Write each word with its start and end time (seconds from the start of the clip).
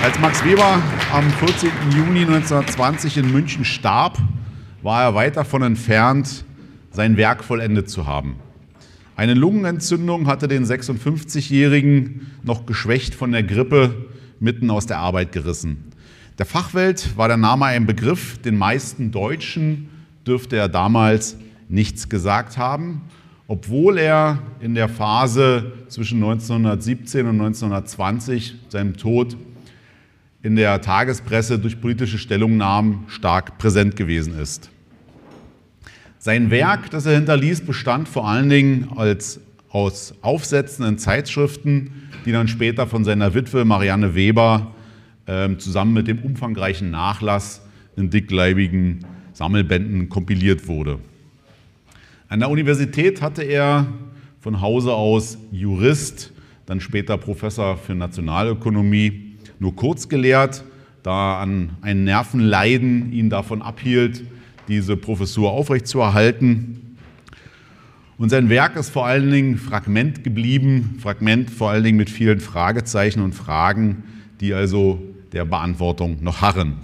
Als 0.00 0.16
Max 0.20 0.44
Weber 0.44 0.80
am 1.12 1.28
14. 1.28 1.70
Juni 1.90 2.20
1920 2.20 3.16
in 3.16 3.32
München 3.32 3.64
starb, 3.64 4.16
war 4.80 5.02
er 5.02 5.14
weit 5.16 5.36
davon 5.36 5.62
entfernt, 5.62 6.44
sein 6.92 7.16
Werk 7.16 7.42
vollendet 7.42 7.90
zu 7.90 8.06
haben. 8.06 8.36
Eine 9.16 9.34
Lungenentzündung 9.34 10.28
hatte 10.28 10.46
den 10.46 10.64
56-Jährigen 10.64 12.28
noch 12.44 12.64
geschwächt 12.64 13.16
von 13.16 13.32
der 13.32 13.42
Grippe 13.42 14.06
mitten 14.38 14.70
aus 14.70 14.86
der 14.86 14.98
Arbeit 14.98 15.32
gerissen. 15.32 15.90
Der 16.38 16.46
Fachwelt 16.46 17.16
war 17.16 17.26
der 17.26 17.36
Name 17.36 17.64
ein 17.66 17.84
Begriff, 17.84 18.38
den 18.38 18.56
meisten 18.56 19.10
Deutschen 19.10 19.88
dürfte 20.24 20.56
er 20.56 20.68
damals 20.68 21.36
nichts 21.68 22.08
gesagt 22.08 22.56
haben, 22.56 23.02
obwohl 23.48 23.98
er 23.98 24.38
in 24.60 24.76
der 24.76 24.88
Phase 24.88 25.72
zwischen 25.88 26.22
1917 26.22 27.26
und 27.26 27.40
1920, 27.40 28.54
seinem 28.68 28.96
Tod, 28.96 29.36
in 30.42 30.56
der 30.56 30.80
Tagespresse 30.80 31.58
durch 31.58 31.80
politische 31.80 32.18
Stellungnahmen 32.18 33.04
stark 33.08 33.58
präsent 33.58 33.96
gewesen 33.96 34.38
ist. 34.38 34.70
Sein 36.18 36.50
Werk, 36.50 36.90
das 36.90 37.06
er 37.06 37.14
hinterließ, 37.14 37.62
bestand 37.62 38.08
vor 38.08 38.28
allen 38.28 38.48
Dingen 38.48 38.90
als, 38.96 39.40
aus 39.70 40.14
Aufsätzen 40.22 40.84
in 40.84 40.98
Zeitschriften, 40.98 42.08
die 42.24 42.32
dann 42.32 42.48
später 42.48 42.86
von 42.86 43.04
seiner 43.04 43.34
Witwe 43.34 43.64
Marianne 43.64 44.14
Weber 44.14 44.72
äh, 45.26 45.56
zusammen 45.56 45.92
mit 45.92 46.08
dem 46.08 46.18
umfangreichen 46.18 46.90
Nachlass 46.90 47.62
in 47.96 48.10
dickleibigen 48.10 49.04
Sammelbänden 49.32 50.08
kompiliert 50.08 50.66
wurde. 50.68 50.98
An 52.28 52.40
der 52.40 52.50
Universität 52.50 53.22
hatte 53.22 53.42
er 53.42 53.86
von 54.40 54.60
Hause 54.60 54.92
aus 54.94 55.38
Jurist, 55.50 56.32
dann 56.66 56.80
später 56.80 57.16
Professor 57.16 57.76
für 57.76 57.94
Nationalökonomie, 57.94 59.27
nur 59.58 59.74
kurz 59.76 60.08
gelehrt, 60.08 60.64
da 61.02 61.40
an 61.40 61.70
ein 61.80 62.04
Nervenleiden 62.04 63.12
ihn 63.12 63.30
davon 63.30 63.62
abhielt, 63.62 64.22
diese 64.68 64.96
Professur 64.96 65.50
aufrechtzuerhalten. 65.50 66.96
Und 68.18 68.30
sein 68.30 68.48
Werk 68.50 68.76
ist 68.76 68.90
vor 68.90 69.06
allen 69.06 69.30
Dingen 69.30 69.56
Fragment 69.56 70.24
geblieben, 70.24 70.98
Fragment 71.00 71.50
vor 71.50 71.70
allen 71.70 71.84
Dingen 71.84 71.96
mit 71.96 72.10
vielen 72.10 72.40
Fragezeichen 72.40 73.20
und 73.20 73.34
Fragen, 73.34 74.02
die 74.40 74.52
also 74.52 75.00
der 75.32 75.44
Beantwortung 75.44 76.18
noch 76.22 76.40
harren. 76.40 76.78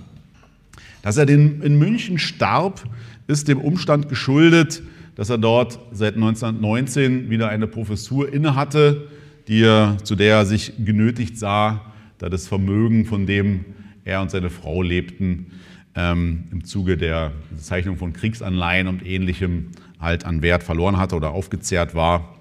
Dass 1.03 1.17
er 1.17 1.29
in 1.29 1.79
München 1.79 2.19
starb, 2.19 2.85
ist 3.27 3.49
dem 3.49 3.61
Umstand 3.61 4.09
geschuldet, 4.09 4.83
dass 5.17 5.31
er 5.31 5.39
dort 5.39 5.79
seit 5.93 6.15
1919 6.15 7.31
wieder 7.31 7.49
eine 7.49 7.67
Professur 7.67 8.33
innehatte, 8.33 9.09
die 9.49 9.63
er, 9.63 9.99
zu 10.03 10.15
der 10.15 10.37
er 10.37 10.47
sich 10.47 10.73
genötigt 10.83 11.39
sah, 11.39 11.93
da 12.25 12.31
das 12.31 12.49
Vermögen, 12.49 13.05
von 13.05 13.27
dem 13.27 13.67
er 14.07 14.23
und 14.23 14.31
seine 14.31 14.49
Frau 14.49 14.81
lebten, 14.81 15.49
ähm, 15.95 16.45
im 16.51 16.65
Zuge 16.65 16.97
der 16.97 17.33
Zeichnung 17.59 17.99
von 17.99 18.15
Kriegsanleihen 18.15 18.89
und 18.89 19.05
ähnlichem 19.05 19.73
halt 20.01 20.25
an 20.25 20.41
Wert 20.41 20.63
verloren 20.63 20.97
hatte 20.97 21.17
oder 21.17 21.33
aufgezehrt 21.33 21.95
war 21.95 22.35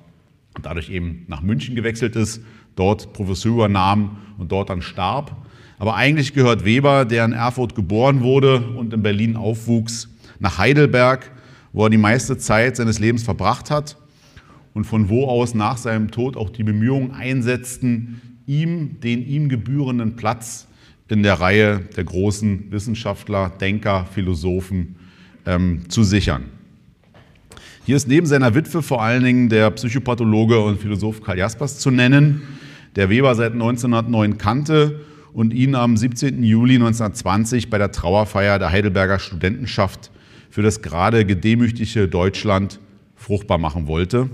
und 0.56 0.66
dadurch 0.66 0.90
eben 0.90 1.26
nach 1.28 1.42
München 1.42 1.76
gewechselt 1.76 2.16
ist, 2.16 2.42
dort 2.78 3.12
Professur 3.12 3.56
übernahm 3.56 4.20
und 4.38 4.54
dort 4.54 4.70
dann 4.70 4.82
starb. 4.82 5.36
Aber 5.80 5.96
eigentlich 5.96 6.34
gehört 6.34 6.64
Weber, 6.64 7.04
der 7.04 7.26
in 7.26 7.34
Erfurt 7.34 7.76
geboren 7.76 8.22
wurde 8.22 8.62
und 8.62 8.94
in 8.94 9.04
Berlin 9.04 9.36
aufwuchs, 9.36 10.08
nach 10.40 10.60
Heidelberg, 10.60 11.30
wo 11.74 11.84
er 11.84 11.90
die 11.90 11.98
meiste 11.98 12.38
Zeit 12.38 12.78
seines 12.78 13.00
Lebens 13.00 13.24
verbracht 13.24 13.70
hat 13.70 13.98
und 14.74 14.86
von 14.86 15.10
wo 15.10 15.28
aus 15.28 15.54
nach 15.54 15.76
seinem 15.76 16.10
Tod 16.10 16.38
auch 16.38 16.52
die 16.52 16.64
Bemühungen 16.64 17.12
einsetzten, 17.12 18.22
ihm 18.46 19.00
den 19.02 19.26
ihm 19.26 19.50
gebührenden 19.50 20.16
Platz 20.16 20.68
in 21.10 21.22
der 21.22 21.40
Reihe 21.40 21.82
der 21.96 22.06
großen 22.06 22.72
Wissenschaftler, 22.72 23.52
Denker, 23.62 24.08
Philosophen 24.12 24.96
ähm, 25.46 25.88
zu 25.88 26.04
sichern. 26.04 26.46
Hier 27.86 27.96
ist 27.96 28.08
neben 28.08 28.26
seiner 28.26 28.56
Witwe 28.56 28.82
vor 28.82 29.04
allen 29.04 29.24
Dingen 29.24 29.50
der 29.50 29.70
Psychopathologe 29.72 30.60
und 30.60 30.80
Philosoph 30.80 31.22
Karl 31.22 31.38
Jaspers 31.38 31.78
zu 31.78 31.92
nennen, 31.92 32.42
der 32.96 33.10
Weber 33.10 33.36
seit 33.36 33.54
1909 33.54 34.40
kannte 34.40 35.02
und 35.34 35.54
ihn 35.54 35.76
am 35.76 35.98
17. 35.98 36.42
Juli 36.44 36.76
1920 36.76 37.70
bei 37.70 37.78
der 37.78 37.92
Trauerfeier 37.92 38.58
der 38.58 38.72
Heidelberger 38.72 39.20
Studentenschaft 39.20 40.12
für 40.50 40.64
das 40.64 40.82
gerade 40.82 41.26
gedemütigte 41.26 42.08
Deutschland 42.08 42.80
fruchtbar 43.16 43.58
machen 43.60 43.86
wollte, 43.86 44.30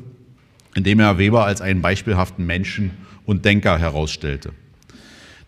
indem 0.76 1.00
er 1.00 1.18
Weber 1.18 1.46
als 1.46 1.60
einen 1.60 1.82
beispielhaften 1.82 2.46
Menschen 2.46 2.92
und 3.30 3.46
Denker 3.46 3.78
herausstellte. 3.78 4.54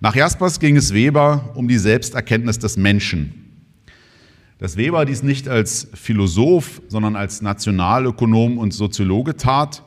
Nach 0.01 0.15
Jaspers 0.15 0.59
ging 0.59 0.77
es 0.77 0.93
Weber 0.93 1.49
um 1.55 1.67
die 1.67 1.79
Selbsterkenntnis 1.79 2.59
des 2.59 2.77
Menschen. 2.77 3.33
Dass 4.59 4.77
Weber 4.77 5.03
dies 5.03 5.23
nicht 5.23 5.49
als 5.49 5.87
Philosoph, 5.95 6.83
sondern 6.89 7.15
als 7.15 7.41
Nationalökonom 7.41 8.59
und 8.59 8.71
Soziologe 8.71 9.35
tat, 9.35 9.81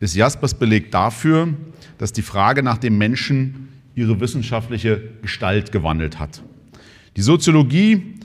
ist 0.00 0.16
Jaspers 0.16 0.54
Beleg 0.54 0.90
dafür, 0.90 1.54
dass 1.98 2.12
die 2.12 2.22
Frage 2.22 2.64
nach 2.64 2.78
dem 2.78 2.98
Menschen 2.98 3.68
ihre 3.94 4.18
wissenschaftliche 4.18 5.00
Gestalt 5.22 5.70
gewandelt 5.70 6.18
hat. 6.18 6.42
Die 7.16 7.22
Soziologie, 7.22 8.16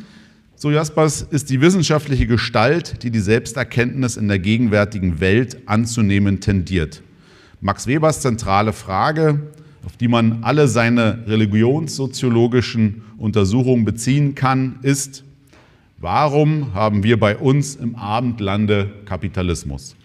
so 0.55 0.71
Jaspers, 0.71 1.21
ist 1.21 1.51
die 1.51 1.61
wissenschaftliche 1.61 2.25
Gestalt, 2.25 3.03
die 3.03 3.11
die 3.11 3.19
Selbsterkenntnis 3.19 4.17
in 4.17 4.27
der 4.27 4.39
gegenwärtigen 4.39 5.19
Welt 5.19 5.57
anzunehmen 5.67 6.39
tendiert. 6.39 7.03
Max 7.63 7.85
Webers 7.85 8.21
zentrale 8.21 8.73
Frage, 8.73 9.39
auf 9.85 9.95
die 9.95 10.07
man 10.07 10.43
alle 10.43 10.67
seine 10.67 11.27
religionssoziologischen 11.27 13.03
Untersuchungen 13.19 13.85
beziehen 13.85 14.33
kann, 14.33 14.79
ist, 14.81 15.23
warum 15.99 16.73
haben 16.73 17.03
wir 17.03 17.19
bei 17.19 17.37
uns 17.37 17.75
im 17.75 17.95
Abendlande 17.95 18.91
Kapitalismus? 19.05 19.95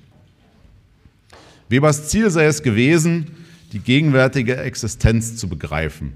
Webers 1.71 2.11
Ziel 2.11 2.28
sei 2.28 2.44
es 2.44 2.62
gewesen, 2.62 3.28
die 3.73 3.78
gegenwärtige 3.78 4.59
Existenz 4.59 5.37
zu 5.37 5.49
begreifen. 5.49 6.12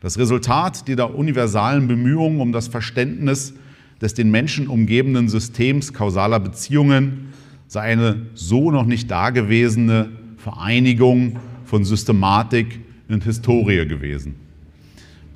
Das 0.00 0.16
Resultat 0.16 0.86
dieser 0.86 1.12
universalen 1.12 1.88
Bemühungen 1.88 2.40
um 2.40 2.52
das 2.52 2.68
Verständnis 2.68 3.52
des 4.00 4.14
den 4.14 4.30
Menschen 4.30 4.68
umgebenden 4.68 5.28
Systems 5.28 5.92
kausaler 5.92 6.38
Beziehungen 6.38 7.32
sei 7.66 7.80
eine 7.80 8.26
so 8.34 8.70
noch 8.70 8.86
nicht 8.86 9.10
dagewesene 9.10 10.10
Vereinigung 10.38 11.36
von 11.64 11.84
Systematik 11.84 12.80
und 13.08 13.24
Historie 13.24 13.86
gewesen. 13.86 14.36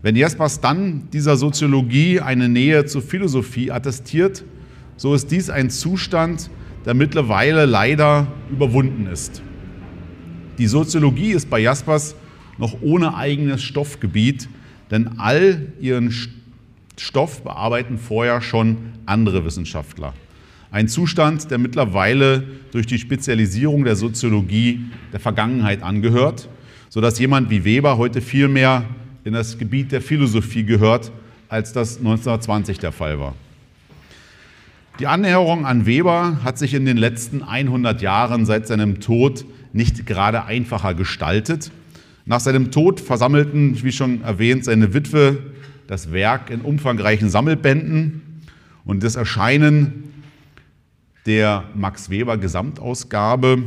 Wenn 0.00 0.16
Jaspers 0.16 0.60
dann 0.60 1.08
dieser 1.12 1.36
Soziologie 1.36 2.20
eine 2.20 2.48
Nähe 2.48 2.86
zur 2.86 3.02
Philosophie 3.02 3.70
attestiert, 3.70 4.44
so 4.96 5.14
ist 5.14 5.30
dies 5.30 5.50
ein 5.50 5.70
Zustand, 5.70 6.50
der 6.84 6.94
mittlerweile 6.94 7.66
leider 7.66 8.26
überwunden 8.50 9.06
ist. 9.06 9.42
Die 10.58 10.66
Soziologie 10.66 11.32
ist 11.32 11.48
bei 11.48 11.60
Jaspers 11.60 12.16
noch 12.58 12.82
ohne 12.82 13.16
eigenes 13.16 13.62
Stoffgebiet, 13.62 14.48
denn 14.90 15.18
all 15.18 15.72
ihren 15.80 16.12
Stoff 16.98 17.42
bearbeiten 17.42 17.98
vorher 17.98 18.40
schon 18.42 18.76
andere 19.06 19.44
Wissenschaftler. 19.44 20.14
Ein 20.72 20.88
Zustand, 20.88 21.50
der 21.50 21.58
mittlerweile 21.58 22.44
durch 22.70 22.86
die 22.86 22.98
Spezialisierung 22.98 23.84
der 23.84 23.94
Soziologie 23.94 24.80
der 25.12 25.20
Vergangenheit 25.20 25.82
angehört, 25.82 26.48
sodass 26.88 27.18
jemand 27.18 27.50
wie 27.50 27.66
Weber 27.66 27.98
heute 27.98 28.22
viel 28.22 28.48
mehr 28.48 28.86
in 29.22 29.34
das 29.34 29.58
Gebiet 29.58 29.92
der 29.92 30.00
Philosophie 30.00 30.64
gehört, 30.64 31.12
als 31.50 31.74
das 31.74 31.98
1920 31.98 32.78
der 32.78 32.90
Fall 32.90 33.20
war. 33.20 33.34
Die 34.98 35.06
Annäherung 35.06 35.66
an 35.66 35.84
Weber 35.84 36.38
hat 36.42 36.56
sich 36.56 36.72
in 36.72 36.86
den 36.86 36.96
letzten 36.96 37.42
100 37.42 38.00
Jahren 38.00 38.46
seit 38.46 38.66
seinem 38.66 39.00
Tod 39.00 39.44
nicht 39.74 40.06
gerade 40.06 40.46
einfacher 40.46 40.94
gestaltet. 40.94 41.70
Nach 42.24 42.40
seinem 42.40 42.70
Tod 42.70 42.98
versammelten, 42.98 43.82
wie 43.82 43.92
schon 43.92 44.22
erwähnt, 44.22 44.64
seine 44.64 44.94
Witwe 44.94 45.36
das 45.86 46.12
Werk 46.12 46.48
in 46.48 46.62
umfangreichen 46.62 47.28
Sammelbänden 47.28 48.22
und 48.86 49.02
das 49.02 49.16
Erscheinen 49.16 50.11
der 51.26 51.64
Max 51.74 52.10
Weber 52.10 52.36
Gesamtausgabe 52.36 53.64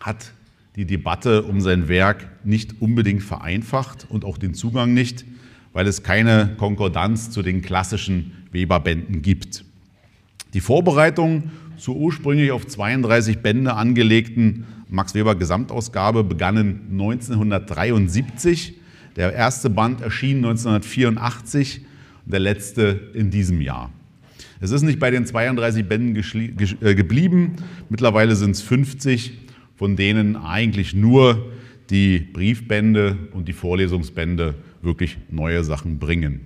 hat 0.00 0.32
die 0.76 0.84
Debatte 0.84 1.44
um 1.44 1.60
sein 1.60 1.88
Werk 1.88 2.28
nicht 2.44 2.80
unbedingt 2.80 3.22
vereinfacht 3.22 4.06
und 4.08 4.24
auch 4.24 4.38
den 4.38 4.54
Zugang 4.54 4.92
nicht, 4.92 5.24
weil 5.72 5.86
es 5.86 6.02
keine 6.02 6.54
Konkordanz 6.58 7.30
zu 7.30 7.42
den 7.42 7.62
klassischen 7.62 8.32
Weber-Bänden 8.52 9.22
gibt. 9.22 9.64
Die 10.52 10.60
Vorbereitung 10.60 11.50
zur 11.76 11.96
ursprünglich 11.96 12.50
auf 12.50 12.66
32 12.66 13.38
Bände 13.38 13.74
angelegten 13.74 14.66
Max 14.88 15.14
Weber 15.14 15.34
Gesamtausgabe 15.34 16.22
begannen 16.22 16.88
1973. 16.92 18.74
Der 19.16 19.32
erste 19.32 19.70
Band 19.70 20.00
erschien 20.00 20.38
1984 20.38 21.80
und 22.24 22.32
der 22.32 22.40
letzte 22.40 23.10
in 23.14 23.30
diesem 23.30 23.60
Jahr. 23.60 23.90
Es 24.60 24.70
ist 24.70 24.82
nicht 24.82 24.98
bei 24.98 25.10
den 25.10 25.26
32 25.26 25.86
Bänden 25.86 26.16
äh, 26.16 26.94
geblieben. 26.94 27.56
Mittlerweile 27.88 28.36
sind 28.36 28.52
es 28.52 28.62
50, 28.62 29.32
von 29.76 29.96
denen 29.96 30.36
eigentlich 30.36 30.94
nur 30.94 31.52
die 31.90 32.18
Briefbände 32.18 33.16
und 33.32 33.48
die 33.48 33.52
Vorlesungsbände 33.52 34.54
wirklich 34.82 35.18
neue 35.30 35.64
Sachen 35.64 35.98
bringen. 35.98 36.40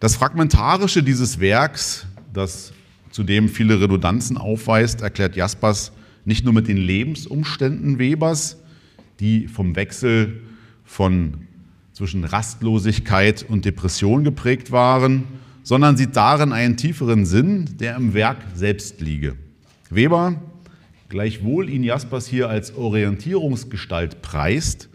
Das 0.00 0.16
Fragmentarische 0.16 1.02
dieses 1.02 1.40
Werks, 1.40 2.06
das 2.32 2.72
zudem 3.10 3.48
viele 3.48 3.80
Redundanzen 3.80 4.36
aufweist, 4.36 5.02
erklärt 5.02 5.36
Jaspers 5.36 5.92
nicht 6.24 6.44
nur 6.44 6.52
mit 6.52 6.68
den 6.68 6.76
Lebensumständen 6.76 7.98
Webers, 7.98 8.58
die 9.20 9.46
vom 9.46 9.76
Wechsel 9.76 10.42
von 10.84 11.46
zwischen 11.94 12.24
Rastlosigkeit 12.24 13.46
und 13.48 13.64
Depression 13.64 14.24
geprägt 14.24 14.72
waren, 14.72 15.24
sondern 15.62 15.96
sieht 15.96 16.16
darin 16.16 16.52
einen 16.52 16.76
tieferen 16.76 17.24
Sinn, 17.24 17.76
der 17.78 17.96
im 17.96 18.12
Werk 18.12 18.38
selbst 18.54 19.00
liege. 19.00 19.36
Weber, 19.88 20.42
gleichwohl 21.08 21.70
ihn 21.70 21.84
Jaspers 21.84 22.26
hier 22.26 22.48
als 22.48 22.76
Orientierungsgestalt 22.76 24.20
preist, 24.20 24.88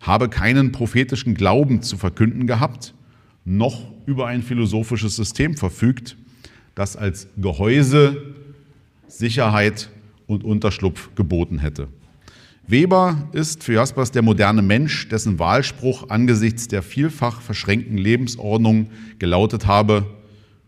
habe 0.00 0.28
keinen 0.28 0.72
prophetischen 0.72 1.34
Glauben 1.34 1.82
zu 1.82 1.98
verkünden 1.98 2.46
gehabt, 2.46 2.94
noch 3.44 3.92
über 4.06 4.26
ein 4.26 4.42
philosophisches 4.42 5.14
System 5.14 5.56
verfügt, 5.56 6.16
das 6.74 6.96
als 6.96 7.28
Gehäuse 7.36 8.34
Sicherheit 9.08 9.90
und 10.26 10.42
Unterschlupf 10.42 11.14
geboten 11.14 11.58
hätte. 11.58 11.88
Weber 12.68 13.28
ist 13.32 13.62
für 13.62 13.74
Jaspers 13.74 14.10
der 14.10 14.22
moderne 14.22 14.60
Mensch, 14.60 15.08
dessen 15.08 15.38
Wahlspruch 15.38 16.10
angesichts 16.10 16.66
der 16.66 16.82
vielfach 16.82 17.40
verschränkten 17.40 17.96
Lebensordnung 17.96 18.88
gelautet 19.20 19.66
habe, 19.66 20.06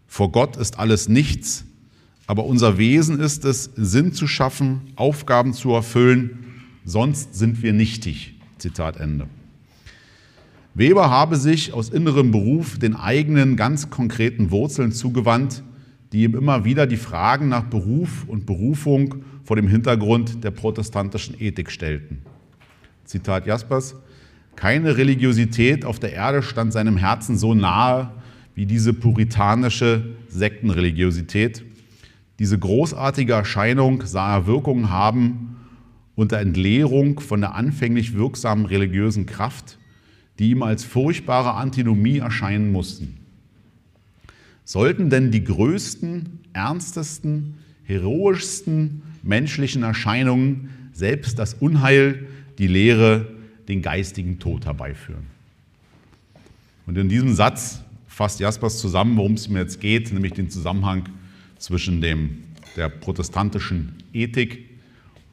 vor 0.06 0.30
Gott 0.30 0.56
ist 0.56 0.78
alles 0.78 1.08
nichts, 1.08 1.64
aber 2.26 2.44
unser 2.44 2.78
Wesen 2.78 3.18
ist 3.18 3.44
es, 3.44 3.70
Sinn 3.74 4.12
zu 4.12 4.28
schaffen, 4.28 4.80
Aufgaben 4.94 5.52
zu 5.52 5.72
erfüllen, 5.72 6.38
sonst 6.84 7.34
sind 7.34 7.62
wir 7.62 7.72
nichtig. 7.72 8.34
Zitat 8.58 8.96
Ende. 8.96 9.26
Weber 10.74 11.10
habe 11.10 11.36
sich 11.36 11.72
aus 11.72 11.88
innerem 11.88 12.30
Beruf 12.30 12.78
den 12.78 12.94
eigenen 12.94 13.56
ganz 13.56 13.90
konkreten 13.90 14.52
Wurzeln 14.52 14.92
zugewandt, 14.92 15.64
die 16.12 16.22
ihm 16.22 16.34
immer 16.34 16.64
wieder 16.64 16.86
die 16.86 16.96
Fragen 16.96 17.48
nach 17.48 17.64
Beruf 17.64 18.24
und 18.26 18.46
Berufung 18.46 19.16
vor 19.48 19.56
dem 19.56 19.66
Hintergrund 19.66 20.44
der 20.44 20.50
protestantischen 20.50 21.34
Ethik 21.40 21.70
stellten. 21.70 22.18
Zitat 23.06 23.46
Jaspers, 23.46 23.94
keine 24.56 24.98
Religiosität 24.98 25.86
auf 25.86 25.98
der 25.98 26.12
Erde 26.12 26.42
stand 26.42 26.70
seinem 26.74 26.98
Herzen 26.98 27.38
so 27.38 27.54
nahe 27.54 28.10
wie 28.54 28.66
diese 28.66 28.92
puritanische 28.92 30.04
Sektenreligiosität. 30.28 31.64
Diese 32.38 32.58
großartige 32.58 33.32
Erscheinung 33.32 34.02
sah 34.04 34.36
er 34.36 34.46
Wirkungen 34.46 34.90
haben 34.90 35.56
unter 36.14 36.40
Entleerung 36.40 37.18
von 37.18 37.40
der 37.40 37.54
anfänglich 37.54 38.12
wirksamen 38.12 38.66
religiösen 38.66 39.24
Kraft, 39.24 39.78
die 40.38 40.50
ihm 40.50 40.62
als 40.62 40.84
furchtbare 40.84 41.54
Antinomie 41.54 42.18
erscheinen 42.18 42.70
mussten. 42.70 43.16
Sollten 44.64 45.08
denn 45.08 45.30
die 45.30 45.44
größten, 45.44 46.40
ernstesten, 46.52 47.54
heroischsten 47.84 49.07
menschlichen 49.28 49.82
Erscheinungen, 49.82 50.70
selbst 50.92 51.38
das 51.38 51.54
Unheil, 51.54 52.26
die 52.58 52.66
Lehre, 52.66 53.28
den 53.68 53.82
geistigen 53.82 54.38
Tod 54.38 54.66
herbeiführen? 54.66 55.26
Und 56.86 56.98
in 56.98 57.08
diesem 57.08 57.34
Satz 57.34 57.82
fasst 58.06 58.40
Jaspers 58.40 58.78
zusammen, 58.78 59.16
worum 59.16 59.34
es 59.34 59.48
mir 59.48 59.60
jetzt 59.60 59.80
geht, 59.80 60.12
nämlich 60.12 60.32
den 60.32 60.50
Zusammenhang 60.50 61.08
zwischen 61.58 62.00
dem, 62.00 62.44
der 62.76 62.88
protestantischen 62.88 63.94
Ethik 64.12 64.64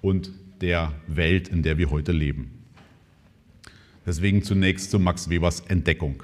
und 0.02 0.32
der 0.62 0.92
Welt, 1.08 1.48
in 1.48 1.64
der 1.64 1.78
wir 1.78 1.90
heute 1.90 2.12
leben. 2.12 2.52
Deswegen 4.06 4.44
zunächst 4.44 4.92
zu 4.92 5.00
Max 5.00 5.30
Webers 5.30 5.62
Entdeckung. 5.62 6.22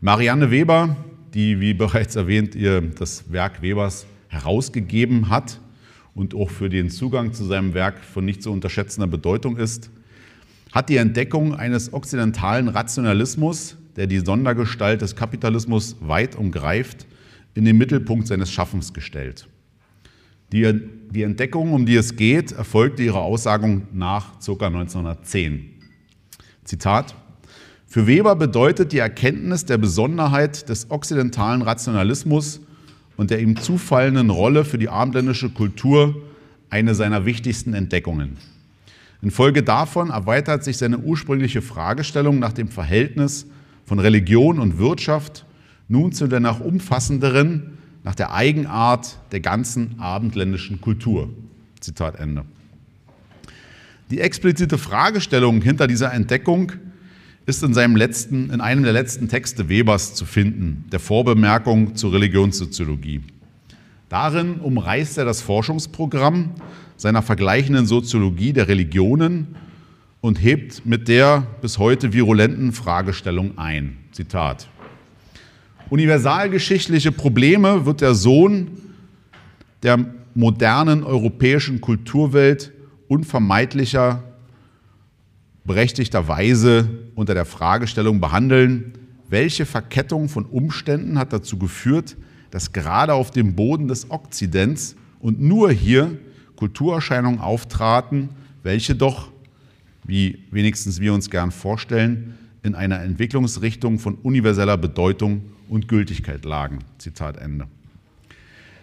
Marianne 0.00 0.50
Weber 0.50 0.96
die, 1.34 1.60
wie 1.60 1.74
bereits 1.74 2.16
erwähnt, 2.16 2.54
ihr 2.54 2.80
das 2.80 3.30
Werk 3.30 3.60
Webers 3.60 4.06
herausgegeben 4.28 5.28
hat 5.28 5.60
und 6.14 6.34
auch 6.34 6.50
für 6.50 6.68
den 6.68 6.90
Zugang 6.90 7.32
zu 7.32 7.44
seinem 7.44 7.74
Werk 7.74 8.04
von 8.04 8.24
nicht 8.24 8.42
zu 8.42 8.52
unterschätzender 8.52 9.06
Bedeutung 9.06 9.56
ist, 9.56 9.90
hat 10.72 10.88
die 10.88 10.96
Entdeckung 10.96 11.54
eines 11.54 11.92
okzidentalen 11.92 12.68
Rationalismus, 12.68 13.76
der 13.96 14.06
die 14.06 14.18
Sondergestalt 14.18 15.02
des 15.02 15.16
Kapitalismus 15.16 15.96
weit 16.00 16.36
umgreift, 16.36 17.06
in 17.54 17.64
den 17.64 17.78
Mittelpunkt 17.78 18.26
seines 18.26 18.50
Schaffens 18.50 18.92
gestellt. 18.92 19.46
Die, 20.52 20.80
die 21.10 21.22
Entdeckung, 21.22 21.72
um 21.72 21.86
die 21.86 21.96
es 21.96 22.16
geht, 22.16 22.52
erfolgte 22.52 23.02
ihrer 23.02 23.22
Aussagung 23.22 23.86
nach 23.92 24.38
ca. 24.40 24.66
1910. 24.66 25.70
Zitat 26.64 27.14
für 27.94 28.08
Weber 28.08 28.34
bedeutet 28.34 28.90
die 28.90 28.98
Erkenntnis 28.98 29.66
der 29.66 29.78
Besonderheit 29.78 30.68
des 30.68 30.90
okzidentalen 30.90 31.62
Rationalismus 31.62 32.60
und 33.16 33.30
der 33.30 33.40
ihm 33.40 33.56
zufallenden 33.56 34.30
Rolle 34.30 34.64
für 34.64 34.78
die 34.78 34.88
abendländische 34.88 35.50
Kultur 35.50 36.16
eine 36.70 36.94
seiner 36.94 37.24
wichtigsten 37.24 37.74
Entdeckungen. 37.74 38.36
Infolge 39.22 39.62
davon 39.62 40.10
erweitert 40.10 40.64
sich 40.64 40.76
seine 40.76 40.98
ursprüngliche 40.98 41.62
Fragestellung 41.62 42.38
nach 42.38 42.52
dem 42.52 42.68
Verhältnis 42.68 43.46
von 43.86 43.98
Religion 43.98 44.58
und 44.58 44.78
Wirtschaft 44.78 45.46
nun 45.88 46.12
zu 46.12 46.26
der 46.26 46.40
nach 46.40 46.60
umfassenderen, 46.60 47.78
nach 48.02 48.14
der 48.14 48.34
Eigenart 48.34 49.18
der 49.32 49.40
ganzen 49.40 49.98
abendländischen 49.98 50.80
Kultur. 50.80 51.30
Zitat 51.80 52.16
Ende. 52.16 52.44
Die 54.10 54.20
explizite 54.20 54.76
Fragestellung 54.76 55.62
hinter 55.62 55.86
dieser 55.86 56.12
Entdeckung 56.12 56.72
ist 57.46 57.62
in, 57.62 57.74
seinem 57.74 57.96
letzten, 57.96 58.50
in 58.50 58.60
einem 58.60 58.82
der 58.84 58.92
letzten 58.92 59.28
Texte 59.28 59.68
Webers 59.68 60.14
zu 60.14 60.24
finden, 60.24 60.84
der 60.90 61.00
Vorbemerkung 61.00 61.94
zur 61.94 62.12
Religionssoziologie. 62.12 63.20
Darin 64.08 64.60
umreißt 64.60 65.18
er 65.18 65.24
das 65.24 65.42
Forschungsprogramm 65.42 66.50
seiner 66.96 67.22
vergleichenden 67.22 67.86
Soziologie 67.86 68.52
der 68.52 68.68
Religionen 68.68 69.56
und 70.20 70.42
hebt 70.42 70.86
mit 70.86 71.08
der 71.08 71.46
bis 71.60 71.78
heute 71.78 72.12
virulenten 72.12 72.72
Fragestellung 72.72 73.58
ein. 73.58 73.98
Zitat. 74.12 74.68
Universalgeschichtliche 75.90 77.12
Probleme 77.12 77.84
wird 77.84 78.00
der 78.00 78.14
Sohn 78.14 78.68
der 79.82 79.98
modernen 80.34 81.04
europäischen 81.04 81.80
Kulturwelt 81.80 82.72
unvermeidlicher 83.08 84.22
berechtigterweise 85.64 86.88
unter 87.14 87.34
der 87.34 87.44
Fragestellung 87.44 88.20
behandeln, 88.20 88.92
welche 89.28 89.66
Verkettung 89.66 90.28
von 90.28 90.44
Umständen 90.44 91.18
hat 91.18 91.32
dazu 91.32 91.58
geführt, 91.58 92.16
dass 92.50 92.72
gerade 92.72 93.14
auf 93.14 93.30
dem 93.30 93.54
Boden 93.54 93.88
des 93.88 94.10
Okzidents 94.10 94.96
und 95.20 95.40
nur 95.40 95.72
hier 95.72 96.18
Kulturerscheinungen 96.56 97.40
auftraten, 97.40 98.28
welche 98.62 98.94
doch, 98.94 99.30
wie 100.04 100.38
wenigstens 100.50 101.00
wir 101.00 101.14
uns 101.14 101.30
gern 101.30 101.50
vorstellen, 101.50 102.34
in 102.62 102.74
einer 102.74 103.00
Entwicklungsrichtung 103.02 103.98
von 103.98 104.14
universeller 104.16 104.76
Bedeutung 104.76 105.42
und 105.68 105.88
Gültigkeit 105.88 106.44
lagen. 106.44 106.78
Zitat 106.98 107.38
Ende. 107.38 107.66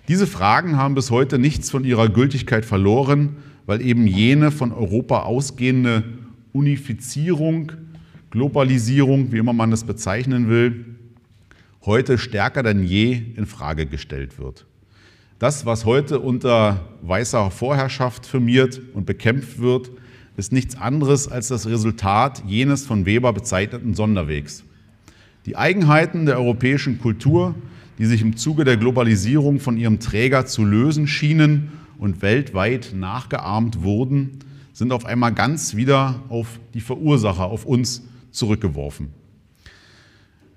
Diese 0.07 0.27
Fragen 0.27 0.77
haben 0.77 0.95
bis 0.95 1.11
heute 1.11 1.39
nichts 1.39 1.69
von 1.69 1.85
ihrer 1.85 2.09
Gültigkeit 2.09 2.65
verloren, 2.65 3.37
weil 3.65 3.81
eben 3.81 4.07
jene 4.07 4.51
von 4.51 4.71
Europa 4.71 5.21
ausgehende 5.21 6.03
Unifizierung, 6.53 7.71
Globalisierung, 8.29 9.31
wie 9.31 9.37
immer 9.37 9.53
man 9.53 9.71
es 9.71 9.83
bezeichnen 9.83 10.49
will, 10.49 10.85
heute 11.85 12.17
stärker 12.17 12.63
denn 12.63 12.83
je 12.83 13.21
in 13.35 13.45
Frage 13.45 13.85
gestellt 13.85 14.39
wird. 14.39 14.65
Das, 15.39 15.65
was 15.65 15.85
heute 15.85 16.19
unter 16.19 16.87
weißer 17.01 17.49
Vorherrschaft 17.49 18.25
firmiert 18.25 18.79
und 18.93 19.05
bekämpft 19.05 19.59
wird, 19.59 19.89
ist 20.37 20.51
nichts 20.51 20.77
anderes 20.77 21.27
als 21.27 21.47
das 21.47 21.67
Resultat 21.67 22.43
jenes 22.45 22.85
von 22.85 23.05
Weber 23.05 23.33
bezeichneten 23.33 23.95
Sonderwegs. 23.95 24.63
Die 25.45 25.57
Eigenheiten 25.57 26.25
der 26.25 26.37
europäischen 26.37 26.99
Kultur, 26.99 27.55
die 27.97 28.05
sich 28.05 28.21
im 28.21 28.37
Zuge 28.37 28.63
der 28.63 28.77
Globalisierung 28.77 29.59
von 29.59 29.77
ihrem 29.77 29.99
Träger 29.99 30.45
zu 30.45 30.63
lösen 30.63 31.07
schienen 31.07 31.71
und 31.97 32.21
weltweit 32.21 32.93
nachgeahmt 32.95 33.83
wurden, 33.83 34.39
sind 34.73 34.91
auf 34.91 35.05
einmal 35.05 35.33
ganz 35.33 35.75
wieder 35.75 36.21
auf 36.29 36.59
die 36.73 36.81
Verursacher, 36.81 37.45
auf 37.45 37.65
uns 37.65 38.03
zurückgeworfen. 38.31 39.09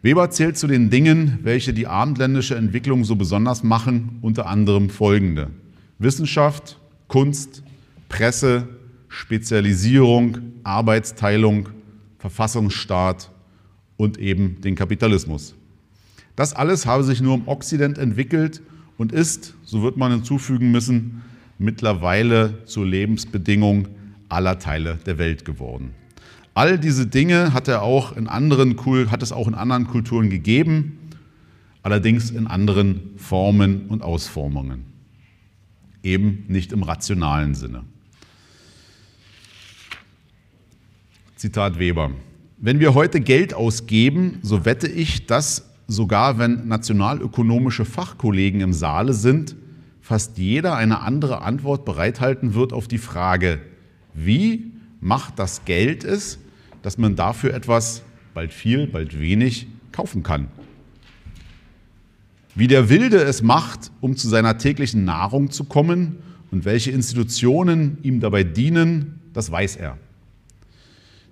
Weber 0.03 0.29
zählt 0.31 0.59
zu 0.59 0.67
den 0.67 0.91
Dingen, 0.91 1.39
welche 1.43 1.73
die 1.73 1.87
abendländische 1.87 2.57
Entwicklung 2.57 3.05
so 3.05 3.17
besonders 3.17 3.63
machen, 3.63 4.19
unter 4.21 4.47
anderem 4.47 4.91
folgende. 4.91 5.51
Wissenschaft, 5.99 6.79
Kunst, 7.09 7.63
Presse, 8.09 8.69
Spezialisierung, 9.09 10.39
Arbeitsteilung, 10.63 11.71
Verfassungsstaat 12.19 13.31
und 13.97 14.19
eben 14.19 14.61
den 14.61 14.75
Kapitalismus. 14.75 15.55
Das 16.37 16.53
alles 16.53 16.85
habe 16.85 17.05
sich 17.05 17.21
nur 17.21 17.37
im 17.37 17.49
Okzident 17.49 17.97
entwickelt 17.97 18.61
und 18.99 19.13
ist, 19.13 19.55
so 19.65 19.83
wird 19.83 19.97
man 19.97 20.13
hinzufügen 20.13 20.71
müssen, 20.71 21.23
mittlerweile 21.59 22.65
zur 22.67 22.85
Lebensbedingung 22.87 23.89
aller 24.35 24.59
Teile 24.59 24.99
der 25.07 25.19
Welt 25.19 25.45
geworden. 25.45 25.95
All 26.55 26.79
diese 26.79 27.07
Dinge 27.07 27.53
hat, 27.53 27.67
er 27.67 27.83
auch 27.83 28.17
in 28.17 28.29
anderen, 28.29 28.77
hat 29.11 29.23
es 29.23 29.33
auch 29.33 29.49
in 29.49 29.55
anderen 29.55 29.87
Kulturen 29.87 30.31
gegeben, 30.31 30.99
allerdings 31.83 32.31
in 32.31 32.47
anderen 32.47 33.11
Formen 33.17 33.87
und 33.89 34.03
Ausformungen. 34.03 34.85
Eben 36.03 36.45
nicht 36.49 36.73
im 36.73 36.83
rationalen 36.83 37.55
Sinne. 37.55 37.85
Zitat 41.37 41.79
Weber. 41.79 42.13
Wenn 42.59 42.79
wir 42.79 42.95
heute 42.95 43.21
Geld 43.21 43.53
ausgeben, 43.53 44.39
so 44.43 44.65
wette 44.65 44.87
ich, 44.87 45.27
dass 45.27 45.71
sogar 45.89 46.39
wenn 46.39 46.69
nationalökonomische 46.69 47.85
Fachkollegen 47.85 48.61
im 48.61 48.73
Saale 48.73 49.13
sind, 49.13 49.57
fast 50.01 50.39
jeder 50.39 50.77
eine 50.77 51.01
andere 51.01 51.43
Antwort 51.43 51.85
bereithalten 51.85 52.55
wird 52.55 52.73
auf 52.73 52.89
die 52.89 52.99
Frage, 52.99 53.61
wie 54.15 54.73
macht 55.01 55.39
das 55.39 55.65
Geld 55.65 56.05
es, 56.05 56.39
dass 56.83 56.99
man 56.99 57.17
dafür 57.17 57.53
etwas, 57.53 58.03
bald 58.33 58.53
viel, 58.53 58.87
bald 58.87 59.19
wenig, 59.19 59.67
kaufen 59.93 60.23
kann. 60.23 60.49
Wie 62.55 62.69
der 62.69 62.89
Wilde 62.89 63.19
es 63.19 63.43
macht, 63.43 63.91
um 64.01 64.17
zu 64.17 64.29
seiner 64.29 64.59
täglichen 64.59 65.05
Nahrung 65.05 65.51
zu 65.51 65.65
kommen 65.65 66.17
und 66.51 66.65
welche 66.65 66.93
Institutionen 66.93 67.99
ihm 68.03 68.21
dabei 68.21 68.45
dienen, 68.45 69.21
das 69.33 69.51
weiß 69.51 69.77
er. 69.77 69.99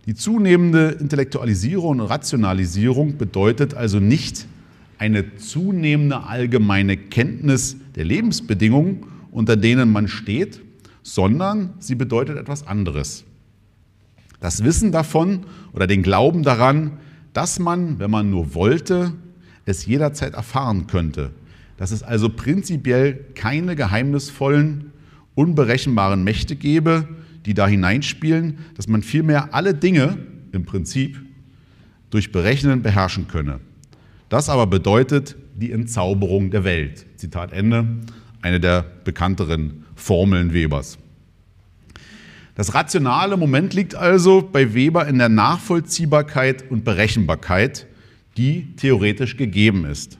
Die 0.06 0.14
zunehmende 0.14 0.96
Intellektualisierung 0.98 2.00
und 2.00 2.06
Rationalisierung 2.06 3.18
bedeutet 3.18 3.74
also 3.74 4.00
nicht 4.00 4.46
eine 4.98 5.36
zunehmende 5.36 6.24
allgemeine 6.24 6.96
Kenntnis 6.96 7.76
der 7.94 8.04
Lebensbedingungen, 8.04 9.06
unter 9.30 9.56
denen 9.56 9.92
man 9.92 10.08
steht, 10.08 10.60
sondern 11.02 11.75
sie 11.78 11.94
bedeutet 11.94 12.37
etwas 12.37 12.66
anderes. 12.66 13.25
Das 14.40 14.64
Wissen 14.64 14.92
davon 14.92 15.44
oder 15.73 15.87
den 15.87 16.02
Glauben 16.02 16.42
daran, 16.42 16.99
dass 17.32 17.59
man, 17.59 17.99
wenn 17.99 18.11
man 18.11 18.30
nur 18.30 18.54
wollte, 18.54 19.12
es 19.64 19.87
jederzeit 19.87 20.35
erfahren 20.35 20.87
könnte. 20.87 21.30
Dass 21.76 21.92
es 21.92 22.02
also 22.02 22.28
prinzipiell 22.28 23.25
keine 23.35 23.76
geheimnisvollen, 23.76 24.92
unberechenbaren 25.35 26.25
Mächte 26.25 26.56
gebe, 26.56 27.09
die 27.47 27.54
da 27.54 27.66
hineinspielen, 27.66 28.59
dass 28.76 28.88
man 28.88 29.02
vielmehr 29.02 29.54
alle 29.54 29.75
Dinge 29.75 30.18
im 30.52 30.64
Prinzip 30.64 31.21
durch 32.11 32.30
Berechnen 32.30 32.82
beherrschen 32.82 33.28
könne. 33.28 33.61
Das 34.28 34.49
aber 34.49 34.66
bedeutet 34.66 35.37
die 35.54 35.73
Entzauberung 35.73 36.50
der 36.50 36.64
Welt. 36.64 37.06
Zitat 37.16 37.52
Ende, 37.52 37.87
eine 38.42 38.61
der 38.61 38.85
bekannteren 39.04 39.81
Formeln 39.94 40.52
Webers. 40.52 40.99
Das 42.54 42.75
rationale 42.75 43.37
Moment 43.37 43.72
liegt 43.72 43.94
also 43.94 44.46
bei 44.52 44.75
Weber 44.75 45.06
in 45.06 45.18
der 45.18 45.30
Nachvollziehbarkeit 45.30 46.70
und 46.70 46.84
Berechenbarkeit, 46.84 47.87
die 48.37 48.75
theoretisch 48.76 49.37
gegeben 49.37 49.84
ist. 49.84 50.18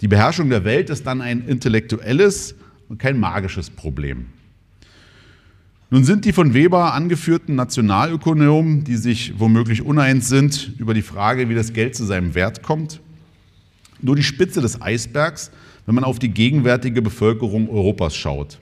Die 0.00 0.08
Beherrschung 0.08 0.50
der 0.50 0.64
Welt 0.64 0.90
ist 0.90 1.06
dann 1.06 1.20
ein 1.20 1.46
intellektuelles 1.46 2.54
und 2.88 2.98
kein 2.98 3.18
magisches 3.18 3.70
Problem. 3.70 4.26
Nun 5.90 6.04
sind 6.04 6.24
die 6.24 6.32
von 6.32 6.54
Weber 6.54 6.92
angeführten 6.94 7.54
Nationalökonomen, 7.54 8.84
die 8.84 8.96
sich 8.96 9.38
womöglich 9.38 9.82
uneins 9.82 10.28
sind 10.28 10.72
über 10.78 10.94
die 10.94 11.02
Frage, 11.02 11.48
wie 11.48 11.54
das 11.54 11.72
Geld 11.72 11.94
zu 11.94 12.04
seinem 12.04 12.34
Wert 12.34 12.62
kommt, 12.62 13.00
nur 14.00 14.16
die 14.16 14.22
Spitze 14.22 14.60
des 14.60 14.82
Eisbergs, 14.82 15.50
wenn 15.86 15.94
man 15.94 16.04
auf 16.04 16.18
die 16.18 16.30
gegenwärtige 16.30 17.00
Bevölkerung 17.00 17.68
Europas 17.70 18.16
schaut. 18.16 18.58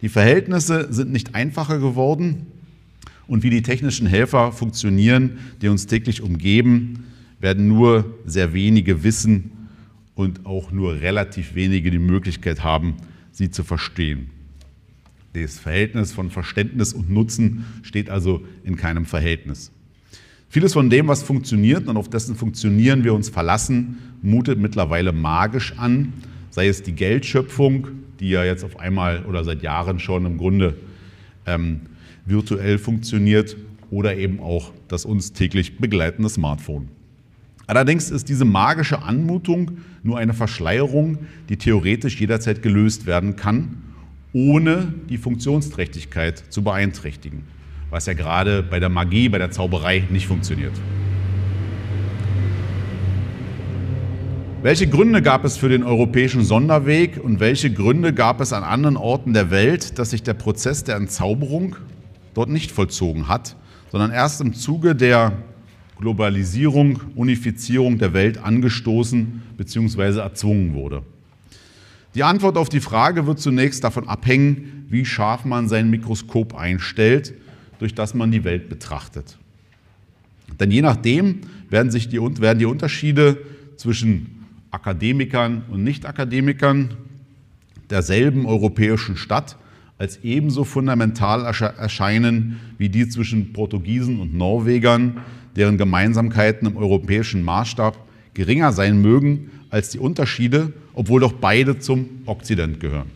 Die 0.00 0.08
Verhältnisse 0.08 0.92
sind 0.92 1.10
nicht 1.10 1.34
einfacher 1.34 1.78
geworden 1.78 2.46
und 3.26 3.42
wie 3.42 3.50
die 3.50 3.62
technischen 3.62 4.06
Helfer 4.06 4.52
funktionieren, 4.52 5.38
die 5.60 5.68
uns 5.68 5.86
täglich 5.86 6.22
umgeben, 6.22 7.04
werden 7.40 7.68
nur 7.68 8.04
sehr 8.24 8.52
wenige 8.52 9.02
wissen 9.02 9.50
und 10.14 10.46
auch 10.46 10.70
nur 10.72 11.00
relativ 11.00 11.54
wenige 11.54 11.90
die 11.90 11.98
Möglichkeit 11.98 12.62
haben, 12.62 12.94
sie 13.32 13.50
zu 13.50 13.64
verstehen. 13.64 14.30
Das 15.32 15.58
Verhältnis 15.58 16.12
von 16.12 16.30
Verständnis 16.30 16.92
und 16.92 17.10
Nutzen 17.10 17.64
steht 17.82 18.08
also 18.10 18.42
in 18.64 18.76
keinem 18.76 19.04
Verhältnis. 19.04 19.70
Vieles 20.48 20.72
von 20.72 20.88
dem, 20.88 21.08
was 21.08 21.22
funktioniert 21.22 21.86
und 21.88 21.96
auf 21.96 22.08
dessen 22.08 22.34
Funktionieren 22.34 23.04
wir 23.04 23.14
uns 23.14 23.28
verlassen, 23.28 23.98
mutet 24.22 24.58
mittlerweile 24.58 25.12
magisch 25.12 25.74
an, 25.76 26.12
sei 26.50 26.68
es 26.68 26.82
die 26.82 26.92
Geldschöpfung, 26.92 27.88
die 28.20 28.30
ja 28.30 28.44
jetzt 28.44 28.64
auf 28.64 28.78
einmal 28.78 29.24
oder 29.24 29.44
seit 29.44 29.62
Jahren 29.62 29.98
schon 29.98 30.26
im 30.26 30.38
Grunde 30.38 30.76
ähm, 31.46 31.80
virtuell 32.26 32.78
funktioniert, 32.78 33.56
oder 33.90 34.16
eben 34.18 34.40
auch 34.40 34.72
das 34.88 35.06
uns 35.06 35.32
täglich 35.32 35.78
begleitende 35.78 36.28
Smartphone. 36.28 36.88
Allerdings 37.66 38.10
ist 38.10 38.28
diese 38.28 38.44
magische 38.44 39.00
Anmutung 39.00 39.78
nur 40.02 40.18
eine 40.18 40.34
Verschleierung, 40.34 41.16
die 41.48 41.56
theoretisch 41.56 42.20
jederzeit 42.20 42.60
gelöst 42.60 43.06
werden 43.06 43.36
kann 43.36 43.78
ohne 44.32 44.92
die 45.08 45.18
Funktionsträchtigkeit 45.18 46.42
zu 46.50 46.62
beeinträchtigen, 46.62 47.44
was 47.90 48.06
ja 48.06 48.12
gerade 48.12 48.62
bei 48.62 48.78
der 48.78 48.88
Magie, 48.88 49.28
bei 49.28 49.38
der 49.38 49.50
Zauberei 49.50 50.04
nicht 50.10 50.26
funktioniert. 50.26 50.72
Welche 54.60 54.88
Gründe 54.88 55.22
gab 55.22 55.44
es 55.44 55.56
für 55.56 55.68
den 55.68 55.84
europäischen 55.84 56.42
Sonderweg 56.42 57.22
und 57.22 57.38
welche 57.38 57.72
Gründe 57.72 58.12
gab 58.12 58.40
es 58.40 58.52
an 58.52 58.64
anderen 58.64 58.96
Orten 58.96 59.32
der 59.32 59.52
Welt, 59.52 60.00
dass 60.00 60.10
sich 60.10 60.24
der 60.24 60.34
Prozess 60.34 60.82
der 60.82 60.96
Entzauberung 60.96 61.76
dort 62.34 62.48
nicht 62.48 62.72
vollzogen 62.72 63.28
hat, 63.28 63.54
sondern 63.92 64.10
erst 64.10 64.40
im 64.40 64.54
Zuge 64.54 64.96
der 64.96 65.32
Globalisierung, 66.00 66.98
Unifizierung 67.14 67.98
der 67.98 68.12
Welt 68.14 68.38
angestoßen 68.38 69.42
bzw. 69.56 70.18
erzwungen 70.18 70.74
wurde? 70.74 71.02
Die 72.16 72.24
Antwort 72.24 72.56
auf 72.56 72.68
die 72.68 72.80
Frage 72.80 73.28
wird 73.28 73.38
zunächst 73.38 73.84
davon 73.84 74.08
abhängen, 74.08 74.86
wie 74.88 75.04
scharf 75.04 75.44
man 75.44 75.68
sein 75.68 75.88
Mikroskop 75.88 76.56
einstellt, 76.56 77.32
durch 77.78 77.94
das 77.94 78.12
man 78.12 78.32
die 78.32 78.42
Welt 78.42 78.68
betrachtet. 78.68 79.38
Denn 80.58 80.72
je 80.72 80.82
nachdem 80.82 81.42
werden, 81.70 81.92
sich 81.92 82.08
die, 82.08 82.18
werden 82.18 82.58
die 82.58 82.66
Unterschiede 82.66 83.38
zwischen 83.76 84.37
Akademikern 84.70 85.62
und 85.70 85.84
Nicht-Akademikern 85.84 86.90
derselben 87.90 88.46
europäischen 88.46 89.16
Stadt 89.16 89.56
als 89.98 90.18
ebenso 90.22 90.64
fundamental 90.64 91.44
erscheinen 91.44 92.60
wie 92.78 92.88
die 92.88 93.08
zwischen 93.08 93.52
Portugiesen 93.52 94.20
und 94.20 94.34
Norwegern, 94.34 95.18
deren 95.56 95.76
Gemeinsamkeiten 95.76 96.68
im 96.68 96.76
europäischen 96.76 97.42
Maßstab 97.42 97.98
geringer 98.34 98.72
sein 98.72 99.02
mögen 99.02 99.50
als 99.70 99.90
die 99.90 99.98
Unterschiede, 99.98 100.72
obwohl 100.94 101.20
doch 101.20 101.32
beide 101.32 101.78
zum 101.78 102.08
Okzident 102.26 102.78
gehören. 102.78 103.10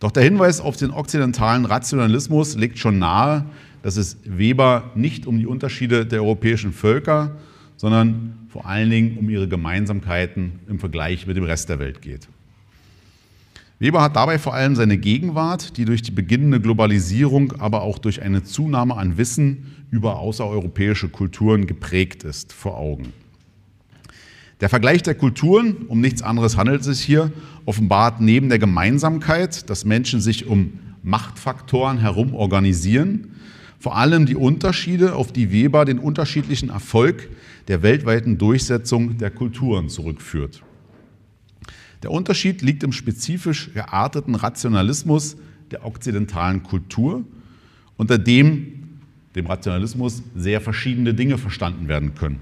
Doch 0.00 0.10
der 0.10 0.24
Hinweis 0.24 0.60
auf 0.60 0.76
den 0.76 0.90
okzidentalen 0.90 1.64
Rationalismus 1.64 2.56
legt 2.56 2.78
schon 2.78 2.98
nahe, 2.98 3.44
dass 3.82 3.96
es 3.96 4.16
Weber 4.24 4.90
nicht 4.96 5.28
um 5.28 5.38
die 5.38 5.46
Unterschiede 5.46 6.04
der 6.04 6.22
europäischen 6.22 6.72
Völker, 6.72 7.36
sondern 7.82 8.34
vor 8.46 8.64
allen 8.64 8.90
Dingen 8.90 9.18
um 9.18 9.28
ihre 9.28 9.48
Gemeinsamkeiten 9.48 10.60
im 10.68 10.78
Vergleich 10.78 11.26
mit 11.26 11.36
dem 11.36 11.42
Rest 11.42 11.68
der 11.68 11.80
Welt 11.80 12.00
geht. 12.00 12.28
Weber 13.80 14.00
hat 14.00 14.14
dabei 14.14 14.38
vor 14.38 14.54
allem 14.54 14.76
seine 14.76 14.98
Gegenwart, 14.98 15.76
die 15.76 15.84
durch 15.84 16.00
die 16.00 16.12
beginnende 16.12 16.60
Globalisierung, 16.60 17.54
aber 17.58 17.82
auch 17.82 17.98
durch 17.98 18.22
eine 18.22 18.44
Zunahme 18.44 18.96
an 18.96 19.18
Wissen 19.18 19.74
über 19.90 20.20
außereuropäische 20.20 21.08
Kulturen 21.08 21.66
geprägt 21.66 22.22
ist, 22.22 22.52
vor 22.52 22.76
Augen. 22.76 23.12
Der 24.60 24.68
Vergleich 24.68 25.02
der 25.02 25.16
Kulturen, 25.16 25.74
um 25.88 26.00
nichts 26.00 26.22
anderes 26.22 26.56
handelt 26.56 26.82
es 26.82 26.86
sich 26.86 27.00
hier, 27.00 27.32
offenbart 27.64 28.20
neben 28.20 28.48
der 28.48 28.60
Gemeinsamkeit, 28.60 29.68
dass 29.68 29.84
Menschen 29.84 30.20
sich 30.20 30.46
um 30.46 30.78
Machtfaktoren 31.02 31.98
herum 31.98 32.32
organisieren, 32.32 33.32
vor 33.80 33.96
allem 33.96 34.26
die 34.26 34.36
Unterschiede, 34.36 35.16
auf 35.16 35.32
die 35.32 35.50
Weber 35.50 35.84
den 35.84 35.98
unterschiedlichen 35.98 36.70
Erfolg 36.70 37.28
der 37.68 37.82
weltweiten 37.82 38.38
Durchsetzung 38.38 39.18
der 39.18 39.30
Kulturen 39.30 39.88
zurückführt. 39.88 40.62
Der 42.02 42.10
Unterschied 42.10 42.62
liegt 42.62 42.82
im 42.82 42.92
spezifisch 42.92 43.72
gearteten 43.72 44.34
Rationalismus 44.34 45.36
der 45.70 45.86
okzidentalen 45.86 46.62
Kultur, 46.62 47.24
unter 47.96 48.18
dem, 48.18 48.98
dem 49.36 49.46
Rationalismus, 49.46 50.22
sehr 50.34 50.60
verschiedene 50.60 51.14
Dinge 51.14 51.38
verstanden 51.38 51.88
werden 51.88 52.14
können. 52.14 52.40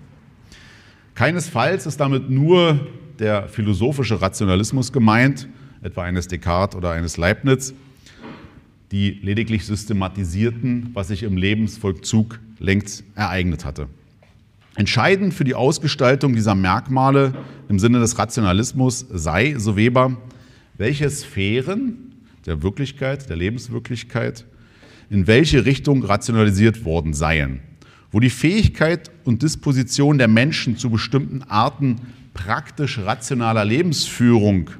Keinesfalls 1.14 1.86
ist 1.86 2.00
damit 2.00 2.30
nur 2.30 2.88
der 3.18 3.48
philosophische 3.48 4.20
Rationalismus 4.22 4.92
gemeint, 4.92 5.48
etwa 5.82 6.02
eines 6.04 6.28
Descartes 6.28 6.76
oder 6.76 6.92
eines 6.92 7.18
Leibniz, 7.18 7.74
die 8.90 9.10
lediglich 9.22 9.66
systematisierten, 9.66 10.90
was 10.94 11.08
sich 11.08 11.22
im 11.22 11.36
Lebensvollzug 11.36 12.40
längst 12.58 13.04
ereignet 13.14 13.64
hatte. 13.64 13.88
Entscheidend 14.76 15.34
für 15.34 15.44
die 15.44 15.54
Ausgestaltung 15.54 16.34
dieser 16.34 16.54
Merkmale 16.54 17.34
im 17.68 17.78
Sinne 17.78 17.98
des 17.98 18.18
Rationalismus 18.18 19.06
sei, 19.10 19.54
so 19.58 19.76
Weber, 19.76 20.16
welche 20.78 21.10
Sphären 21.10 22.14
der 22.46 22.62
Wirklichkeit, 22.62 23.28
der 23.28 23.36
Lebenswirklichkeit, 23.36 24.46
in 25.10 25.26
welche 25.26 25.66
Richtung 25.66 26.04
rationalisiert 26.04 26.84
worden 26.84 27.12
seien. 27.14 27.60
Wo 28.12 28.20
die 28.20 28.30
Fähigkeit 28.30 29.10
und 29.24 29.42
Disposition 29.42 30.18
der 30.18 30.28
Menschen 30.28 30.76
zu 30.76 30.90
bestimmten 30.90 31.42
Arten 31.42 31.96
praktisch 32.32 32.98
rationaler 32.98 33.64
Lebensführung 33.64 34.70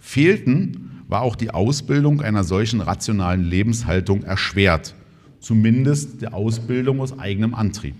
fehlten, 0.00 1.02
war 1.08 1.22
auch 1.22 1.36
die 1.36 1.50
Ausbildung 1.50 2.22
einer 2.22 2.42
solchen 2.42 2.80
rationalen 2.80 3.44
Lebenshaltung 3.44 4.22
erschwert, 4.24 4.94
zumindest 5.40 6.22
der 6.22 6.34
Ausbildung 6.34 7.00
aus 7.00 7.18
eigenem 7.18 7.54
Antrieb. 7.54 7.96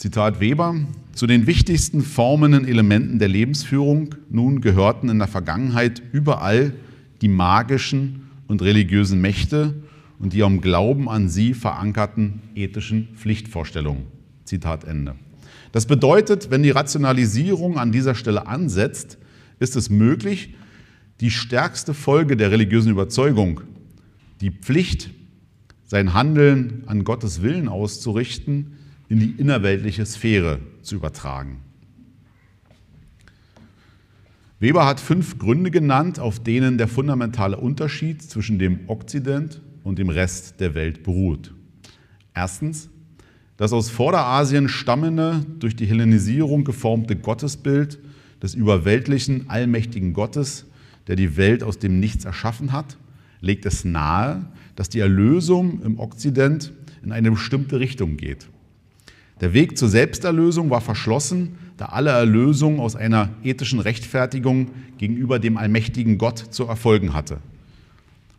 Zitat 0.00 0.40
Weber, 0.40 0.76
zu 1.12 1.26
den 1.26 1.46
wichtigsten 1.46 2.00
formenden 2.00 2.66
Elementen 2.66 3.18
der 3.18 3.28
Lebensführung 3.28 4.14
nun 4.30 4.62
gehörten 4.62 5.10
in 5.10 5.18
der 5.18 5.28
Vergangenheit 5.28 6.00
überall 6.12 6.72
die 7.20 7.28
magischen 7.28 8.30
und 8.48 8.62
religiösen 8.62 9.20
Mächte 9.20 9.74
und 10.18 10.32
die 10.32 10.42
am 10.42 10.62
Glauben 10.62 11.10
an 11.10 11.28
sie 11.28 11.52
verankerten 11.52 12.40
ethischen 12.54 13.08
Pflichtvorstellungen. 13.14 14.04
Zitat 14.46 14.84
Ende. 14.84 15.16
Das 15.70 15.84
bedeutet, 15.84 16.50
wenn 16.50 16.62
die 16.62 16.70
Rationalisierung 16.70 17.76
an 17.76 17.92
dieser 17.92 18.14
Stelle 18.14 18.46
ansetzt, 18.46 19.18
ist 19.58 19.76
es 19.76 19.90
möglich, 19.90 20.54
die 21.20 21.30
stärkste 21.30 21.92
Folge 21.92 22.38
der 22.38 22.50
religiösen 22.50 22.90
Überzeugung, 22.90 23.60
die 24.40 24.50
Pflicht, 24.50 25.10
sein 25.84 26.14
Handeln 26.14 26.84
an 26.86 27.04
Gottes 27.04 27.42
Willen 27.42 27.68
auszurichten, 27.68 28.78
in 29.10 29.18
die 29.18 29.32
innerweltliche 29.32 30.06
Sphäre 30.06 30.60
zu 30.82 30.94
übertragen. 30.94 31.58
Weber 34.60 34.86
hat 34.86 35.00
fünf 35.00 35.38
Gründe 35.38 35.70
genannt, 35.70 36.20
auf 36.20 36.42
denen 36.42 36.78
der 36.78 36.86
fundamentale 36.86 37.56
Unterschied 37.56 38.22
zwischen 38.22 38.58
dem 38.58 38.88
Okzident 38.88 39.60
und 39.82 39.98
dem 39.98 40.10
Rest 40.10 40.60
der 40.60 40.74
Welt 40.74 41.02
beruht. 41.02 41.52
Erstens, 42.34 42.88
das 43.56 43.72
aus 43.72 43.90
Vorderasien 43.90 44.68
stammende, 44.68 45.44
durch 45.58 45.74
die 45.74 45.86
Hellenisierung 45.86 46.62
geformte 46.64 47.16
Gottesbild 47.16 47.98
des 48.42 48.54
überweltlichen, 48.54 49.50
allmächtigen 49.50 50.12
Gottes, 50.12 50.66
der 51.08 51.16
die 51.16 51.36
Welt 51.36 51.64
aus 51.64 51.78
dem 51.78 51.98
Nichts 51.98 52.26
erschaffen 52.26 52.70
hat, 52.72 52.96
legt 53.40 53.66
es 53.66 53.84
nahe, 53.84 54.46
dass 54.76 54.88
die 54.88 55.00
Erlösung 55.00 55.82
im 55.82 55.98
Okzident 55.98 56.72
in 57.02 57.10
eine 57.10 57.32
bestimmte 57.32 57.80
Richtung 57.80 58.16
geht. 58.16 58.46
Der 59.40 59.54
Weg 59.54 59.78
zur 59.78 59.88
Selbsterlösung 59.88 60.70
war 60.70 60.80
verschlossen, 60.80 61.56
da 61.76 61.86
alle 61.86 62.10
Erlösung 62.10 62.78
aus 62.78 62.94
einer 62.94 63.30
ethischen 63.42 63.80
Rechtfertigung 63.80 64.68
gegenüber 64.98 65.38
dem 65.38 65.56
allmächtigen 65.56 66.18
Gott 66.18 66.38
zu 66.38 66.66
erfolgen 66.66 67.14
hatte. 67.14 67.38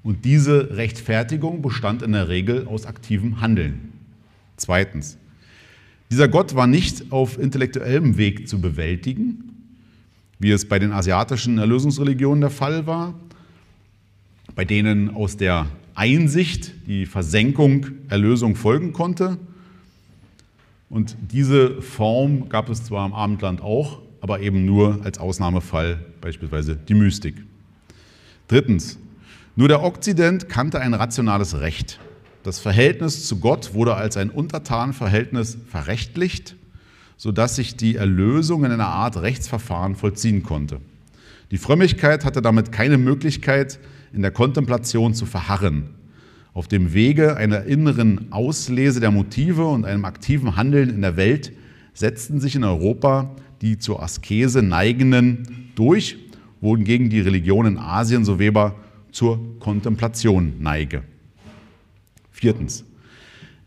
Und 0.04 0.26
diese 0.26 0.78
Rechtfertigung 0.78 1.62
bestand 1.62 2.02
in 2.04 2.12
der 2.12 2.28
Regel 2.28 2.68
aus 2.68 2.86
aktivem 2.86 3.42
Handeln. 3.42 3.94
Zweitens, 4.58 5.18
dieser 6.12 6.28
Gott 6.28 6.56
war 6.56 6.68
nicht 6.68 7.12
auf 7.12 7.40
intellektuellem 7.40 8.18
Weg 8.18 8.48
zu 8.48 8.62
bewältigen, 8.62 9.52
wie 10.40 10.52
es 10.52 10.68
bei 10.68 10.78
den 10.78 10.92
asiatischen 10.92 11.58
Erlösungsreligionen 11.58 12.42
der 12.42 12.50
Fall 12.50 12.86
war, 12.86 13.16
bei 14.56 14.66
denen 14.66 15.10
aus 15.16 15.38
der 15.38 15.68
Einsicht 15.96 16.74
die 16.88 17.06
Versenkung 17.06 17.88
Erlösung 18.10 18.56
folgen 18.56 18.94
konnte, 18.94 19.38
und 20.92 21.16
diese 21.32 21.82
Form 21.82 22.50
gab 22.50 22.70
es 22.70 22.84
zwar 22.84 23.06
im 23.06 23.14
Abendland 23.14 23.62
auch, 23.62 24.02
aber 24.20 24.42
eben 24.42 24.66
nur 24.66 25.00
als 25.04 25.18
Ausnahmefall, 25.18 26.06
beispielsweise 26.20 26.76
die 26.76 26.94
Mystik. 26.94 27.36
Drittens, 28.50 29.00
nur 29.56 29.70
der 29.70 29.84
Okzident 29.84 30.50
kannte 30.50 30.82
ein 30.82 30.94
rationales 30.94 31.62
Recht. 31.62 32.00
Das 32.44 32.60
Verhältnis 32.60 33.26
zu 33.26 33.40
Gott 33.40 33.74
wurde 33.74 33.96
als 33.96 34.18
ein 34.18 34.30
Untertanenverhältnis 34.30 35.58
verrechtlicht, 35.66 36.58
sodass 37.16 37.56
sich 37.56 37.78
die 37.78 37.96
Erlösung 37.96 38.66
in 38.66 38.72
einer 38.72 38.88
Art 38.88 39.16
Rechtsverfahren 39.16 39.96
vollziehen 39.96 40.44
konnte. 40.44 40.82
Die 41.52 41.58
Frömmigkeit 41.58 42.26
hatte 42.26 42.42
damit 42.42 42.74
keine 42.74 42.98
Möglichkeit, 42.98 43.80
in 44.12 44.24
der 44.24 44.32
Kontemplation 44.32 45.14
zu 45.14 45.26
verharren. 45.26 45.92
Auf 46.54 46.68
dem 46.68 46.94
Wege 46.94 47.38
einer 47.38 47.64
inneren 47.64 48.32
Auslese 48.32 49.00
der 49.00 49.12
Motive 49.12 49.66
und 49.66 49.86
einem 49.86 50.06
aktiven 50.06 50.56
Handeln 50.58 50.90
in 50.90 51.02
der 51.02 51.16
Welt 51.16 51.54
setzten 51.94 52.40
sich 52.40 52.56
in 52.56 52.64
Europa 52.64 53.36
die 53.62 53.78
zur 53.78 54.02
Askese 54.02 54.62
neigenden 54.64 55.72
durch, 55.76 56.18
wohingegen 56.62 57.10
die 57.10 57.22
Religion 57.22 57.66
in 57.66 57.78
Asien, 57.78 58.26
so 58.26 58.40
Weber, 58.40 58.76
zur 59.12 59.60
Kontemplation 59.60 60.54
neige. 60.60 61.04
Viertens. 62.32 62.86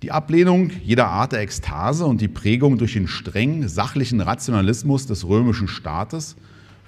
Die 0.03 0.11
Ablehnung 0.11 0.71
jeder 0.83 1.07
Art 1.07 1.33
der 1.33 1.41
Ekstase 1.41 2.05
und 2.05 2.21
die 2.21 2.29
Prägung 2.29 2.77
durch 2.77 2.95
den 2.95 3.09
streng 3.09 3.69
sachlichen 3.69 4.21
Rationalismus 4.21 5.07
des 5.07 5.27
römischen 5.27 5.69
Staates 5.69 6.37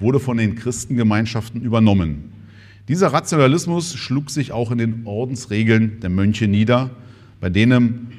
wurde 0.00 0.20
von 0.20 0.36
den 0.36 0.54
Christengemeinschaften 0.54 1.62
übernommen. 1.62 2.32
Dieser 2.88 3.08
Rationalismus 3.08 3.94
schlug 3.96 4.30
sich 4.30 4.52
auch 4.52 4.70
in 4.70 4.78
den 4.78 5.06
Ordensregeln 5.06 5.98
der 6.00 6.10
Mönche 6.10 6.46
nieder, 6.46 6.90
bei 7.40 7.50
denen 7.50 8.12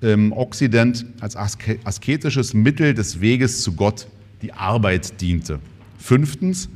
im 0.00 0.32
Okzident 0.32 1.06
als 1.20 1.36
asketisches 1.36 2.52
Mittel 2.54 2.94
des 2.94 3.20
Weges 3.20 3.62
zu 3.62 3.72
Gott 3.72 4.08
die 4.42 4.52
Arbeit 4.52 5.20
diente. 5.20 5.60
Fünftens, 5.98 6.68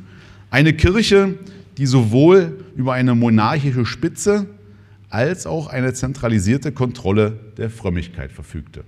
eine 0.51 0.73
Kirche, 0.73 1.35
die 1.79 1.87
sowohl 1.87 2.65
über 2.77 2.93
eine 2.93 3.15
monarchische 3.15 3.87
Spitze 3.87 4.47
als 5.09 5.47
auch 5.47 5.67
eine 5.67 5.95
zentralisierte 5.95 6.73
Kontrolle 6.73 7.39
der 7.57 7.71
Frömmigkeit 7.71 8.33
verfügte. 8.33 8.85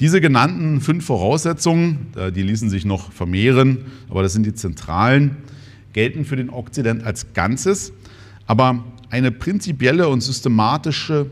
Diese 0.00 0.20
genannten 0.20 0.80
fünf 0.80 1.04
Voraussetzungen, 1.04 2.08
die 2.34 2.42
ließen 2.42 2.70
sich 2.70 2.84
noch 2.84 3.12
vermehren, 3.12 3.84
aber 4.08 4.22
das 4.22 4.32
sind 4.32 4.44
die 4.44 4.54
zentralen, 4.54 5.36
gelten 5.94 6.26
für 6.26 6.36
den 6.36 6.50
Okzident 6.50 7.02
als 7.02 7.32
Ganzes, 7.32 7.92
aber 8.46 8.84
eine 9.08 9.30
prinzipielle 9.30 10.08
und 10.08 10.20
systematische, 10.20 11.30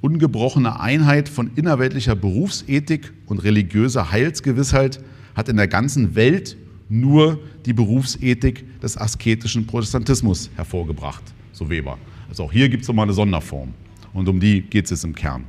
ungebrochene 0.00 0.78
Einheit 0.78 1.28
von 1.28 1.50
innerweltlicher 1.56 2.14
Berufsethik 2.14 3.12
und 3.26 3.42
religiöser 3.42 4.12
Heilsgewissheit 4.12 5.00
hat 5.34 5.48
in 5.48 5.56
der 5.56 5.66
ganzen 5.66 6.14
Welt 6.14 6.56
nur 6.88 7.40
die 7.64 7.72
Berufsethik 7.72 8.80
des 8.80 8.98
asketischen 8.98 9.66
Protestantismus 9.66 10.50
hervorgebracht, 10.56 11.22
so 11.52 11.70
Weber. 11.70 11.98
Also 12.28 12.44
auch 12.44 12.52
hier 12.52 12.68
gibt 12.68 12.82
es 12.82 12.88
nochmal 12.88 13.04
eine 13.04 13.14
Sonderform 13.14 13.72
und 14.12 14.28
um 14.28 14.38
die 14.38 14.60
geht 14.60 14.84
es 14.84 14.90
jetzt 14.90 15.04
im 15.04 15.14
Kern. 15.14 15.44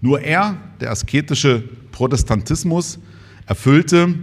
Nur 0.00 0.20
er, 0.20 0.56
der 0.80 0.90
asketische 0.90 1.62
Protestantismus, 1.92 2.98
erfüllte 3.46 4.14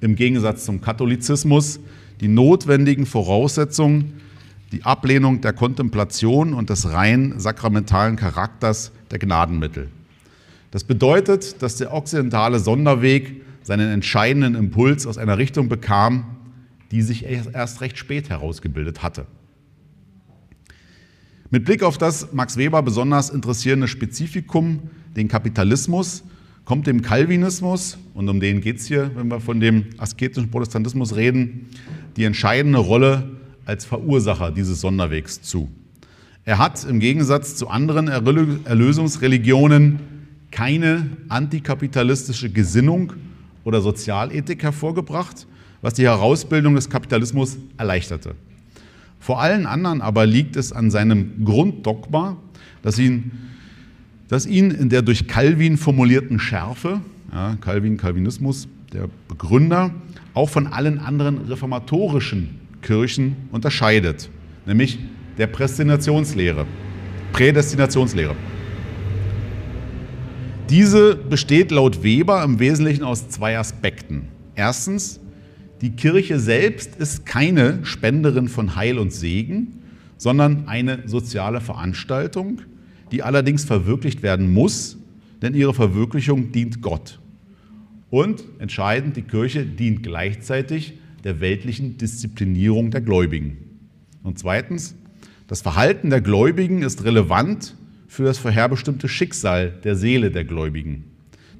im 0.00 0.14
Gegensatz 0.14 0.64
zum 0.64 0.80
Katholizismus 0.80 1.80
die 2.20 2.28
notwendigen 2.28 3.06
Voraussetzungen, 3.06 4.20
die 4.72 4.82
Ablehnung 4.84 5.40
der 5.40 5.52
Kontemplation 5.52 6.54
und 6.54 6.70
des 6.70 6.90
rein 6.92 7.34
sakramentalen 7.38 8.16
Charakters 8.16 8.92
der 9.10 9.18
Gnadenmittel. 9.18 9.88
Das 10.70 10.84
bedeutet, 10.84 11.62
dass 11.62 11.76
der 11.76 11.92
okzidentale 11.92 12.58
Sonderweg 12.58 13.42
seinen 13.62 13.90
entscheidenden 13.90 14.54
Impuls 14.56 15.06
aus 15.06 15.18
einer 15.18 15.38
Richtung 15.38 15.68
bekam, 15.68 16.24
die 16.90 17.02
sich 17.02 17.24
erst 17.24 17.80
recht 17.80 17.98
spät 17.98 18.28
herausgebildet 18.28 19.02
hatte. 19.02 19.26
Mit 21.50 21.64
Blick 21.64 21.82
auf 21.82 21.98
das 21.98 22.32
Max 22.32 22.56
Weber 22.56 22.82
besonders 22.82 23.30
interessierende 23.30 23.86
Spezifikum, 23.86 24.90
den 25.16 25.28
Kapitalismus, 25.28 26.24
kommt 26.64 26.86
dem 26.86 27.02
Calvinismus, 27.02 27.98
und 28.14 28.28
um 28.28 28.40
den 28.40 28.60
geht 28.60 28.78
es 28.78 28.86
hier, 28.86 29.10
wenn 29.14 29.28
wir 29.28 29.40
von 29.40 29.60
dem 29.60 29.84
asketischen 29.98 30.50
Protestantismus 30.50 31.14
reden, 31.14 31.68
die 32.16 32.24
entscheidende 32.24 32.78
Rolle 32.78 33.30
als 33.66 33.84
Verursacher 33.84 34.50
dieses 34.50 34.80
Sonderwegs 34.80 35.42
zu. 35.42 35.70
Er 36.44 36.58
hat 36.58 36.84
im 36.84 37.00
Gegensatz 37.00 37.56
zu 37.56 37.68
anderen 37.68 38.08
Erlösungsreligionen 38.08 40.00
keine 40.50 41.08
antikapitalistische 41.28 42.50
Gesinnung 42.50 43.14
oder 43.64 43.80
Sozialethik 43.80 44.62
hervorgebracht, 44.62 45.46
was 45.80 45.94
die 45.94 46.04
Herausbildung 46.04 46.74
des 46.74 46.88
Kapitalismus 46.90 47.56
erleichterte. 47.76 48.34
Vor 49.18 49.40
allen 49.40 49.64
anderen 49.64 50.02
aber 50.02 50.26
liegt 50.26 50.56
es 50.56 50.72
an 50.72 50.90
seinem 50.90 51.44
Grunddogma, 51.44 52.36
dass 52.82 52.98
ihn, 52.98 53.32
dass 54.28 54.44
ihn 54.44 54.70
in 54.70 54.90
der 54.90 55.00
durch 55.00 55.26
Calvin 55.26 55.78
formulierten 55.78 56.38
Schärfe, 56.38 57.00
ja, 57.32 57.56
Calvin, 57.60 57.96
Calvinismus, 57.96 58.68
der 58.92 59.08
Begründer, 59.28 59.92
auch 60.34 60.50
von 60.50 60.66
allen 60.66 60.98
anderen 60.98 61.38
reformatorischen 61.48 62.60
Kirchen 62.82 63.36
unterscheidet, 63.50 64.28
nämlich 64.66 64.98
der 65.38 65.46
Prästinationslehre, 65.46 66.66
Prädestinationslehre. 67.32 68.34
Diese 70.70 71.14
besteht 71.16 71.70
laut 71.70 72.02
Weber 72.02 72.42
im 72.42 72.58
Wesentlichen 72.58 73.04
aus 73.04 73.28
zwei 73.28 73.58
Aspekten. 73.58 74.28
Erstens, 74.54 75.20
die 75.80 75.90
Kirche 75.90 76.38
selbst 76.38 76.96
ist 76.96 77.26
keine 77.26 77.84
Spenderin 77.84 78.48
von 78.48 78.74
Heil 78.76 78.98
und 78.98 79.12
Segen, 79.12 79.82
sondern 80.16 80.68
eine 80.68 81.06
soziale 81.06 81.60
Veranstaltung, 81.60 82.62
die 83.12 83.22
allerdings 83.22 83.64
verwirklicht 83.64 84.22
werden 84.22 84.52
muss, 84.52 84.96
denn 85.42 85.54
ihre 85.54 85.74
Verwirklichung 85.74 86.52
dient 86.52 86.80
Gott. 86.80 87.20
Und 88.14 88.44
entscheidend, 88.60 89.16
die 89.16 89.22
Kirche 89.22 89.66
dient 89.66 90.04
gleichzeitig 90.04 91.00
der 91.24 91.40
weltlichen 91.40 91.98
Disziplinierung 91.98 92.92
der 92.92 93.00
Gläubigen. 93.00 93.56
Und 94.22 94.38
zweitens, 94.38 94.94
das 95.48 95.62
Verhalten 95.62 96.10
der 96.10 96.20
Gläubigen 96.20 96.82
ist 96.82 97.02
relevant 97.02 97.74
für 98.06 98.22
das 98.22 98.38
vorherbestimmte 98.38 99.08
Schicksal 99.08 99.72
der 99.82 99.96
Seele 99.96 100.30
der 100.30 100.44
Gläubigen. 100.44 101.02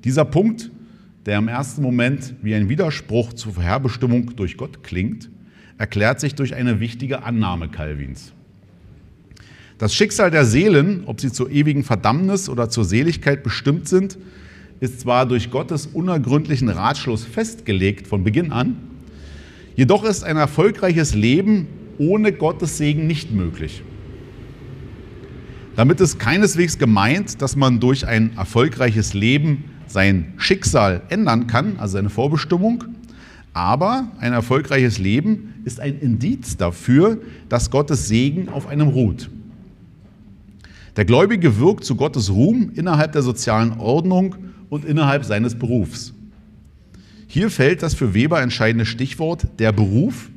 Dieser 0.04 0.24
Punkt, 0.24 0.70
der 1.26 1.38
im 1.38 1.48
ersten 1.48 1.82
Moment 1.82 2.34
wie 2.40 2.54
ein 2.54 2.68
Widerspruch 2.68 3.32
zur 3.32 3.54
Vorherbestimmung 3.54 4.36
durch 4.36 4.56
Gott 4.56 4.84
klingt, 4.84 5.30
erklärt 5.76 6.20
sich 6.20 6.36
durch 6.36 6.54
eine 6.54 6.78
wichtige 6.78 7.24
Annahme 7.24 7.68
Calvins. 7.68 8.32
Das 9.78 9.92
Schicksal 9.92 10.30
der 10.30 10.44
Seelen, 10.44 11.02
ob 11.06 11.20
sie 11.20 11.32
zur 11.32 11.50
ewigen 11.50 11.82
Verdammnis 11.82 12.48
oder 12.48 12.70
zur 12.70 12.84
Seligkeit 12.84 13.42
bestimmt 13.42 13.88
sind, 13.88 14.18
ist 14.80 15.00
zwar 15.00 15.26
durch 15.26 15.50
Gottes 15.50 15.86
unergründlichen 15.86 16.68
Ratschluss 16.68 17.24
festgelegt 17.24 18.06
von 18.06 18.24
Beginn 18.24 18.52
an, 18.52 18.76
jedoch 19.76 20.04
ist 20.04 20.24
ein 20.24 20.36
erfolgreiches 20.36 21.14
Leben 21.14 21.66
ohne 21.98 22.32
Gottes 22.32 22.78
Segen 22.78 23.06
nicht 23.06 23.32
möglich. 23.32 23.82
Damit 25.76 26.00
ist 26.00 26.18
keineswegs 26.18 26.78
gemeint, 26.78 27.42
dass 27.42 27.56
man 27.56 27.80
durch 27.80 28.06
ein 28.06 28.36
erfolgreiches 28.36 29.14
Leben 29.14 29.64
sein 29.86 30.34
Schicksal 30.36 31.02
ändern 31.08 31.46
kann, 31.46 31.78
also 31.78 31.94
seine 31.94 32.10
Vorbestimmung, 32.10 32.84
aber 33.52 34.08
ein 34.18 34.32
erfolgreiches 34.32 34.98
Leben 34.98 35.54
ist 35.64 35.80
ein 35.80 35.98
Indiz 35.98 36.56
dafür, 36.56 37.18
dass 37.48 37.70
Gottes 37.70 38.08
Segen 38.08 38.48
auf 38.48 38.66
einem 38.66 38.88
ruht. 38.88 39.30
Der 40.96 41.04
Gläubige 41.04 41.58
wirkt 41.58 41.84
zu 41.84 41.96
Gottes 41.96 42.30
Ruhm 42.30 42.70
innerhalb 42.74 43.12
der 43.12 43.22
sozialen 43.22 43.78
Ordnung 43.78 44.36
und 44.74 44.84
innerhalb 44.84 45.24
seines 45.24 45.54
Berufs. 45.54 46.12
Hier 47.28 47.48
fällt 47.48 47.84
das 47.84 47.94
für 47.94 48.12
Weber 48.12 48.42
entscheidende 48.42 48.84
Stichwort 48.84 49.46
der 49.60 49.70
Beruf, 49.70 50.30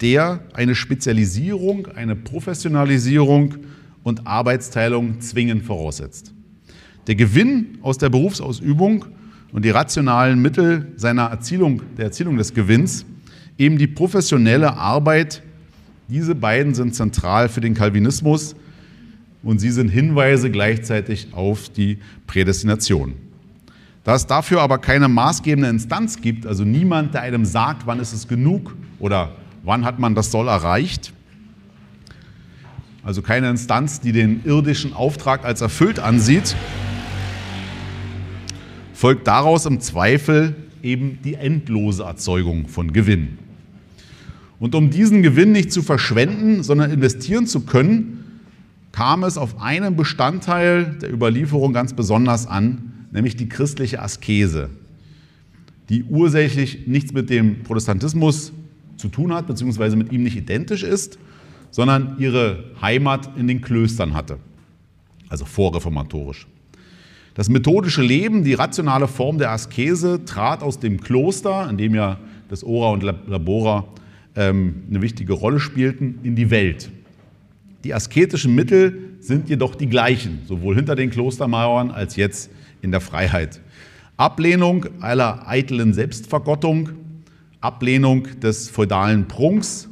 der 0.00 0.40
eine 0.54 0.74
Spezialisierung, 0.74 1.86
eine 1.94 2.16
Professionalisierung 2.16 3.54
und 4.02 4.26
Arbeitsteilung 4.26 5.20
zwingend 5.20 5.62
voraussetzt. 5.62 6.34
Der 7.06 7.14
Gewinn 7.14 7.78
aus 7.80 7.96
der 7.96 8.08
Berufsausübung 8.08 9.04
und 9.52 9.64
die 9.64 9.70
rationalen 9.70 10.42
Mittel 10.42 10.88
seiner 10.96 11.26
Erzielung, 11.26 11.82
der 11.96 12.06
Erzielung 12.06 12.36
des 12.38 12.54
Gewinns, 12.54 13.06
eben 13.56 13.78
die 13.78 13.86
professionelle 13.86 14.76
Arbeit, 14.76 15.44
diese 16.08 16.34
beiden 16.34 16.74
sind 16.74 16.96
zentral 16.96 17.48
für 17.48 17.60
den 17.60 17.74
Calvinismus, 17.74 18.56
und 19.44 19.60
sie 19.60 19.70
sind 19.70 19.90
Hinweise 19.90 20.50
gleichzeitig 20.50 21.28
auf 21.30 21.68
die 21.68 21.98
Prädestination. 22.26 23.14
Da 24.06 24.14
es 24.14 24.24
dafür 24.24 24.62
aber 24.62 24.78
keine 24.78 25.08
maßgebende 25.08 25.68
Instanz 25.68 26.20
gibt, 26.20 26.46
also 26.46 26.62
niemand, 26.62 27.14
der 27.14 27.22
einem 27.22 27.44
sagt, 27.44 27.88
wann 27.88 27.98
ist 27.98 28.12
es 28.12 28.28
genug 28.28 28.76
oder 29.00 29.32
wann 29.64 29.84
hat 29.84 29.98
man 29.98 30.14
das 30.14 30.30
Soll 30.30 30.46
erreicht, 30.46 31.12
also 33.02 33.20
keine 33.20 33.50
Instanz, 33.50 34.00
die 34.00 34.12
den 34.12 34.44
irdischen 34.44 34.92
Auftrag 34.92 35.44
als 35.44 35.60
erfüllt 35.60 35.98
ansieht, 35.98 36.54
folgt 38.94 39.26
daraus 39.26 39.66
im 39.66 39.80
Zweifel 39.80 40.54
eben 40.84 41.18
die 41.24 41.34
endlose 41.34 42.04
Erzeugung 42.04 42.68
von 42.68 42.92
Gewinn. 42.92 43.38
Und 44.60 44.76
um 44.76 44.90
diesen 44.90 45.24
Gewinn 45.24 45.50
nicht 45.50 45.72
zu 45.72 45.82
verschwenden, 45.82 46.62
sondern 46.62 46.92
investieren 46.92 47.48
zu 47.48 47.62
können, 47.62 48.42
kam 48.92 49.24
es 49.24 49.36
auf 49.36 49.60
einen 49.60 49.96
Bestandteil 49.96 50.96
der 51.02 51.12
Überlieferung 51.12 51.72
ganz 51.72 51.92
besonders 51.92 52.46
an, 52.46 52.92
nämlich 53.16 53.34
die 53.34 53.48
christliche 53.48 54.02
Askese, 54.02 54.68
die 55.88 56.04
ursächlich 56.04 56.86
nichts 56.86 57.12
mit 57.12 57.30
dem 57.30 57.62
Protestantismus 57.62 58.52
zu 58.96 59.08
tun 59.08 59.32
hat, 59.32 59.46
beziehungsweise 59.46 59.96
mit 59.96 60.12
ihm 60.12 60.22
nicht 60.22 60.36
identisch 60.36 60.82
ist, 60.82 61.18
sondern 61.70 62.16
ihre 62.18 62.64
Heimat 62.80 63.36
in 63.36 63.48
den 63.48 63.62
Klöstern 63.62 64.14
hatte, 64.14 64.38
also 65.28 65.46
vorreformatorisch. 65.46 66.46
Das 67.34 67.48
methodische 67.48 68.02
Leben, 68.02 68.44
die 68.44 68.54
rationale 68.54 69.08
Form 69.08 69.38
der 69.38 69.50
Askese, 69.50 70.24
trat 70.24 70.62
aus 70.62 70.78
dem 70.78 71.00
Kloster, 71.00 71.68
in 71.70 71.78
dem 71.78 71.94
ja 71.94 72.18
das 72.48 72.64
Ora 72.64 72.90
und 72.90 73.02
Labora 73.02 73.84
ähm, 74.36 74.82
eine 74.90 75.00
wichtige 75.00 75.32
Rolle 75.32 75.58
spielten, 75.58 76.18
in 76.22 76.36
die 76.36 76.50
Welt. 76.50 76.90
Die 77.84 77.94
asketischen 77.94 78.54
Mittel 78.54 79.16
sind 79.20 79.48
jedoch 79.48 79.74
die 79.74 79.86
gleichen, 79.86 80.40
sowohl 80.46 80.76
hinter 80.76 80.96
den 80.96 81.10
Klostermauern 81.10 81.90
als 81.90 82.16
jetzt 82.16 82.50
in 82.86 82.92
der 82.92 83.02
Freiheit. 83.02 83.60
Ablehnung 84.16 84.86
aller 85.00 85.46
eitlen 85.46 85.92
Selbstvergottung, 85.92 86.90
Ablehnung 87.60 88.40
des 88.40 88.70
feudalen 88.70 89.28
Prunks, 89.28 89.90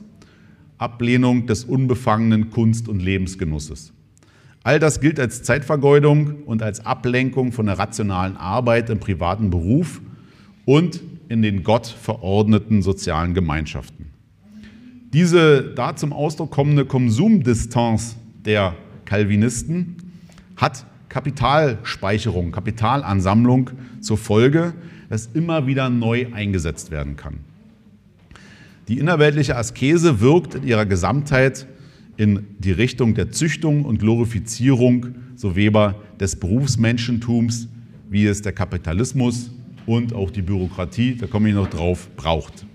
Ablehnung 0.79 1.47
des 1.47 1.65
unbefangenen 1.65 2.51
Kunst- 2.51 2.89
und 2.89 3.01
Lebensgenusses. 3.01 3.93
All 4.63 4.79
das 4.79 5.01
gilt 5.01 5.21
als 5.21 5.43
Zeitvergeudung 5.43 6.45
und 6.47 6.63
als 6.63 6.87
Ablenkung 6.87 7.53
von 7.53 7.67
der 7.67 7.79
rationalen 7.79 8.37
Arbeit 8.37 8.89
im 8.89 8.99
privaten 8.99 9.51
Beruf 9.51 10.01
und 10.65 11.03
in 11.29 11.43
den 11.43 11.65
Gott 11.65 11.87
verordneten 11.87 12.81
sozialen 12.81 13.35
Gemeinschaften. 13.35 14.07
Diese 15.13 15.75
da 15.75 15.97
zum 15.97 16.13
Ausdruck 16.13 16.51
kommende 16.51 16.87
Konsumdistanz 16.87 18.17
der 18.45 18.75
Calvinisten 19.05 19.97
hat 20.57 20.87
Kapitalspeicherung, 21.15 22.51
Kapitalansammlung 22.51 23.71
zur 24.01 24.19
Folge, 24.19 24.75
das 25.09 25.29
immer 25.33 25.69
wieder 25.69 25.89
neu 25.89 26.27
eingesetzt 26.33 26.91
werden 26.91 27.15
kann. 27.15 27.39
Die 28.89 28.99
innerweltliche 28.99 29.57
Askese 29.57 30.21
wirkt 30.21 30.57
in 30.57 30.67
ihrer 30.67 30.87
Gesamtheit 30.87 31.69
in 32.17 32.49
die 32.59 32.73
Richtung 32.73 33.15
der 33.15 33.31
Züchtung 33.31 33.85
und 33.85 33.99
Glorifizierung, 34.01 35.15
so 35.37 35.55
Weber, 35.55 36.03
des 36.19 36.35
Berufsmenschentums, 36.35 37.69
wie 38.11 38.27
es 38.27 38.43
der 38.43 38.53
Kapitalismus 38.53 39.53
und 39.87 40.15
auch 40.15 40.33
die 40.33 40.43
Bürokratie, 40.43 41.15
da 41.15 41.29
komme 41.29 41.49
ich 41.49 41.55
noch 41.55 41.71
drauf, 41.71 42.09
braucht. 42.17 42.67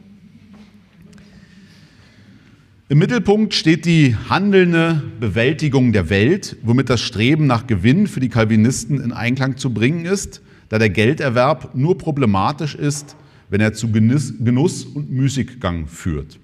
Im 2.91 2.97
Mittelpunkt 2.97 3.53
steht 3.53 3.85
die 3.85 4.15
handelnde 4.15 5.03
Bewältigung 5.19 5.93
der 5.93 6.09
Welt, 6.09 6.57
womit 6.63 6.89
das 6.89 7.01
Streben 7.01 7.45
nach 7.45 7.67
Gewinn 7.67 8.07
für 8.07 8.19
die 8.19 8.29
Calvinisten 8.29 8.99
in 8.99 9.13
Einklang 9.13 9.57
zu 9.57 9.71
bringen 9.71 10.05
ist, 10.05 10.41
da 10.69 10.79
der 10.79 10.89
Gelderwerb 10.89 11.75
nur 11.75 11.99
problematisch 11.99 12.73
ist, 12.73 13.15
wenn 13.51 13.61
er 13.61 13.73
zu 13.73 13.91
Genuss 13.91 14.81
und 14.81 15.11
Müßiggang 15.11 15.85
führt. 15.85 16.39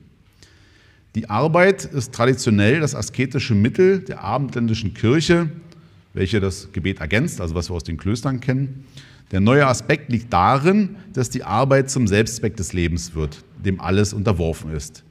Die 1.15 1.31
Arbeit 1.31 1.83
ist 1.83 2.13
traditionell 2.13 2.79
das 2.79 2.93
asketische 2.93 3.55
Mittel 3.55 4.01
der 4.01 4.23
abendländischen 4.23 4.93
Kirche, 4.93 5.49
welche 6.13 6.39
das 6.39 6.71
Gebet 6.71 6.99
ergänzt, 6.99 7.41
also 7.41 7.55
was 7.55 7.71
wir 7.71 7.73
aus 7.73 7.85
den 7.85 7.97
Klöstern 7.97 8.39
kennen. 8.39 8.85
Der 9.31 9.39
neue 9.39 9.65
Aspekt 9.65 10.11
liegt 10.11 10.31
darin, 10.31 10.97
dass 11.11 11.31
die 11.31 11.43
Arbeit 11.43 11.89
zum 11.89 12.05
Selbstzweck 12.05 12.55
des 12.55 12.71
Lebens 12.71 13.15
wird, 13.15 13.43
dem 13.65 13.81
alles 13.81 14.13
unterworfen 14.13 14.69
ist. 14.69 15.03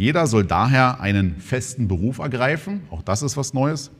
Jeder 0.00 0.26
soll 0.26 0.46
daher 0.46 1.02
einen 1.02 1.36
festen 1.40 1.86
Beruf 1.86 2.20
ergreifen, 2.20 2.80
auch 2.90 3.02
das 3.02 3.20
ist 3.20 3.36
was 3.36 3.52
Neues, 3.52 3.90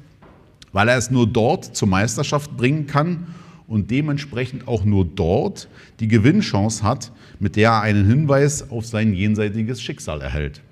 weil 0.73 0.89
er 0.89 0.97
es 0.97 1.11
nur 1.11 1.27
dort 1.27 1.77
zur 1.77 1.89
Meisterschaft 1.89 2.57
bringen 2.57 2.87
kann 2.87 3.27
und 3.69 3.91
dementsprechend 3.91 4.67
auch 4.67 4.87
nur 4.87 5.05
dort 5.05 5.69
die 6.01 6.09
Gewinnchance 6.09 6.83
hat, 6.83 7.13
mit 7.39 7.55
der 7.55 7.73
er 7.73 7.81
einen 7.83 8.07
Hinweis 8.07 8.71
auf 8.71 8.87
sein 8.87 9.13
jenseitiges 9.13 9.83
Schicksal 9.83 10.23
erhält. 10.23 10.63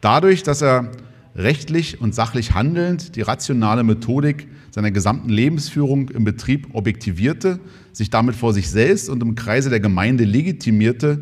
Dadurch, 0.00 0.44
dass 0.44 0.62
er 0.62 0.92
rechtlich 1.36 2.00
und 2.00 2.14
sachlich 2.14 2.54
handelnd 2.54 3.16
die 3.16 3.20
rationale 3.20 3.84
Methodik 3.84 4.48
seiner 4.70 4.92
gesamten 4.92 5.28
Lebensführung 5.28 6.08
im 6.08 6.24
Betrieb 6.24 6.68
objektivierte, 6.72 7.60
sich 7.92 8.08
damit 8.08 8.34
vor 8.34 8.54
sich 8.54 8.70
selbst 8.70 9.10
und 9.10 9.22
im 9.22 9.34
Kreise 9.34 9.68
der 9.68 9.80
Gemeinde 9.80 10.24
legitimierte, 10.24 11.20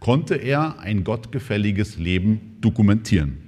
konnte 0.00 0.34
er 0.34 0.78
ein 0.78 1.04
gottgefälliges 1.04 1.98
Leben 1.98 2.56
dokumentieren. 2.60 3.38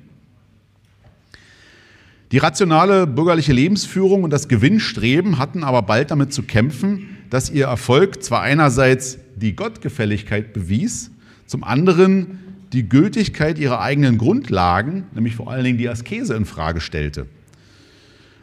Die 2.32 2.38
rationale 2.38 3.06
bürgerliche 3.06 3.52
Lebensführung 3.52 4.22
und 4.22 4.30
das 4.30 4.48
Gewinnstreben 4.48 5.38
hatten 5.38 5.64
aber 5.64 5.82
bald 5.82 6.10
damit 6.10 6.32
zu 6.32 6.42
kämpfen, 6.42 7.16
dass 7.30 7.50
ihr 7.50 7.66
Erfolg 7.66 8.22
zwar 8.22 8.42
einerseits 8.42 9.18
die 9.36 9.56
Gottgefälligkeit 9.56 10.52
bewies, 10.52 11.10
zum 11.46 11.64
anderen 11.64 12.38
die 12.74 12.86
Gültigkeit 12.86 13.58
ihrer 13.58 13.80
eigenen 13.80 14.18
Grundlagen, 14.18 15.04
nämlich 15.14 15.36
vor 15.36 15.50
allen 15.50 15.64
Dingen 15.64 15.78
die 15.78 15.88
Askese, 15.88 16.34
in 16.34 16.44
Frage 16.44 16.80
stellte. 16.80 17.26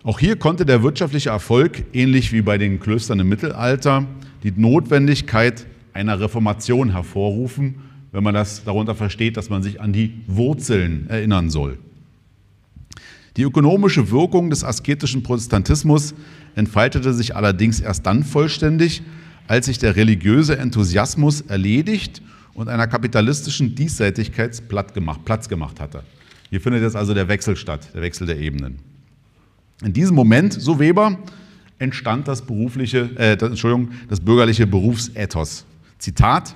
Auch 0.03 0.19
hier 0.19 0.35
konnte 0.35 0.65
der 0.65 0.81
wirtschaftliche 0.81 1.29
Erfolg, 1.29 1.83
ähnlich 1.93 2.31
wie 2.31 2.41
bei 2.41 2.57
den 2.57 2.79
Klöstern 2.79 3.19
im 3.19 3.29
Mittelalter, 3.29 4.05
die 4.43 4.51
Notwendigkeit 4.51 5.65
einer 5.93 6.19
Reformation 6.19 6.91
hervorrufen 6.91 7.75
wenn 8.15 8.23
man 8.23 8.33
das 8.33 8.63
darunter 8.63 8.95
versteht, 8.95 9.35
dass 9.35 9.49
man 9.49 9.61
sich 9.61 9.81
an 9.81 9.91
die 9.91 10.13
Wurzeln 10.27 11.09
erinnern 11.09 11.49
soll. 11.49 11.77
Die 13.35 13.41
ökonomische 13.41 14.09
Wirkung 14.09 14.49
des 14.49 14.63
asketischen 14.63 15.21
Protestantismus 15.21 16.15
entfaltete 16.55 17.13
sich 17.13 17.35
allerdings 17.35 17.81
erst 17.81 18.05
dann 18.05 18.23
vollständig, 18.23 19.03
als 19.49 19.65
sich 19.65 19.79
der 19.79 19.97
religiöse 19.97 20.57
Enthusiasmus 20.57 21.41
erledigt 21.41 22.21
und 22.53 22.69
einer 22.69 22.87
kapitalistischen 22.87 23.75
Diesseitigkeit 23.75 24.63
Platz 24.69 25.49
gemacht 25.49 25.81
hatte. 25.81 26.03
Hier 26.49 26.61
findet 26.61 26.83
jetzt 26.83 26.95
also 26.95 27.13
der 27.13 27.27
Wechsel 27.27 27.57
statt, 27.57 27.89
der 27.93 28.01
Wechsel 28.01 28.25
der 28.27 28.39
Ebenen. 28.39 28.79
In 29.83 29.91
diesem 29.91 30.15
Moment, 30.15 30.53
so 30.53 30.79
Weber, 30.79 31.19
entstand 31.79 32.29
das, 32.29 32.43
berufliche, 32.43 33.09
äh, 33.17 33.33
Entschuldigung, 33.33 33.91
das 34.07 34.21
bürgerliche 34.21 34.65
Berufsethos. 34.65 35.65
Zitat, 35.99 36.55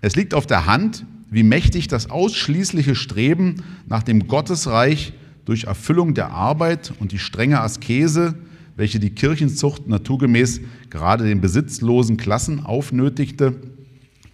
es 0.00 0.16
liegt 0.16 0.34
auf 0.34 0.46
der 0.46 0.66
Hand, 0.66 1.04
wie 1.30 1.42
mächtig 1.42 1.88
das 1.88 2.10
ausschließliche 2.10 2.94
Streben 2.94 3.62
nach 3.86 4.02
dem 4.02 4.26
Gottesreich 4.26 5.12
durch 5.44 5.64
Erfüllung 5.64 6.14
der 6.14 6.30
Arbeit 6.30 6.92
und 6.98 7.12
die 7.12 7.18
strenge 7.18 7.60
Askese, 7.60 8.34
welche 8.76 8.98
die 8.98 9.10
Kirchenzucht 9.10 9.88
naturgemäß 9.88 10.60
gerade 10.90 11.24
den 11.24 11.40
besitzlosen 11.40 12.16
Klassen 12.16 12.64
aufnötigte, 12.64 13.56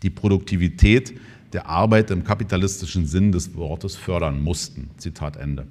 die 0.03 0.11
Produktivität 0.11 1.15
der 1.53 1.69
Arbeit 1.69 2.11
im 2.11 2.25
kapitalistischen 2.25 3.07
Sinn 3.07 3.33
des 3.33 3.55
Wortes 3.55 3.97
fördern 3.97 4.43
mussten. 4.43 4.91
Zitat 4.99 5.37
Ende. 5.37 5.67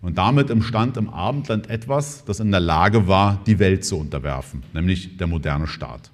Und 0.00 0.18
damit 0.18 0.50
entstand 0.50 0.96
im 0.96 1.08
Abendland 1.08 1.68
etwas, 1.68 2.24
das 2.24 2.40
in 2.40 2.50
der 2.50 2.60
Lage 2.60 3.08
war, 3.08 3.42
die 3.46 3.58
Welt 3.58 3.84
zu 3.84 3.98
unterwerfen, 3.98 4.62
nämlich 4.72 5.16
der 5.16 5.26
moderne 5.26 5.66
Staat. 5.66 6.10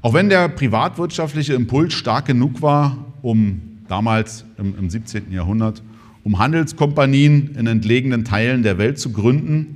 Auch 0.00 0.14
wenn 0.14 0.28
der 0.28 0.48
privatwirtschaftliche 0.48 1.54
Impuls 1.54 1.92
stark 1.92 2.26
genug 2.26 2.62
war, 2.62 3.12
um 3.22 3.60
damals 3.88 4.44
im, 4.56 4.76
im 4.78 4.90
17. 4.90 5.32
Jahrhundert, 5.32 5.82
um 6.22 6.38
Handelskompanien 6.38 7.56
in 7.56 7.66
entlegenen 7.66 8.24
Teilen 8.24 8.62
der 8.62 8.78
Welt 8.78 8.98
zu 8.98 9.10
gründen, 9.10 9.74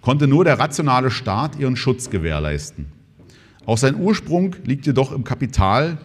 konnte 0.00 0.26
nur 0.26 0.44
der 0.44 0.58
rationale 0.58 1.10
Staat 1.10 1.58
ihren 1.58 1.76
Schutz 1.76 2.10
gewährleisten. 2.10 2.86
Auch 3.64 3.78
sein 3.78 3.94
Ursprung 3.94 4.56
liegt 4.64 4.86
jedoch 4.86 5.12
im 5.12 5.22
Kapital, 5.22 5.98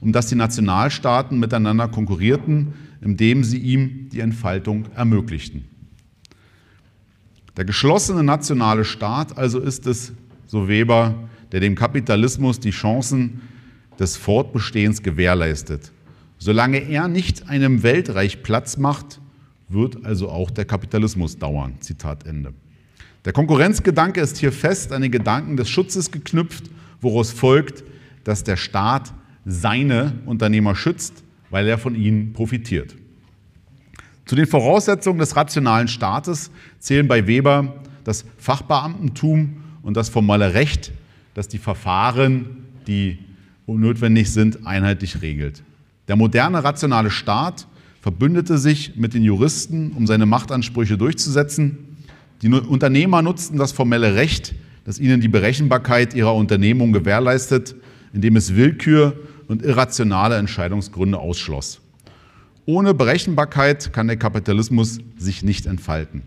um 0.00 0.12
das 0.12 0.26
die 0.26 0.34
Nationalstaaten 0.34 1.38
miteinander 1.38 1.86
konkurrierten, 1.86 2.72
indem 3.00 3.44
sie 3.44 3.58
ihm 3.58 4.08
die 4.10 4.20
Entfaltung 4.20 4.86
ermöglichten. 4.96 5.64
Der 7.56 7.64
geschlossene 7.64 8.24
nationale 8.24 8.84
Staat 8.84 9.36
also 9.38 9.60
ist 9.60 9.86
es, 9.86 10.12
so 10.46 10.66
Weber, 10.66 11.14
der 11.52 11.60
dem 11.60 11.74
Kapitalismus 11.74 12.58
die 12.58 12.70
Chancen 12.70 13.42
des 13.98 14.16
Fortbestehens 14.16 15.02
gewährleistet. 15.02 15.92
Solange 16.38 16.78
er 16.78 17.08
nicht 17.08 17.48
einem 17.48 17.82
Weltreich 17.82 18.42
Platz 18.42 18.76
macht, 18.76 19.20
wird 19.68 20.04
also 20.04 20.28
auch 20.28 20.50
der 20.50 20.64
Kapitalismus 20.64 21.38
dauern. 21.38 21.74
Zitat 21.80 22.26
Ende. 22.26 22.52
Der 23.24 23.32
Konkurrenzgedanke 23.32 24.20
ist 24.20 24.38
hier 24.38 24.50
fest 24.50 24.92
an 24.92 25.02
den 25.02 25.12
Gedanken 25.12 25.56
des 25.56 25.70
Schutzes 25.70 26.10
geknüpft, 26.10 26.64
woraus 27.00 27.30
folgt, 27.30 27.84
dass 28.24 28.42
der 28.42 28.56
Staat 28.56 29.12
seine 29.44 30.14
Unternehmer 30.26 30.74
schützt, 30.74 31.22
weil 31.50 31.68
er 31.68 31.78
von 31.78 31.94
ihnen 31.94 32.32
profitiert. 32.32 32.96
Zu 34.24 34.36
den 34.36 34.46
Voraussetzungen 34.46 35.18
des 35.18 35.36
rationalen 35.36 35.88
Staates 35.88 36.50
zählen 36.78 37.06
bei 37.06 37.26
Weber 37.26 37.74
das 38.04 38.24
Fachbeamtentum 38.38 39.56
und 39.82 39.96
das 39.96 40.08
formale 40.08 40.54
Recht, 40.54 40.92
das 41.34 41.48
die 41.48 41.58
Verfahren, 41.58 42.64
die 42.86 43.18
notwendig 43.66 44.30
sind, 44.30 44.66
einheitlich 44.66 45.22
regelt. 45.22 45.62
Der 46.08 46.16
moderne 46.16 46.62
rationale 46.62 47.10
Staat 47.10 47.66
verbündete 48.00 48.58
sich 48.58 48.96
mit 48.96 49.14
den 49.14 49.22
Juristen, 49.22 49.92
um 49.92 50.06
seine 50.06 50.26
Machtansprüche 50.26 50.98
durchzusetzen. 50.98 51.78
Die 52.42 52.48
Unternehmer 52.48 53.22
nutzten 53.22 53.56
das 53.56 53.72
formelle 53.72 54.14
Recht, 54.14 54.54
das 54.84 54.98
ihnen 54.98 55.20
die 55.20 55.28
Berechenbarkeit 55.28 56.12
ihrer 56.12 56.34
Unternehmung 56.34 56.92
gewährleistet, 56.92 57.76
indem 58.12 58.36
es 58.36 58.56
Willkür 58.56 59.16
und 59.48 59.62
irrationale 59.62 60.36
Entscheidungsgründe 60.36 61.18
ausschloss. 61.18 61.80
Ohne 62.66 62.94
Berechenbarkeit 62.94 63.92
kann 63.92 64.08
der 64.08 64.16
Kapitalismus 64.16 64.98
sich 65.16 65.42
nicht 65.42 65.66
entfalten. 65.66 66.22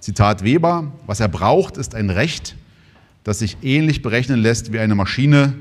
Zitat 0.00 0.44
Weber, 0.44 0.92
was 1.06 1.20
er 1.20 1.28
braucht, 1.28 1.76
ist 1.76 1.94
ein 1.94 2.10
Recht, 2.10 2.56
das 3.24 3.40
sich 3.40 3.56
ähnlich 3.62 4.02
berechnen 4.02 4.40
lässt 4.40 4.72
wie 4.72 4.78
eine 4.78 4.94
Maschine, 4.94 5.54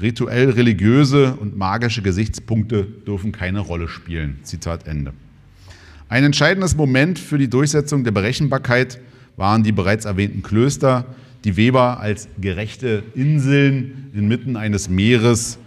Rituell 0.00 0.50
religiöse 0.50 1.34
und 1.34 1.56
magische 1.56 2.02
Gesichtspunkte 2.02 2.84
dürfen 2.84 3.32
keine 3.32 3.58
Rolle 3.58 3.88
spielen. 3.88 4.38
Zitat 4.44 4.86
Ende. 4.86 5.12
Ein 6.08 6.22
entscheidendes 6.22 6.76
Moment 6.76 7.18
für 7.18 7.36
die 7.36 7.50
Durchsetzung 7.50 8.04
der 8.04 8.12
Berechenbarkeit 8.12 9.00
waren 9.36 9.64
die 9.64 9.72
bereits 9.72 10.04
erwähnten 10.04 10.42
Klöster, 10.42 11.04
die 11.44 11.56
Weber 11.56 11.98
als 11.98 12.28
gerechte 12.40 13.02
Inseln 13.14 14.10
inmitten 14.14 14.56
eines 14.56 14.88
Meeres, 14.88 15.58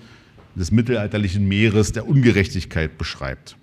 des 0.56 0.72
mittelalterlichen 0.72 1.48
Meeres 1.48 1.92
der 1.92 2.08
Ungerechtigkeit 2.08 2.98
beschreibt. 2.98 3.56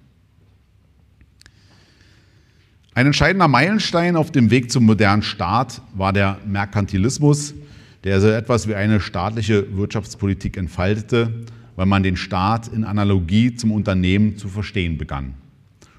Ein 2.99 3.07
entscheidender 3.07 3.47
Meilenstein 3.47 4.17
auf 4.17 4.33
dem 4.33 4.51
Weg 4.51 4.73
zum 4.73 4.85
modernen 4.85 5.23
Staat 5.23 5.83
war 5.95 6.13
der 6.13 6.39
Merkantilismus, 6.45 7.55
der 8.03 8.21
so 8.21 8.27
etwas 8.27 8.67
wie 8.67 8.75
eine 8.75 8.99
staatliche 8.99 9.77
Wirtschaftspolitik 9.77 10.57
entfaltete, 10.57 11.45
weil 11.77 11.87
man 11.87 12.03
den 12.03 12.17
Staat 12.17 12.67
in 12.67 12.83
Analogie 12.83 13.55
zum 13.55 13.71
Unternehmen 13.71 14.37
zu 14.37 14.49
verstehen 14.49 14.99
begann. 14.99 15.35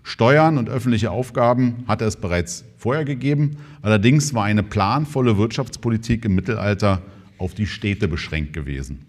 Steuern 0.03 0.57
und 0.57 0.67
öffentliche 0.67 1.09
Aufgaben 1.09 1.85
hatte 1.87 2.03
es 2.03 2.17
bereits 2.17 2.65
vorher 2.77 3.05
gegeben, 3.05 3.51
allerdings 3.81 4.33
war 4.33 4.43
eine 4.43 4.61
planvolle 4.61 5.37
Wirtschaftspolitik 5.37 6.25
im 6.25 6.35
Mittelalter 6.35 7.01
auf 7.37 7.53
die 7.53 7.67
Städte 7.67 8.09
beschränkt 8.09 8.51
gewesen. 8.51 9.05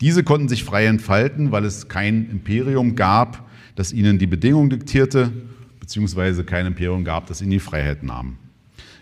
Diese 0.00 0.24
konnten 0.24 0.48
sich 0.48 0.64
frei 0.64 0.86
entfalten, 0.86 1.52
weil 1.52 1.64
es 1.64 1.86
kein 1.86 2.28
Imperium 2.28 2.96
gab, 2.96 3.48
das 3.76 3.92
ihnen 3.92 4.18
die 4.18 4.26
Bedingungen 4.26 4.70
diktierte, 4.70 5.30
beziehungsweise 5.90 6.44
kein 6.44 6.66
Imperium 6.66 7.02
gab, 7.02 7.26
das 7.26 7.42
ihnen 7.42 7.50
die 7.50 7.58
Freiheit 7.58 8.04
nahm. 8.04 8.36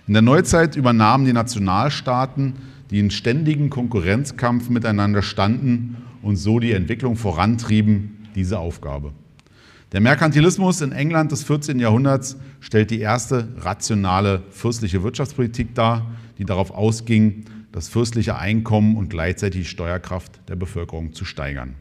In 0.07 0.15
der 0.15 0.23
Neuzeit 0.23 0.75
übernahmen 0.75 1.27
die 1.27 1.35
Nationalstaaten 1.35 2.55
die 2.91 3.01
in 3.01 3.11
ständigen 3.11 3.69
Konkurrenzkampf 3.69 4.71
miteinander 4.71 5.21
standen 5.21 5.99
und 6.23 6.37
so 6.37 6.59
die 6.59 6.73
Entwicklung 6.73 7.17
vorantrieben, 7.17 8.27
diese 8.35 8.59
Aufgabe. 8.59 9.13
Der 9.93 10.01
Merkantilismus 10.01 10.81
in 10.81 10.93
England 10.93 11.31
des 11.31 11.45
14. 11.45 11.79
Jahrhunderts 11.79 12.39
stellt 12.61 12.91
die 12.91 13.01
erste 13.01 13.49
rationale 13.59 14.43
fürstliche 14.49 15.03
Wirtschaftspolitik 15.03 15.75
dar, 15.75 16.11
die 16.39 16.47
darauf 16.47 16.71
ausging, 16.71 17.45
das 17.71 17.91
fürstliche 17.91 18.39
Einkommen 18.39 18.97
und 18.97 19.11
gleichzeitig 19.11 19.61
die 19.61 19.69
Steuerkraft 19.69 20.41
der 20.49 20.57
Bevölkerung 20.57 21.13
zu 21.13 21.27
steigern. 21.27 21.75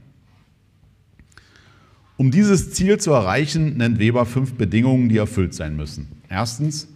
Um 2.18 2.32
dieses 2.32 2.72
Ziel 2.72 2.98
zu 2.98 3.12
erreichen, 3.12 3.78
nennt 3.78 4.00
Weber 4.00 4.26
fünf 4.26 4.56
Bedingungen, 4.56 5.08
die 5.08 5.18
erfüllt 5.18 5.54
sein 5.54 5.76
müssen. 5.76 6.08
Erstens, 6.30 6.88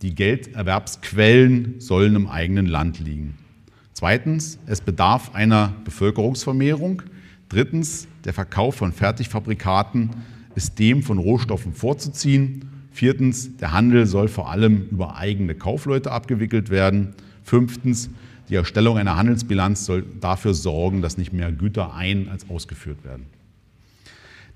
die 0.00 0.14
Gelderwerbsquellen 0.14 1.80
sollen 1.80 2.14
im 2.14 2.28
eigenen 2.28 2.66
Land 2.66 3.00
liegen. 3.00 3.34
Zweitens, 3.92 4.58
es 4.66 4.80
bedarf 4.80 5.34
einer 5.34 5.74
Bevölkerungsvermehrung. 5.84 7.02
Drittens, 7.48 8.06
der 8.24 8.32
Verkauf 8.32 8.76
von 8.76 8.92
Fertigfabrikaten 8.92 10.10
ist 10.54 10.78
dem 10.78 11.02
von 11.02 11.18
Rohstoffen 11.18 11.72
vorzuziehen. 11.72 12.66
Viertens, 12.92 13.56
der 13.56 13.72
Handel 13.72 14.06
soll 14.06 14.28
vor 14.28 14.50
allem 14.50 14.86
über 14.92 15.16
eigene 15.16 15.56
Kaufleute 15.56 16.12
abgewickelt 16.12 16.70
werden. 16.70 17.14
Fünftens, 17.42 18.08
die 18.48 18.54
Erstellung 18.54 18.98
einer 18.98 19.16
Handelsbilanz 19.16 19.84
soll 19.84 20.04
dafür 20.20 20.54
sorgen, 20.54 21.02
dass 21.02 21.18
nicht 21.18 21.32
mehr 21.32 21.50
Güter 21.50 21.94
ein- 21.94 22.28
als 22.28 22.48
ausgeführt 22.48 23.04
werden. 23.04 23.26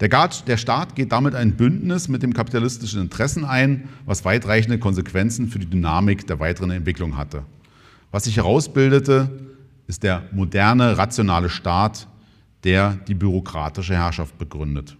Der 0.01 0.57
Staat 0.57 0.95
geht 0.95 1.11
damit 1.11 1.35
ein 1.35 1.57
Bündnis 1.57 2.09
mit 2.09 2.23
dem 2.23 2.33
kapitalistischen 2.33 3.03
Interessen 3.03 3.45
ein, 3.45 3.89
was 4.07 4.25
weitreichende 4.25 4.79
Konsequenzen 4.79 5.49
für 5.49 5.59
die 5.59 5.67
Dynamik 5.67 6.27
der 6.27 6.39
weiteren 6.39 6.71
Entwicklung 6.71 7.17
hatte. 7.17 7.43
Was 8.13 8.25
sich 8.25 8.37
herausbildete, 8.37 9.29
ist 9.89 10.05
der 10.05 10.23
moderne, 10.33 10.97
rationale 10.99 11.51
Staat, 11.51 12.07
der 12.63 12.99
die 13.09 13.15
bürokratische 13.15 13.95
Herrschaft 13.95 14.39
begründet. 14.39 14.97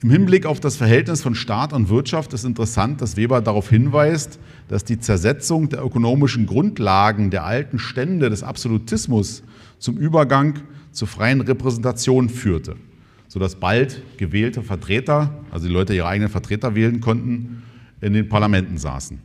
Im 0.00 0.10
Hinblick 0.10 0.46
auf 0.46 0.60
das 0.60 0.76
Verhältnis 0.76 1.22
von 1.22 1.34
Staat 1.34 1.72
und 1.72 1.88
Wirtschaft 1.88 2.32
ist 2.32 2.44
interessant, 2.44 3.02
dass 3.02 3.16
Weber 3.16 3.40
darauf 3.40 3.68
hinweist, 3.68 4.38
dass 4.68 4.84
die 4.84 5.00
Zersetzung 5.00 5.70
der 5.70 5.84
ökonomischen 5.84 6.46
Grundlagen 6.46 7.30
der 7.30 7.44
alten 7.44 7.80
Stände 7.80 8.30
des 8.30 8.44
Absolutismus 8.44 9.42
zum 9.80 9.96
Übergang 9.96 10.60
zur 10.92 11.08
freien 11.08 11.40
Repräsentation 11.40 12.28
führte, 12.28 12.76
sodass 13.28 13.54
bald 13.54 14.02
gewählte 14.16 14.62
Vertreter, 14.62 15.44
also 15.50 15.66
die 15.66 15.72
Leute 15.72 15.94
ihre 15.94 16.06
eigenen 16.06 16.30
Vertreter 16.30 16.74
wählen 16.74 17.00
konnten, 17.00 17.62
in 18.00 18.12
den 18.12 18.28
Parlamenten 18.28 18.78
saßen. 18.78 19.18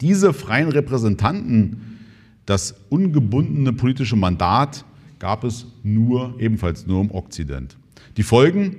Diese 0.00 0.32
freien 0.32 0.68
Repräsentanten, 0.68 1.98
das 2.46 2.74
ungebundene 2.88 3.72
politische 3.72 4.16
Mandat, 4.16 4.84
gab 5.18 5.44
es 5.44 5.66
nur, 5.82 6.34
ebenfalls 6.38 6.86
nur 6.86 7.00
im 7.00 7.10
Okzident. 7.10 7.76
Die 8.16 8.22
Folgen, 8.22 8.76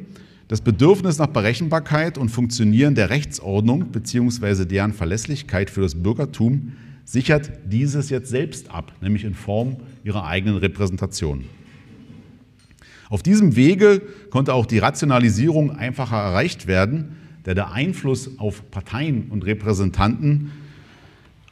Das 0.50 0.62
Bedürfnis 0.62 1.18
nach 1.18 1.28
Berechenbarkeit 1.28 2.18
und 2.18 2.30
Funktionieren 2.30 2.96
der 2.96 3.10
Rechtsordnung 3.10 3.92
bzw. 3.92 4.64
deren 4.64 4.94
Verlässlichkeit 4.94 5.70
für 5.70 5.82
das 5.82 5.96
Bürgertum 5.96 6.72
sichert 7.04 7.52
dieses 7.66 8.10
jetzt 8.10 8.30
selbst 8.30 8.72
ab, 8.72 8.94
nämlich 9.02 9.26
in 9.26 9.34
Form 9.34 9.76
ihrer 10.06 10.26
eigenen 10.26 10.56
Repräsentation. 10.56 11.44
Auf 13.10 13.24
diesem 13.24 13.56
Wege 13.56 14.02
konnte 14.30 14.54
auch 14.54 14.66
die 14.66 14.80
Rationalisierung 14.80 15.72
einfacher 15.72 16.18
erreicht 16.18 16.68
werden, 16.68 17.16
da 17.44 17.54
der 17.54 17.72
Einfluss 17.72 18.38
auf 18.40 18.70
Parteien 18.72 19.28
und 19.30 19.46
Repräsentanten 19.46 20.52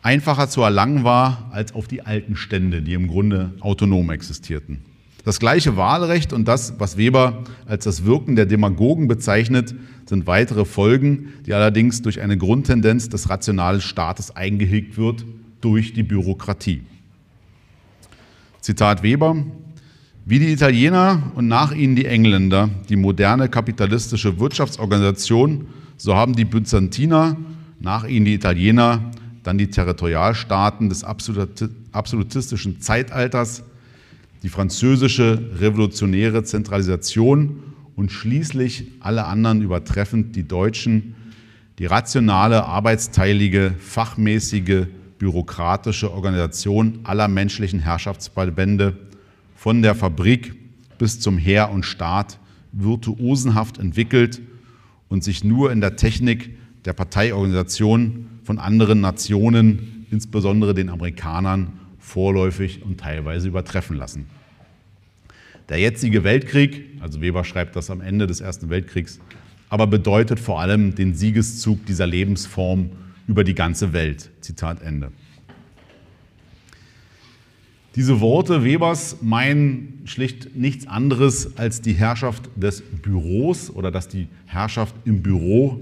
einfacher 0.02 0.50
zu 0.50 0.62
erlangen 0.62 1.04
war 1.04 1.50
als 1.52 1.74
auf 1.74 1.88
die 1.88 2.02
alten 2.02 2.36
Stände, 2.36 2.82
die 2.82 2.94
im 2.94 3.08
Grunde 3.08 3.54
autonom 3.62 4.12
existierten. 4.12 4.82
Das 5.24 5.40
gleiche 5.40 5.76
Wahlrecht 5.76 6.34
und 6.34 6.48
das, 6.48 6.80
was 6.80 6.98
Weber 6.98 7.44
als 7.66 7.86
das 7.86 8.06
Wirken 8.06 8.36
der 8.36 8.46
Demagogen 8.46 9.08
bezeichnet, 9.08 9.74
sind 10.06 10.28
weitere 10.28 10.66
Folgen, 10.66 11.34
die 11.48 11.54
allerdings 11.56 12.04
durch 12.04 12.22
eine 12.22 12.38
Grundtendenz 12.38 13.10
des 13.10 13.30
rationalen 13.30 13.82
Staates 13.82 14.36
eingehegt 14.36 14.98
wird 14.98 15.26
durch 15.62 15.94
die 15.94 16.04
Bürokratie. 16.04 16.84
Zitat 18.62 19.02
Weber, 19.02 19.36
wie 20.28 20.40
die 20.40 20.52
Italiener 20.52 21.32
und 21.36 21.48
nach 21.48 21.72
ihnen 21.72 21.96
die 21.96 22.08
Engländer 22.08 22.70
die 22.90 22.96
moderne 22.96 23.48
kapitalistische 23.48 24.40
Wirtschaftsorganisation, 24.40 25.68
so 25.98 26.16
haben 26.16 26.36
die 26.36 26.46
Byzantiner, 26.46 27.38
nach 27.80 28.06
ihnen 28.06 28.26
die 28.26 28.34
Italiener, 28.34 29.12
dann 29.44 29.60
die 29.60 29.70
Territorialstaaten 29.70 30.90
des 30.90 31.04
absolutistischen 31.04 32.82
Zeitalters, 32.82 33.64
die 34.42 34.50
französische 34.50 35.52
revolutionäre 35.60 36.44
Zentralisation 36.44 37.60
und 37.96 38.12
schließlich 38.12 38.88
alle 39.02 39.26
anderen 39.26 39.62
übertreffend 39.62 40.36
die 40.36 40.48
Deutschen, 40.48 41.16
die 41.78 41.86
rationale, 41.86 42.66
arbeitsteilige, 42.66 43.76
fachmäßige, 43.78 44.88
bürokratische 45.20 46.12
Organisation 46.12 47.00
aller 47.04 47.28
menschlichen 47.28 47.80
Herrschaftsverbände 47.80 48.98
von 49.66 49.82
der 49.82 49.96
Fabrik 49.96 50.54
bis 51.00 51.20
zum 51.20 51.40
Heer 51.40 51.72
und 51.72 51.88
Staat 51.88 52.38
virtuosenhaft 52.72 53.80
entwickelt 53.80 54.40
und 55.10 55.24
sich 55.24 55.44
nur 55.44 55.72
in 55.72 55.82
der 55.82 55.96
Technik 55.96 56.56
der 56.86 56.94
Parteiorganisation 56.94 58.28
von 58.44 58.60
anderen 58.60 59.02
Nationen, 59.02 60.06
insbesondere 60.12 60.76
den 60.76 60.88
Amerikanern, 60.88 61.80
vorläufig 61.98 62.84
und 62.84 63.00
teilweise 63.00 63.48
übertreffen 63.48 63.98
lassen. 63.98 64.28
Der 65.70 65.80
jetzige 65.80 66.24
Weltkrieg, 66.24 66.86
also 67.00 67.20
Weber 67.22 67.44
schreibt 67.44 67.76
das 67.76 67.90
am 67.90 68.02
Ende 68.02 68.28
des 68.28 68.42
Ersten 68.42 68.70
Weltkriegs, 68.70 69.20
aber 69.70 69.88
bedeutet 69.88 70.40
vor 70.40 70.62
allem 70.62 70.94
den 70.94 71.16
Siegeszug 71.16 71.88
dieser 71.88 72.06
Lebensform 72.06 72.92
über 73.28 73.44
die 73.44 73.56
ganze 73.56 73.94
Welt. 73.94 74.30
Zitat 74.42 74.84
Ende. 74.84 75.12
Diese 77.96 78.20
Worte 78.20 78.66
Webers 78.66 79.18
meinen 79.22 80.02
schlicht 80.04 80.54
nichts 80.54 80.86
anderes 80.86 81.58
als 81.58 81.82
die 81.82 81.94
Herrschaft 81.94 82.50
des 82.58 82.82
Büros 82.82 83.70
oder 83.70 83.90
dass 83.90 84.10
die 84.10 84.28
Herrschaft 84.46 84.94
im 85.06 85.22
Büro 85.22 85.80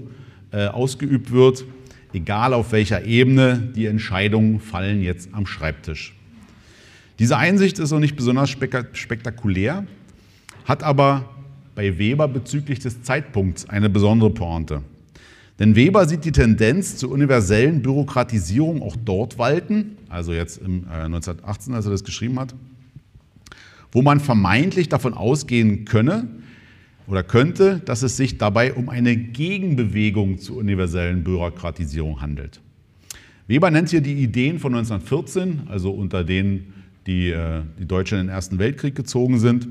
äh, 0.52 0.66
ausgeübt 0.66 1.32
wird, 1.32 1.64
egal 2.12 2.54
auf 2.54 2.70
welcher 2.70 3.04
Ebene, 3.04 3.72
die 3.74 3.86
Entscheidungen 3.86 4.60
fallen 4.60 5.02
jetzt 5.02 5.30
am 5.32 5.44
Schreibtisch. 5.44 6.14
Diese 7.18 7.36
Einsicht 7.36 7.80
ist 7.80 7.92
auch 7.92 7.98
nicht 7.98 8.14
besonders 8.14 8.50
spektakulär, 8.50 9.84
hat 10.66 10.84
aber 10.84 11.28
bei 11.74 11.98
Weber 11.98 12.28
bezüglich 12.28 12.78
des 12.78 13.02
Zeitpunkts 13.02 13.68
eine 13.68 13.90
besondere 13.90 14.30
Pointe. 14.30 14.82
Denn 15.58 15.76
Weber 15.76 16.08
sieht 16.08 16.24
die 16.24 16.32
Tendenz 16.32 16.96
zur 16.96 17.12
universellen 17.12 17.80
Bürokratisierung 17.82 18.82
auch 18.82 18.96
dort 18.96 19.38
walten, 19.38 19.96
also 20.08 20.32
jetzt 20.32 20.58
im, 20.58 20.84
äh, 20.84 21.04
1918, 21.04 21.74
als 21.74 21.84
er 21.84 21.92
das 21.92 22.02
geschrieben 22.02 22.40
hat, 22.40 22.54
wo 23.92 24.02
man 24.02 24.18
vermeintlich 24.18 24.88
davon 24.88 25.14
ausgehen 25.14 25.84
könne 25.84 26.26
oder 27.06 27.22
könnte, 27.22 27.80
dass 27.84 28.02
es 28.02 28.16
sich 28.16 28.38
dabei 28.38 28.74
um 28.74 28.88
eine 28.88 29.16
Gegenbewegung 29.16 30.38
zur 30.38 30.56
universellen 30.56 31.22
Bürokratisierung 31.22 32.20
handelt. 32.20 32.60
Weber 33.46 33.70
nennt 33.70 33.90
hier 33.90 34.00
die 34.00 34.14
Ideen 34.14 34.58
von 34.58 34.74
1914, 34.74 35.68
also 35.68 35.90
unter 35.92 36.24
denen 36.24 36.74
die, 37.06 37.30
äh, 37.30 37.60
die 37.78 37.86
Deutschen 37.86 38.18
in 38.18 38.26
den 38.26 38.34
Ersten 38.34 38.58
Weltkrieg 38.58 38.96
gezogen 38.96 39.38
sind, 39.38 39.68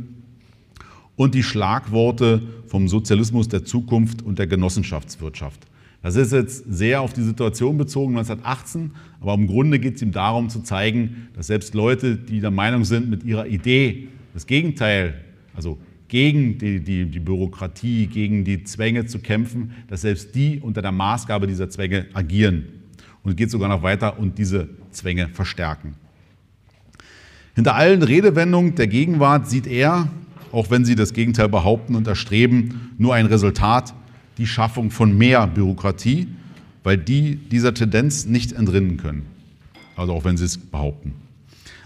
und 1.15 1.35
die 1.35 1.43
Schlagworte 1.43 2.41
vom 2.67 2.87
Sozialismus 2.87 3.47
der 3.47 3.65
Zukunft 3.65 4.21
und 4.21 4.39
der 4.39 4.47
Genossenschaftswirtschaft. 4.47 5.67
Das 6.03 6.17
ist 6.17 6.33
jetzt 6.33 6.65
sehr 6.67 7.01
auf 7.01 7.13
die 7.13 7.23
Situation 7.23 7.77
bezogen 7.77 8.17
1918, 8.17 8.91
aber 9.21 9.35
im 9.35 9.47
Grunde 9.47 9.79
geht 9.79 9.95
es 9.95 10.01
ihm 10.01 10.11
darum 10.11 10.49
zu 10.49 10.59
zeigen, 10.59 11.29
dass 11.33 11.47
selbst 11.47 11.73
Leute, 11.73 12.17
die 12.17 12.41
der 12.41 12.51
Meinung 12.51 12.83
sind, 12.83 13.09
mit 13.09 13.23
ihrer 13.23 13.47
Idee 13.47 14.09
das 14.33 14.45
Gegenteil, 14.45 15.13
also 15.55 15.77
gegen 16.09 16.57
die, 16.57 16.81
die, 16.81 17.05
die, 17.05 17.19
Bürokratie, 17.19 18.07
gegen 18.07 18.43
die 18.43 18.65
Zwänge 18.65 19.05
zu 19.05 19.19
kämpfen, 19.19 19.71
dass 19.87 20.01
selbst 20.01 20.35
die 20.35 20.59
unter 20.59 20.81
der 20.81 20.91
Maßgabe 20.91 21.47
dieser 21.47 21.69
Zwänge 21.69 22.07
agieren. 22.13 22.65
Und 23.23 23.37
geht 23.37 23.49
sogar 23.49 23.69
noch 23.69 23.81
weiter 23.81 24.19
und 24.19 24.37
diese 24.37 24.67
Zwänge 24.91 25.29
verstärken. 25.29 25.95
Hinter 27.55 27.75
allen 27.75 28.03
Redewendungen 28.03 28.75
der 28.75 28.87
Gegenwart 28.87 29.49
sieht 29.49 29.67
er, 29.67 30.09
auch 30.51 30.69
wenn 30.69 30.83
sie 30.83 30.95
das 30.95 31.13
Gegenteil 31.13 31.47
behaupten 31.47 31.95
und 31.95 32.07
erstreben, 32.07 32.91
nur 32.97 33.15
ein 33.15 33.25
Resultat 33.25 33.93
die 34.37 34.47
Schaffung 34.47 34.91
von 34.91 35.17
mehr 35.17 35.47
Bürokratie, 35.47 36.27
weil 36.83 36.97
die 36.97 37.35
dieser 37.35 37.73
Tendenz 37.73 38.25
nicht 38.25 38.51
entrinnen 38.51 38.97
können. 38.97 39.25
Also 39.95 40.13
auch 40.13 40.25
wenn 40.25 40.37
sie 40.37 40.45
es 40.45 40.57
behaupten. 40.57 41.13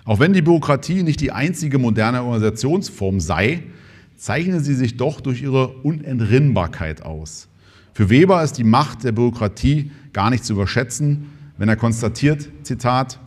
Auch 0.06 0.20
wenn 0.20 0.34
die 0.34 0.42
Bürokratie 0.42 1.04
nicht 1.04 1.20
die 1.20 1.32
einzige 1.32 1.78
moderne 1.78 2.24
Organisationsform 2.24 3.20
sei, 3.20 3.64
zeichnet 4.16 4.64
sie 4.64 4.74
sich 4.74 4.98
doch 4.98 5.22
durch 5.22 5.42
ihre 5.42 5.68
Unentrinnbarkeit 5.68 7.04
aus. 7.04 7.50
Für 7.94 8.10
Weber 8.10 8.44
ist 8.44 8.54
die 8.54 8.64
Macht 8.64 9.04
der 9.04 9.12
Bürokratie 9.12 9.92
gar 10.14 10.30
nicht 10.30 10.46
zu 10.46 10.54
überschätzen, 10.54 11.28
wenn 11.58 11.70
er 11.70 11.76
konstatiert, 11.76 12.48
Zitat, 12.64 13.20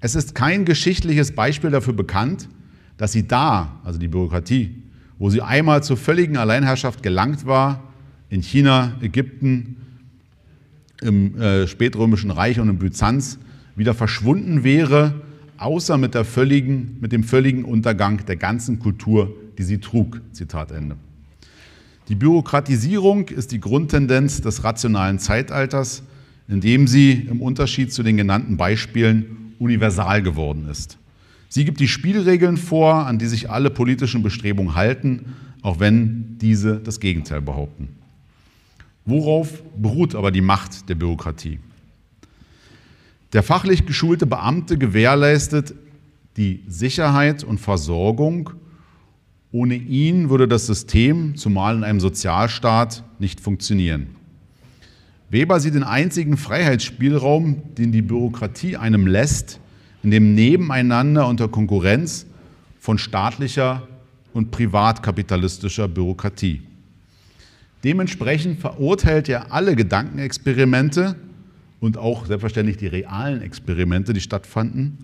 es 0.00 0.14
ist 0.14 0.34
kein 0.34 0.64
geschichtliches 0.64 1.32
Beispiel 1.32 1.70
dafür 1.70 1.94
bekannt, 1.94 2.48
dass 2.96 3.12
sie 3.12 3.26
da, 3.26 3.80
also 3.84 3.98
die 3.98 4.08
Bürokratie, 4.08 4.82
wo 5.18 5.30
sie 5.30 5.40
einmal 5.40 5.82
zur 5.82 5.96
völligen 5.96 6.36
Alleinherrschaft 6.36 7.02
gelangt 7.02 7.46
war, 7.46 7.91
in 8.32 8.42
China, 8.42 8.94
Ägypten, 9.02 9.76
im 11.02 11.38
äh, 11.38 11.66
spätrömischen 11.66 12.30
Reich 12.30 12.58
und 12.58 12.70
in 12.70 12.78
Byzanz 12.78 13.38
wieder 13.76 13.92
verschwunden 13.92 14.64
wäre, 14.64 15.20
außer 15.58 15.98
mit, 15.98 16.14
der 16.14 16.24
völligen, 16.24 16.96
mit 16.98 17.12
dem 17.12 17.24
völligen 17.24 17.62
Untergang 17.62 18.24
der 18.24 18.36
ganzen 18.36 18.78
Kultur, 18.78 19.36
die 19.58 19.64
sie 19.64 19.78
trug. 19.78 20.22
Zitat 20.32 20.72
Ende. 20.72 20.96
Die 22.08 22.14
Bürokratisierung 22.14 23.28
ist 23.28 23.52
die 23.52 23.60
Grundtendenz 23.60 24.40
des 24.40 24.64
rationalen 24.64 25.18
Zeitalters, 25.18 26.02
indem 26.48 26.86
sie 26.86 27.12
im 27.12 27.42
Unterschied 27.42 27.92
zu 27.92 28.02
den 28.02 28.16
genannten 28.16 28.56
Beispielen 28.56 29.52
universal 29.58 30.22
geworden 30.22 30.68
ist. 30.70 30.96
Sie 31.50 31.66
gibt 31.66 31.80
die 31.80 31.88
Spielregeln 31.88 32.56
vor, 32.56 33.06
an 33.06 33.18
die 33.18 33.26
sich 33.26 33.50
alle 33.50 33.68
politischen 33.68 34.22
Bestrebungen 34.22 34.74
halten, 34.74 35.34
auch 35.60 35.80
wenn 35.80 36.38
diese 36.38 36.76
das 36.76 36.98
Gegenteil 36.98 37.42
behaupten. 37.42 37.90
Worauf 39.04 39.62
beruht 39.76 40.14
aber 40.14 40.30
die 40.30 40.40
Macht 40.40 40.88
der 40.88 40.94
Bürokratie? 40.94 41.58
Der 43.32 43.42
fachlich 43.42 43.86
geschulte 43.86 44.26
Beamte 44.26 44.78
gewährleistet 44.78 45.74
die 46.36 46.62
Sicherheit 46.66 47.44
und 47.44 47.58
Versorgung. 47.58 48.50
Ohne 49.50 49.74
ihn 49.74 50.30
würde 50.30 50.48
das 50.48 50.66
System, 50.66 51.36
zumal 51.36 51.76
in 51.76 51.84
einem 51.84 52.00
Sozialstaat, 52.00 53.04
nicht 53.18 53.40
funktionieren. 53.40 54.16
Weber 55.28 55.60
sieht 55.60 55.74
den 55.74 55.82
einzigen 55.82 56.36
Freiheitsspielraum, 56.36 57.74
den 57.74 57.92
die 57.92 58.02
Bürokratie 58.02 58.76
einem 58.76 59.06
lässt, 59.06 59.60
in 60.02 60.10
dem 60.10 60.34
Nebeneinander 60.34 61.26
unter 61.26 61.48
Konkurrenz 61.48 62.26
von 62.78 62.98
staatlicher 62.98 63.86
und 64.34 64.50
privatkapitalistischer 64.50 65.88
Bürokratie. 65.88 66.62
Dementsprechend 67.84 68.60
verurteilt 68.60 69.28
er 69.28 69.52
alle 69.52 69.74
Gedankenexperimente 69.74 71.16
und 71.80 71.98
auch 71.98 72.26
selbstverständlich 72.26 72.76
die 72.76 72.86
realen 72.86 73.42
Experimente, 73.42 74.12
die 74.12 74.20
stattfanden, 74.20 74.98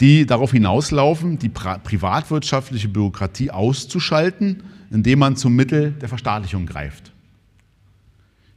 die 0.00 0.26
darauf 0.26 0.52
hinauslaufen, 0.52 1.38
die 1.38 1.48
privatwirtschaftliche 1.48 2.88
Bürokratie 2.88 3.50
auszuschalten, 3.50 4.62
indem 4.90 5.18
man 5.18 5.36
zum 5.36 5.56
Mittel 5.56 5.92
der 5.92 6.08
Verstaatlichung 6.08 6.66
greift. 6.66 7.12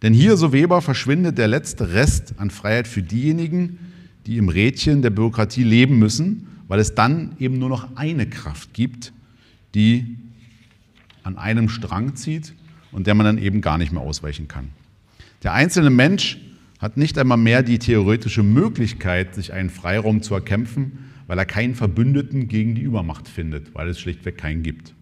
Denn 0.02 0.14
hier, 0.14 0.38
so 0.38 0.54
Weber, 0.54 0.82
verschwindet 0.82 1.38
der 1.40 1.48
letzte 1.48 1.94
Rest 1.94 2.36
an 2.38 2.52
Freiheit 2.52 2.88
für 2.88 3.02
diejenigen, 3.02 3.80
die 4.28 4.38
im 4.38 4.50
Rädchen 4.50 5.02
der 5.02 5.10
Bürokratie 5.10 5.64
leben 5.64 5.98
müssen, 5.98 6.48
weil 6.68 6.80
es 6.80 6.94
dann 6.94 7.36
eben 7.40 7.58
nur 7.58 7.70
noch 7.70 7.96
eine 7.96 8.28
Kraft 8.28 8.74
gibt, 8.74 9.14
die 9.74 10.18
an 11.26 11.38
einem 11.38 11.68
Strang 11.70 12.16
zieht 12.16 12.54
und 12.92 13.08
der 13.08 13.16
man 13.16 13.26
dann 13.26 13.38
eben 13.38 13.60
gar 13.60 13.78
nicht 13.78 13.92
mehr 13.92 14.02
ausweichen 14.02 14.48
kann. 14.48 14.70
Der 15.44 15.54
einzelne 15.54 15.90
Mensch 15.90 16.40
hat 16.80 16.98
nicht 16.98 17.18
einmal 17.18 17.38
mehr 17.38 17.64
die 17.64 17.80
theoretische 17.80 18.44
Möglichkeit, 18.44 19.36
sich 19.36 19.52
einen 19.52 19.70
Freiraum 19.70 20.22
zu 20.22 20.34
erkämpfen, 20.34 21.10
weil 21.28 21.38
er 21.38 21.46
keinen 21.46 21.74
Verbündeten 21.74 22.48
gegen 22.48 22.76
die 22.76 22.84
Übermacht 22.84 23.28
findet, 23.28 23.74
weil 23.74 23.90
es 23.90 24.00
schlichtweg 24.00 24.38
keinen 24.38 24.62
gibt. 24.62 24.94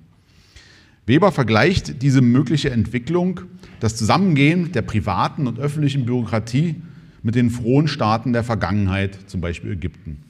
Weber 1.05 1.33
vergleicht 1.33 2.01
diese 2.01 2.21
mögliche 2.21 2.69
Entwicklung, 2.69 3.41
das 3.81 3.97
Zusammengehen 3.97 4.71
der 4.71 4.83
privaten 4.83 5.47
und 5.47 5.59
öffentlichen 5.59 6.05
Bürokratie 6.05 6.75
mit 7.21 7.35
den 7.35 7.49
frohen 7.49 7.89
Staaten 7.89 8.31
der 8.31 8.45
Vergangenheit, 8.45 9.29
zum 9.29 9.41
Beispiel 9.41 9.73
Ägypten. 9.73 10.23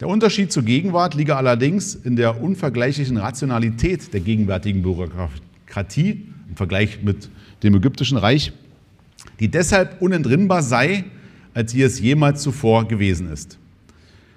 Der 0.00 0.08
Unterschied 0.08 0.50
zur 0.50 0.64
Gegenwart 0.64 1.14
liege 1.14 1.36
allerdings 1.36 1.94
in 1.94 2.16
der 2.16 2.42
unvergleichlichen 2.42 3.16
Rationalität 3.16 4.12
der 4.12 4.20
gegenwärtigen 4.20 4.82
Bürokratie 4.82 6.26
im 6.48 6.56
Vergleich 6.56 7.02
mit 7.02 7.30
dem 7.62 7.74
ägyptischen 7.74 8.18
Reich, 8.18 8.52
die 9.40 9.48
deshalb 9.48 10.02
unentrinnbar 10.02 10.62
sei, 10.62 11.04
als 11.54 11.72
sie 11.72 11.82
es 11.82 12.00
jemals 12.00 12.42
zuvor 12.42 12.88
gewesen 12.88 13.30
ist. 13.30 13.58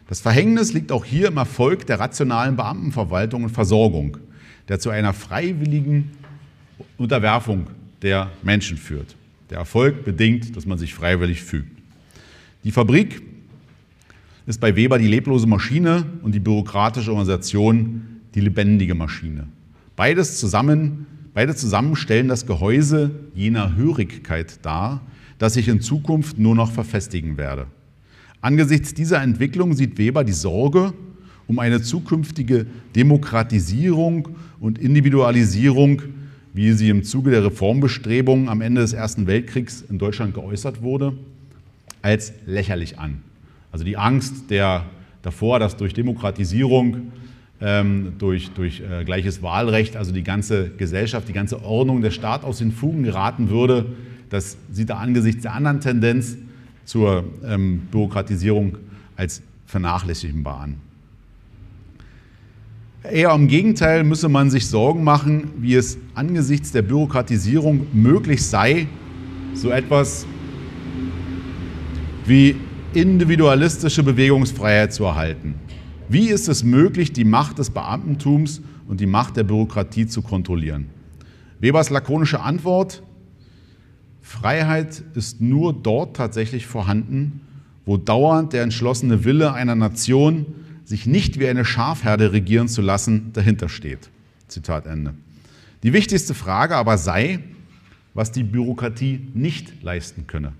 Das 0.07 0.21
Verhängnis 0.21 0.73
liegt 0.73 0.91
auch 0.91 1.03
hier 1.03 1.29
im 1.29 1.37
Erfolg 1.37 1.87
der 1.87 1.99
rationalen 1.99 2.55
Beamtenverwaltung 2.55 3.43
und 3.43 3.49
Versorgung, 3.49 4.17
der 4.67 4.79
zu 4.79 4.91
einer 4.91 5.13
freiwilligen 5.13 6.11
Unterwerfung 6.97 7.67
der 8.01 8.29
Menschen 8.43 8.77
führt. 8.77 9.15
Der 9.49 9.57
Erfolg 9.57 10.05
bedingt, 10.05 10.55
dass 10.55 10.65
man 10.65 10.77
sich 10.77 10.93
freiwillig 10.93 11.41
fügt. 11.41 11.71
Die 12.63 12.71
Fabrik 12.71 13.21
ist 14.45 14.59
bei 14.59 14.75
Weber 14.75 14.97
die 14.97 15.07
leblose 15.07 15.47
Maschine 15.47 16.05
und 16.21 16.35
die 16.35 16.39
bürokratische 16.39 17.11
Organisation 17.11 18.03
die 18.35 18.41
lebendige 18.41 18.95
Maschine. 18.95 19.47
Beides 19.95 20.39
zusammen, 20.39 21.07
beide 21.33 21.55
zusammen 21.55 21.95
stellen 21.95 22.27
das 22.27 22.45
Gehäuse 22.45 23.11
jener 23.33 23.75
Hörigkeit 23.75 24.59
dar, 24.63 25.01
das 25.37 25.53
sich 25.53 25.67
in 25.67 25.81
Zukunft 25.81 26.37
nur 26.37 26.55
noch 26.55 26.71
verfestigen 26.71 27.37
werde. 27.37 27.67
Angesichts 28.41 28.93
dieser 28.93 29.21
Entwicklung 29.21 29.73
sieht 29.73 29.97
Weber 29.97 30.23
die 30.23 30.33
Sorge 30.33 30.93
um 31.47 31.59
eine 31.59 31.81
zukünftige 31.81 32.65
Demokratisierung 32.95 34.29
und 34.59 34.79
Individualisierung, 34.79 36.01
wie 36.53 36.71
sie 36.73 36.89
im 36.89 37.03
Zuge 37.03 37.31
der 37.31 37.43
Reformbestrebungen 37.45 38.49
am 38.49 38.61
Ende 38.61 38.81
des 38.81 38.93
Ersten 38.93 39.27
Weltkriegs 39.27 39.83
in 39.89 39.97
Deutschland 39.97 40.33
geäußert 40.33 40.81
wurde, 40.81 41.13
als 42.01 42.33
lächerlich 42.45 42.97
an. 42.97 43.21
Also 43.75 43.83
die 43.83 43.97
Angst 43.97 44.49
der, 44.51 44.85
davor, 45.21 45.59
dass 45.59 45.75
durch 45.75 45.93
Demokratisierung, 45.93 47.11
ähm, 47.59 48.13
durch, 48.19 48.51
durch 48.51 48.79
äh, 48.79 49.03
gleiches 49.03 49.41
Wahlrecht, 49.43 49.97
also 49.97 50.13
die 50.13 50.23
ganze 50.23 50.69
Gesellschaft, 50.69 51.27
die 51.27 51.33
ganze 51.33 51.61
Ordnung, 51.61 52.01
der 52.01 52.11
Staat 52.11 52.45
aus 52.45 52.59
den 52.59 52.71
Fugen 52.71 53.03
geraten 53.03 53.49
würde, 53.49 53.87
das 54.29 54.55
sieht 54.71 54.91
er 54.91 54.99
angesichts 54.99 55.41
der 55.41 55.51
anderen 55.51 55.81
Tendenz 55.81 56.37
zur 56.85 57.25
ähm, 57.45 57.81
Bürokratisierung 57.91 58.77
als 59.17 59.41
vernachlässigbar 59.65 60.61
an. 60.61 60.75
Eher 63.03 63.33
im 63.33 63.49
Gegenteil 63.49 64.05
müsse 64.05 64.29
man 64.29 64.49
sich 64.49 64.67
Sorgen 64.67 65.03
machen, 65.03 65.51
wie 65.57 65.75
es 65.75 65.97
angesichts 66.13 66.71
der 66.71 66.83
Bürokratisierung 66.83 67.87
möglich 67.91 68.41
sei, 68.41 68.87
so 69.53 69.69
etwas 69.69 70.25
wie 72.25 72.55
individualistische 72.95 74.03
Bewegungsfreiheit 74.03 74.93
zu 74.93 75.03
erhalten. 75.03 75.55
Wie 76.07 76.29
ist 76.29 76.47
es 76.47 76.63
möglich, 76.63 77.13
die 77.13 77.25
Macht 77.25 77.59
des 77.59 77.69
Beamtentums 77.69 78.61
und 78.87 78.99
die 78.99 79.05
Macht 79.05 79.37
der 79.37 79.43
Bürokratie 79.43 80.07
zu 80.07 80.21
kontrollieren? 80.21 80.87
Webers 81.59 81.89
lakonische 81.89 82.41
Antwort, 82.41 83.01
Freiheit 84.21 85.03
ist 85.13 85.41
nur 85.41 85.73
dort 85.73 86.15
tatsächlich 86.15 86.65
vorhanden, 86.65 87.41
wo 87.85 87.97
dauernd 87.97 88.53
der 88.53 88.63
entschlossene 88.63 89.23
Wille 89.23 89.53
einer 89.53 89.75
Nation, 89.75 90.45
sich 90.83 91.05
nicht 91.05 91.39
wie 91.39 91.47
eine 91.47 91.65
Schafherde 91.65 92.31
regieren 92.31 92.67
zu 92.67 92.81
lassen, 92.81 93.31
dahinter 93.33 93.69
steht. 93.69 94.09
Zitat 94.47 94.85
Ende. 94.85 95.13
Die 95.83 95.93
wichtigste 95.93 96.33
Frage 96.33 96.75
aber 96.75 96.97
sei, 96.97 97.39
was 98.13 98.31
die 98.31 98.43
Bürokratie 98.43 99.27
nicht 99.33 99.83
leisten 99.83 100.25
könne. 100.25 100.53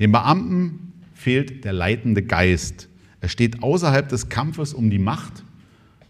Dem 0.00 0.12
Beamten 0.12 0.93
fehlt 1.24 1.64
der 1.64 1.72
leitende 1.72 2.22
Geist. 2.22 2.86
Er 3.22 3.30
steht 3.30 3.62
außerhalb 3.62 4.06
des 4.06 4.28
Kampfes 4.28 4.74
um 4.74 4.90
die 4.90 4.98
Macht, 4.98 5.42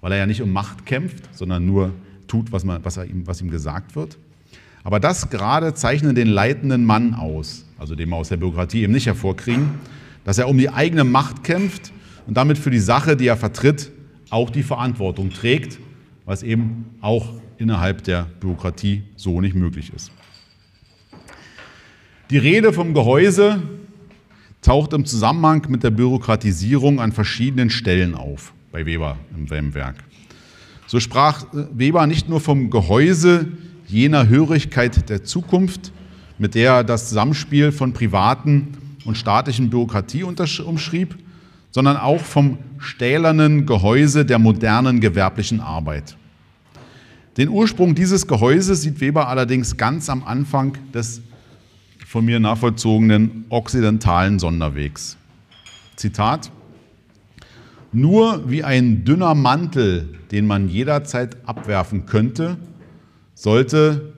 weil 0.01 0.11
er 0.11 0.19
ja 0.19 0.27
nicht 0.27 0.43
um 0.43 0.53
Macht 0.53 0.87
kämpft, 0.87 1.23
sondern 1.31 1.65
nur 1.65 1.93
tut, 2.27 2.51
was, 2.51 2.65
man, 2.65 2.85
was, 2.85 2.97
ihm, 2.97 3.25
was 3.25 3.41
ihm 3.41 3.49
gesagt 3.49 3.95
wird. 3.95 4.19
Aber 4.83 4.99
das 4.99 5.31
gerade 5.31 5.73
zeichnet 5.73 6.17
den 6.17 6.27
leitenden 6.27 6.85
Mann 6.85 7.15
aus, 7.15 7.65
also 7.79 7.95
den 7.95 8.09
wir 8.09 8.17
aus 8.17 8.31
der 8.31 8.39
Bürokratie 8.39 8.83
eben 8.83 8.93
nicht 8.93 9.07
hervorkriegen, 9.07 9.71
dass 10.25 10.39
er 10.39 10.49
um 10.49 10.59
die 10.59 10.69
eigene 10.69 11.05
Macht 11.05 11.45
kämpft 11.45 11.93
und 12.27 12.37
damit 12.37 12.59
für 12.59 12.71
die 12.71 12.81
Sache, 12.81 13.17
die 13.17 13.29
er 13.29 13.37
vertritt, 13.37 13.93
auch 14.31 14.51
die 14.51 14.65
Verantwortung 14.65 15.31
trägt, 15.31 15.79
was 16.25 16.43
eben 16.43 16.87
auch 17.01 17.35
innerhalb 17.57 18.03
der 18.03 18.27
Bürokratie 18.41 19.05
so 19.15 19.41
nicht 19.41 19.55
möglich 19.55 19.93
ist. 19.95 20.11
Die 22.31 22.39
Rede 22.39 22.73
vom 22.73 22.95
Gehäuse 22.95 23.63
taucht 24.65 24.95
im 24.95 25.05
Zusammenhang 25.05 25.67
mit 25.69 25.85
der 25.85 25.91
Bürokratisierung 25.91 26.99
an 26.99 27.13
verschiedenen 27.13 27.71
Stellen 27.71 28.15
auf 28.15 28.53
bei 28.73 28.87
Weber 28.87 29.19
im 29.37 29.75
Werk. 29.75 29.97
So 30.87 31.01
sprach 31.01 31.45
Weber 31.53 32.07
nicht 32.07 32.29
nur 32.29 32.41
vom 32.41 32.71
Gehäuse 32.71 33.47
jener 33.87 34.29
Hörigkeit 34.29 35.09
der 35.09 35.23
Zukunft, 35.23 35.93
mit 36.39 36.55
der 36.55 36.73
er 36.73 36.85
das 36.85 37.11
Zusammenspiel 37.11 37.73
von 37.73 37.93
privaten 37.93 38.69
und 39.05 39.19
staatlichen 39.19 39.69
Bürokratie 39.69 40.25
umschrieb, 40.25 41.17
sondern 41.71 41.99
auch 41.99 42.21
vom 42.21 42.59
stählernen 42.79 43.67
Gehäuse 43.67 44.25
der 44.25 44.39
modernen 44.39 45.01
gewerblichen 45.01 45.61
Arbeit. 45.61 46.17
Den 47.37 47.51
Ursprung 47.51 47.95
dieses 47.95 48.27
Gehäuses 48.27 48.83
sieht 48.83 49.01
Weber 49.01 49.29
allerdings 49.29 49.77
ganz 49.77 50.09
am 50.09 50.25
Anfang 50.25 50.79
des 50.95 51.21
von 52.15 52.25
mir 52.25 52.39
nachvollzogenen 52.39 53.45
okzidentalen 53.49 54.39
Sonderwegs. 54.39 55.17
Zitat: 55.97 56.53
Nur 57.91 58.49
wie 58.49 58.63
ein 58.63 59.05
dünner 59.05 59.35
Mantel, 59.35 60.11
den 60.31 60.47
man 60.47 60.69
jederzeit 60.69 61.37
abwerfen 61.45 62.07
könnte, 62.07 62.57
sollte 63.35 64.13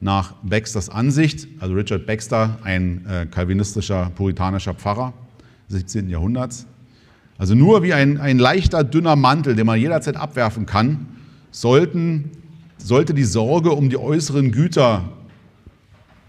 nach 0.00 0.32
Baxters 0.42 0.88
Ansicht, 0.88 1.46
also 1.60 1.74
Richard 1.74 2.06
Baxter, 2.06 2.58
ein 2.64 3.04
äh, 3.04 3.26
kalvinistischer, 3.26 4.10
puritanischer 4.14 4.72
Pfarrer 4.72 5.12
des 5.68 5.80
17. 5.80 6.08
Jahrhunderts, 6.08 6.66
also 7.36 7.54
nur 7.54 7.82
wie 7.82 7.92
ein, 7.92 8.16
ein 8.16 8.38
leichter, 8.38 8.82
dünner 8.82 9.14
Mantel, 9.14 9.56
den 9.56 9.66
man 9.66 9.78
jederzeit 9.78 10.16
abwerfen 10.16 10.64
kann, 10.64 11.06
sollten, 11.50 12.30
sollte 12.78 13.12
die 13.12 13.24
Sorge 13.24 13.72
um 13.72 13.90
die 13.90 13.98
äußeren 13.98 14.52
Güter 14.52 15.04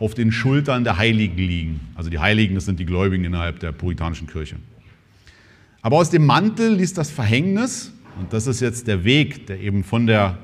auf 0.04 0.14
den 0.14 0.32
Schultern 0.32 0.84
der 0.84 0.98
Heiligen 0.98 1.38
liegen. 1.38 1.80
Also 1.96 2.10
die 2.10 2.20
Heiligen, 2.20 2.56
das 2.56 2.66
sind 2.66 2.80
die 2.80 2.86
Gläubigen 2.86 3.24
innerhalb 3.24 3.60
der 3.60 3.72
puritanischen 3.72 4.28
Kirche. 4.28 4.58
Aber 5.82 5.98
aus 5.98 6.10
dem 6.10 6.26
Mantel 6.26 6.76
ließ 6.76 6.94
das 6.94 7.10
Verhängnis, 7.10 7.94
und 8.20 8.34
das 8.34 8.48
ist 8.48 8.60
jetzt 8.60 8.88
der 8.88 9.04
Weg, 9.06 9.48
der 9.48 9.60
eben 9.60 9.84
von 9.84 10.06
der 10.06 10.38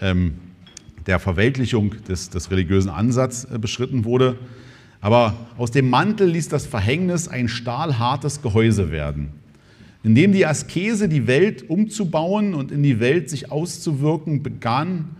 ähm, 0.00 0.34
der 1.06 1.18
Verweltlichung 1.18 1.94
des, 2.08 2.30
des 2.30 2.50
religiösen 2.50 2.90
Ansatzes 2.90 3.44
äh, 3.44 3.58
beschritten 3.58 4.04
wurde. 4.04 4.38
Aber 5.00 5.34
aus 5.56 5.70
dem 5.70 5.88
Mantel 5.88 6.28
ließ 6.28 6.48
das 6.48 6.66
Verhängnis 6.66 7.28
ein 7.28 7.48
stahlhartes 7.48 8.42
Gehäuse 8.42 8.90
werden, 8.90 9.30
in 10.02 10.14
dem 10.14 10.32
die 10.32 10.46
Askese, 10.46 11.08
die 11.08 11.26
Welt 11.26 11.68
umzubauen 11.70 12.54
und 12.54 12.72
in 12.72 12.82
die 12.82 12.98
Welt 12.98 13.30
sich 13.30 13.52
auszuwirken, 13.52 14.42
begann, 14.42 15.16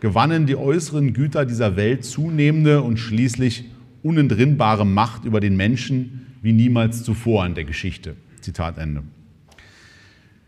gewannen 0.00 0.46
die 0.46 0.56
äußeren 0.56 1.12
Güter 1.12 1.44
dieser 1.44 1.76
Welt 1.76 2.04
zunehmende 2.04 2.82
und 2.82 2.98
schließlich 2.98 3.64
unentrinnbare 4.02 4.86
Macht 4.86 5.24
über 5.24 5.40
den 5.40 5.56
Menschen 5.56 6.26
wie 6.42 6.52
niemals 6.52 7.02
zuvor 7.02 7.44
in 7.46 7.54
der 7.54 7.64
Geschichte. 7.64 8.16
Zitat 8.40 8.78
Ende. 8.78 9.02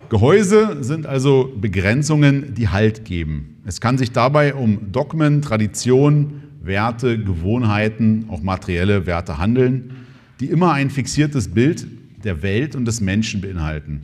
Gehäuse 0.08 0.82
sind 0.82 1.06
also 1.06 1.52
Begrenzungen, 1.60 2.54
die 2.54 2.68
Halt 2.68 3.04
geben. 3.04 3.56
Es 3.64 3.80
kann 3.80 3.98
sich 3.98 4.12
dabei 4.12 4.54
um 4.54 4.92
Dogmen, 4.92 5.42
Traditionen, 5.42 6.42
Werte, 6.62 7.18
Gewohnheiten, 7.18 8.26
auch 8.28 8.42
materielle 8.42 9.06
Werte 9.06 9.38
handeln, 9.38 9.92
die 10.40 10.46
immer 10.46 10.72
ein 10.72 10.90
fixiertes 10.90 11.48
Bild 11.48 11.86
der 12.24 12.42
Welt 12.42 12.74
und 12.76 12.86
des 12.86 13.00
Menschen 13.00 13.40
beinhalten. 13.40 14.02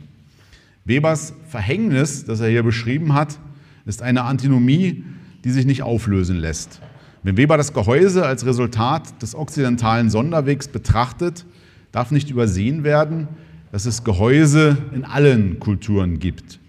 Webers 0.85 1.33
Verhängnis, 1.49 2.25
das 2.25 2.39
er 2.39 2.49
hier 2.49 2.63
beschrieben 2.63 3.13
hat, 3.13 3.37
ist 3.85 4.01
eine 4.01 4.23
Antinomie, 4.23 5.03
die 5.47 5.53
sich 5.53 5.65
nicht 5.65 5.81
auflösen 5.81 6.35
lässt. 6.35 6.81
Wenn 7.23 7.37
Weber 7.37 7.55
das 7.55 7.71
Gehäuse 7.71 8.25
als 8.25 8.45
Resultat 8.45 9.21
des 9.21 9.33
okzidentalen 9.33 10.09
Sonderwegs 10.09 10.67
betrachtet, 10.67 11.45
darf 11.93 12.11
nicht 12.11 12.29
übersehen 12.29 12.83
werden, 12.83 13.29
dass 13.71 13.85
es 13.85 14.03
Gehäuse 14.03 14.77
in 14.93 15.05
allen 15.05 15.57
Kulturen 15.61 16.19
gibt. 16.19 16.59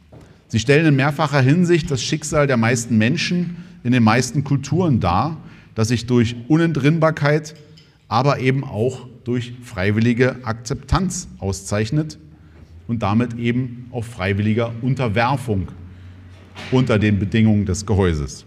Sie 0.47 0.61
stellen 0.61 0.87
in 0.87 0.95
mehrfacher 0.95 1.41
Hinsicht 1.41 1.91
das 1.91 2.01
Schicksal 2.05 2.47
der 2.47 2.57
meisten 2.57 2.99
Menschen 2.99 3.57
in 3.83 3.91
den 3.91 4.05
meisten 4.05 4.45
Kulturen 4.45 5.01
dar, 5.01 5.39
das 5.75 5.89
sich 5.89 6.07
durch 6.07 6.37
Unentrinnbarkeit, 6.47 7.57
aber 8.07 8.39
eben 8.39 8.63
auch 8.63 9.09
durch 9.25 9.55
freiwillige 9.65 10.37
Akzeptanz 10.45 11.27
auszeichnet 11.41 12.17
und 12.87 13.03
damit 13.03 13.37
eben 13.39 13.89
auf 13.91 14.07
freiwilliger 14.07 14.71
Unterwerfung 14.83 15.67
unter 16.71 17.01
den 17.01 17.19
Bedingungen 17.19 17.67
des 17.67 17.85
Gehäuses. 17.85 18.45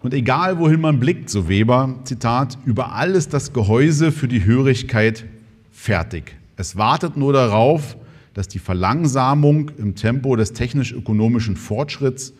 Und 0.00 0.14
egal 0.14 0.58
wohin 0.58 0.80
man 0.80 0.98
blickt, 0.98 1.28
so 1.28 1.48
Weber, 1.48 1.94
Zitat, 2.04 2.58
überall 2.64 3.10
ist 3.10 3.34
das 3.34 3.52
Gehäuse 3.52 4.12
für 4.12 4.28
die 4.28 4.44
Hörigkeit 4.44 5.26
fertig. 5.70 6.36
Es 6.56 6.76
wartet 6.76 7.16
nur 7.16 7.34
darauf, 7.34 7.96
dass 8.32 8.48
die 8.48 8.58
Verlangsamung 8.58 9.70
im 9.76 9.94
Tempo 9.94 10.36
des 10.36 10.54
technisch-ökonomischen 10.54 11.56
Fortschritts 11.56 12.32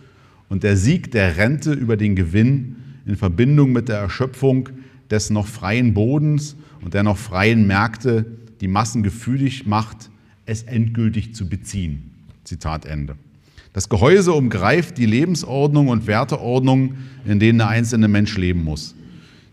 und 0.48 0.62
der 0.62 0.76
Sieg 0.76 1.10
der 1.10 1.36
Rente 1.36 1.72
über 1.72 1.96
den 1.96 2.16
Gewinn 2.16 2.76
in 3.04 3.16
Verbindung 3.16 3.72
mit 3.72 3.88
der 3.88 3.98
Erschöpfung 3.98 4.70
des 5.10 5.28
noch 5.30 5.46
freien 5.46 5.92
Bodens 5.92 6.56
und 6.82 6.94
der 6.94 7.02
noch 7.02 7.18
freien 7.18 7.66
Märkte 7.66 8.24
die 8.60 8.68
Massen 8.68 9.02
gefühlig 9.02 9.66
macht, 9.66 10.10
es 10.46 10.62
endgültig 10.62 11.34
zu 11.34 11.48
beziehen. 11.48 12.10
Zitat 12.44 12.86
Ende. 12.86 13.16
Das 13.72 13.88
Gehäuse 13.88 14.32
umgreift 14.32 14.98
die 14.98 15.06
Lebensordnung 15.06 15.88
und 15.88 16.06
Werteordnung, 16.06 16.94
in 17.24 17.38
denen 17.38 17.58
der 17.58 17.68
einzelne 17.68 18.08
Mensch 18.08 18.36
leben 18.36 18.64
muss. 18.64 18.94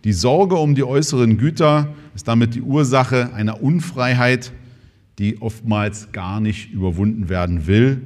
Die 0.03 0.13
Sorge 0.13 0.55
um 0.55 0.73
die 0.73 0.83
äußeren 0.83 1.37
Güter 1.37 1.93
ist 2.15 2.27
damit 2.27 2.55
die 2.55 2.61
Ursache 2.61 3.33
einer 3.33 3.61
Unfreiheit, 3.61 4.53
die 5.19 5.41
oftmals 5.41 6.11
gar 6.11 6.39
nicht 6.39 6.71
überwunden 6.71 7.29
werden 7.29 7.67
will 7.67 8.01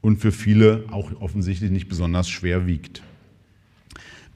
und 0.00 0.18
für 0.18 0.32
viele 0.32 0.84
auch 0.90 1.10
offensichtlich 1.20 1.70
nicht 1.70 1.88
besonders 1.88 2.28
schwer 2.28 2.66
wiegt. 2.66 3.02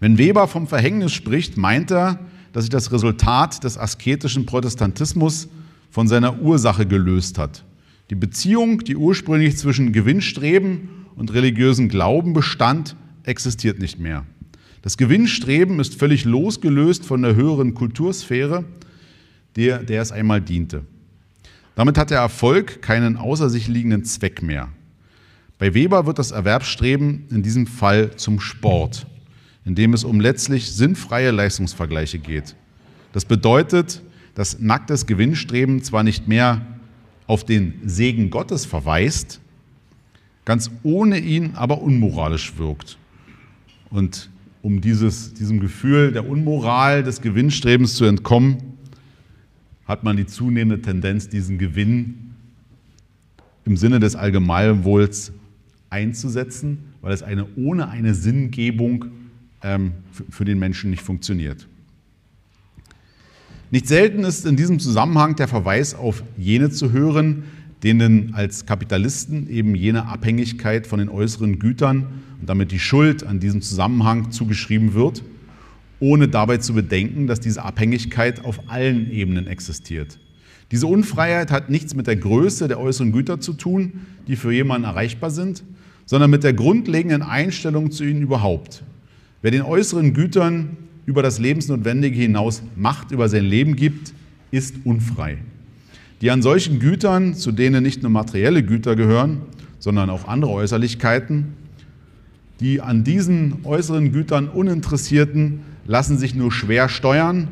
Wenn 0.00 0.18
Weber 0.18 0.48
vom 0.48 0.66
Verhängnis 0.66 1.12
spricht, 1.12 1.56
meint 1.56 1.90
er, 1.90 2.18
dass 2.52 2.64
sich 2.64 2.70
das 2.70 2.90
Resultat 2.90 3.62
des 3.64 3.78
asketischen 3.78 4.46
Protestantismus 4.46 5.48
von 5.90 6.08
seiner 6.08 6.40
Ursache 6.40 6.86
gelöst 6.86 7.38
hat. 7.38 7.64
Die 8.10 8.16
Beziehung, 8.16 8.80
die 8.80 8.96
ursprünglich 8.96 9.56
zwischen 9.56 9.92
Gewinnstreben 9.92 10.88
und 11.14 11.32
religiösen 11.32 11.88
Glauben 11.88 12.32
bestand, 12.32 12.96
existiert 13.22 13.78
nicht 13.78 14.00
mehr. 14.00 14.26
Das 14.82 14.96
Gewinnstreben 14.96 15.78
ist 15.78 15.94
völlig 15.94 16.24
losgelöst 16.24 17.06
von 17.06 17.22
der 17.22 17.36
höheren 17.36 17.74
Kultursphäre, 17.74 18.64
der, 19.54 19.78
der 19.84 20.02
es 20.02 20.10
einmal 20.10 20.40
diente. 20.40 20.82
Damit 21.76 21.96
hat 21.96 22.10
der 22.10 22.18
Erfolg 22.18 22.82
keinen 22.82 23.16
außer 23.16 23.48
sich 23.48 23.68
liegenden 23.68 24.04
Zweck 24.04 24.42
mehr. 24.42 24.68
Bei 25.58 25.72
Weber 25.74 26.06
wird 26.06 26.18
das 26.18 26.32
Erwerbsstreben 26.32 27.26
in 27.30 27.44
diesem 27.44 27.68
Fall 27.68 28.16
zum 28.16 28.40
Sport, 28.40 29.06
in 29.64 29.76
dem 29.76 29.94
es 29.94 30.02
um 30.02 30.18
letztlich 30.18 30.72
sinnfreie 30.72 31.30
Leistungsvergleiche 31.30 32.18
geht. 32.18 32.56
Das 33.12 33.24
bedeutet, 33.24 34.02
dass 34.34 34.58
nacktes 34.58 35.06
Gewinnstreben 35.06 35.82
zwar 35.82 36.02
nicht 36.02 36.26
mehr 36.26 36.79
auf 37.30 37.44
den 37.44 37.74
Segen 37.84 38.28
Gottes 38.30 38.66
verweist, 38.66 39.40
ganz 40.44 40.68
ohne 40.82 41.16
ihn 41.20 41.52
aber 41.54 41.80
unmoralisch 41.80 42.58
wirkt. 42.58 42.98
Und 43.88 44.30
um 44.62 44.80
dieses, 44.80 45.32
diesem 45.34 45.60
Gefühl 45.60 46.10
der 46.10 46.28
Unmoral 46.28 47.04
des 47.04 47.20
Gewinnstrebens 47.20 47.94
zu 47.94 48.04
entkommen, 48.04 48.56
hat 49.86 50.02
man 50.02 50.16
die 50.16 50.26
zunehmende 50.26 50.82
Tendenz, 50.82 51.28
diesen 51.28 51.56
Gewinn 51.56 52.34
im 53.64 53.76
Sinne 53.76 54.00
des 54.00 54.16
Allgemeinwohls 54.16 55.30
einzusetzen, 55.88 56.78
weil 57.00 57.12
es 57.12 57.22
eine, 57.22 57.46
ohne 57.54 57.90
eine 57.90 58.12
Sinngebung 58.12 59.04
ähm, 59.62 59.92
für, 60.10 60.24
für 60.30 60.44
den 60.44 60.58
Menschen 60.58 60.90
nicht 60.90 61.02
funktioniert. 61.02 61.68
Nicht 63.72 63.86
selten 63.86 64.24
ist 64.24 64.46
in 64.46 64.56
diesem 64.56 64.80
Zusammenhang 64.80 65.36
der 65.36 65.46
Verweis 65.46 65.94
auf 65.94 66.24
jene 66.36 66.70
zu 66.70 66.90
hören, 66.90 67.44
denen 67.84 68.34
als 68.34 68.66
Kapitalisten 68.66 69.48
eben 69.48 69.76
jene 69.76 70.06
Abhängigkeit 70.06 70.88
von 70.88 70.98
den 70.98 71.08
äußeren 71.08 71.60
Gütern 71.60 72.06
und 72.40 72.48
damit 72.48 72.72
die 72.72 72.80
Schuld 72.80 73.24
an 73.24 73.38
diesem 73.38 73.62
Zusammenhang 73.62 74.32
zugeschrieben 74.32 74.94
wird, 74.94 75.22
ohne 76.00 76.26
dabei 76.26 76.56
zu 76.56 76.74
bedenken, 76.74 77.28
dass 77.28 77.38
diese 77.38 77.64
Abhängigkeit 77.64 78.44
auf 78.44 78.68
allen 78.68 79.10
Ebenen 79.12 79.46
existiert. 79.46 80.18
Diese 80.72 80.88
Unfreiheit 80.88 81.52
hat 81.52 81.70
nichts 81.70 81.94
mit 81.94 82.08
der 82.08 82.16
Größe 82.16 82.66
der 82.66 82.80
äußeren 82.80 83.12
Güter 83.12 83.40
zu 83.40 83.52
tun, 83.52 84.00
die 84.26 84.36
für 84.36 84.52
jemanden 84.52 84.86
erreichbar 84.86 85.30
sind, 85.30 85.62
sondern 86.06 86.30
mit 86.30 86.42
der 86.42 86.54
grundlegenden 86.54 87.22
Einstellung 87.22 87.92
zu 87.92 88.02
ihnen 88.02 88.22
überhaupt. 88.22 88.82
Wer 89.42 89.52
den 89.52 89.62
äußeren 89.62 90.12
Gütern 90.12 90.76
über 91.06 91.22
das 91.22 91.38
Lebensnotwendige 91.38 92.18
hinaus 92.20 92.62
Macht 92.76 93.10
über 93.10 93.28
sein 93.28 93.44
Leben 93.44 93.76
gibt, 93.76 94.12
ist 94.50 94.76
unfrei. 94.84 95.38
Die 96.20 96.30
an 96.30 96.42
solchen 96.42 96.78
Gütern, 96.78 97.34
zu 97.34 97.52
denen 97.52 97.82
nicht 97.82 98.02
nur 98.02 98.10
materielle 98.10 98.62
Güter 98.62 98.96
gehören, 98.96 99.42
sondern 99.78 100.10
auch 100.10 100.28
andere 100.28 100.52
Äußerlichkeiten, 100.52 101.54
die 102.60 102.82
an 102.82 103.04
diesen 103.04 103.64
äußeren 103.64 104.12
Gütern 104.12 104.48
Uninteressierten 104.48 105.60
lassen 105.86 106.18
sich 106.18 106.34
nur 106.34 106.52
schwer 106.52 106.90
steuern, 106.90 107.48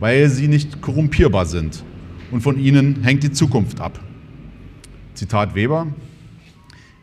weil 0.00 0.30
sie 0.30 0.48
nicht 0.48 0.80
korrumpierbar 0.80 1.44
sind. 1.44 1.84
Und 2.30 2.40
von 2.40 2.58
ihnen 2.58 3.02
hängt 3.02 3.22
die 3.22 3.30
Zukunft 3.30 3.80
ab. 3.80 4.00
Zitat 5.14 5.54
Weber. 5.54 5.86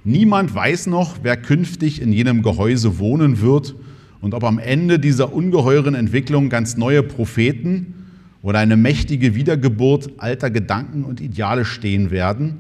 Niemand 0.04 0.54
weiß 0.54 0.88
noch, 0.88 1.18
wer 1.22 1.38
künftig 1.38 2.02
in 2.02 2.12
jenem 2.12 2.42
Gehäuse 2.42 2.98
wohnen 3.00 3.40
wird 3.40 3.76
und 4.24 4.34
ob 4.34 4.46
am 4.46 4.58
Ende 4.58 5.00
dieser 5.00 5.34
ungeheuren 5.34 5.96
Entwicklung 5.96 6.48
ganz 6.48 6.78
neue 6.78 7.04
Propheten 7.04 8.06
oder 8.42 8.60
eine 8.60 8.78
mächtige 8.78 9.36
Wiedergeburt 9.36 10.12
alter 10.18 10.50
Gedanken 10.50 11.04
und 11.04 11.20
Ideale 11.20 11.66
stehen 11.66 12.10
werden, 12.10 12.60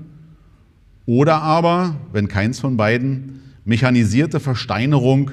oder 1.05 1.41
aber, 1.41 1.95
wenn 2.11 2.27
keins 2.27 2.59
von 2.59 2.75
beiden, 2.75 3.39
mechanisierte 3.63 4.41
Versteinerung 4.41 5.31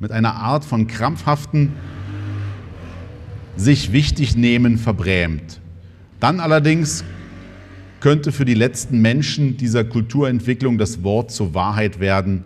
mit 0.00 0.12
einer 0.12 0.36
Art 0.36 0.64
von 0.64 0.86
krampfhaften 0.86 1.72
sich 3.56 3.92
wichtig 3.92 4.34
nehmen 4.34 4.78
verbrämt. 4.78 5.60
Dann 6.20 6.40
allerdings 6.40 7.04
könnte 8.00 8.32
für 8.32 8.46
die 8.46 8.54
letzten 8.54 9.02
Menschen 9.02 9.58
dieser 9.58 9.84
Kulturentwicklung 9.84 10.78
das 10.78 11.02
Wort 11.02 11.30
zur 11.30 11.52
Wahrheit 11.52 12.00
werden. 12.00 12.44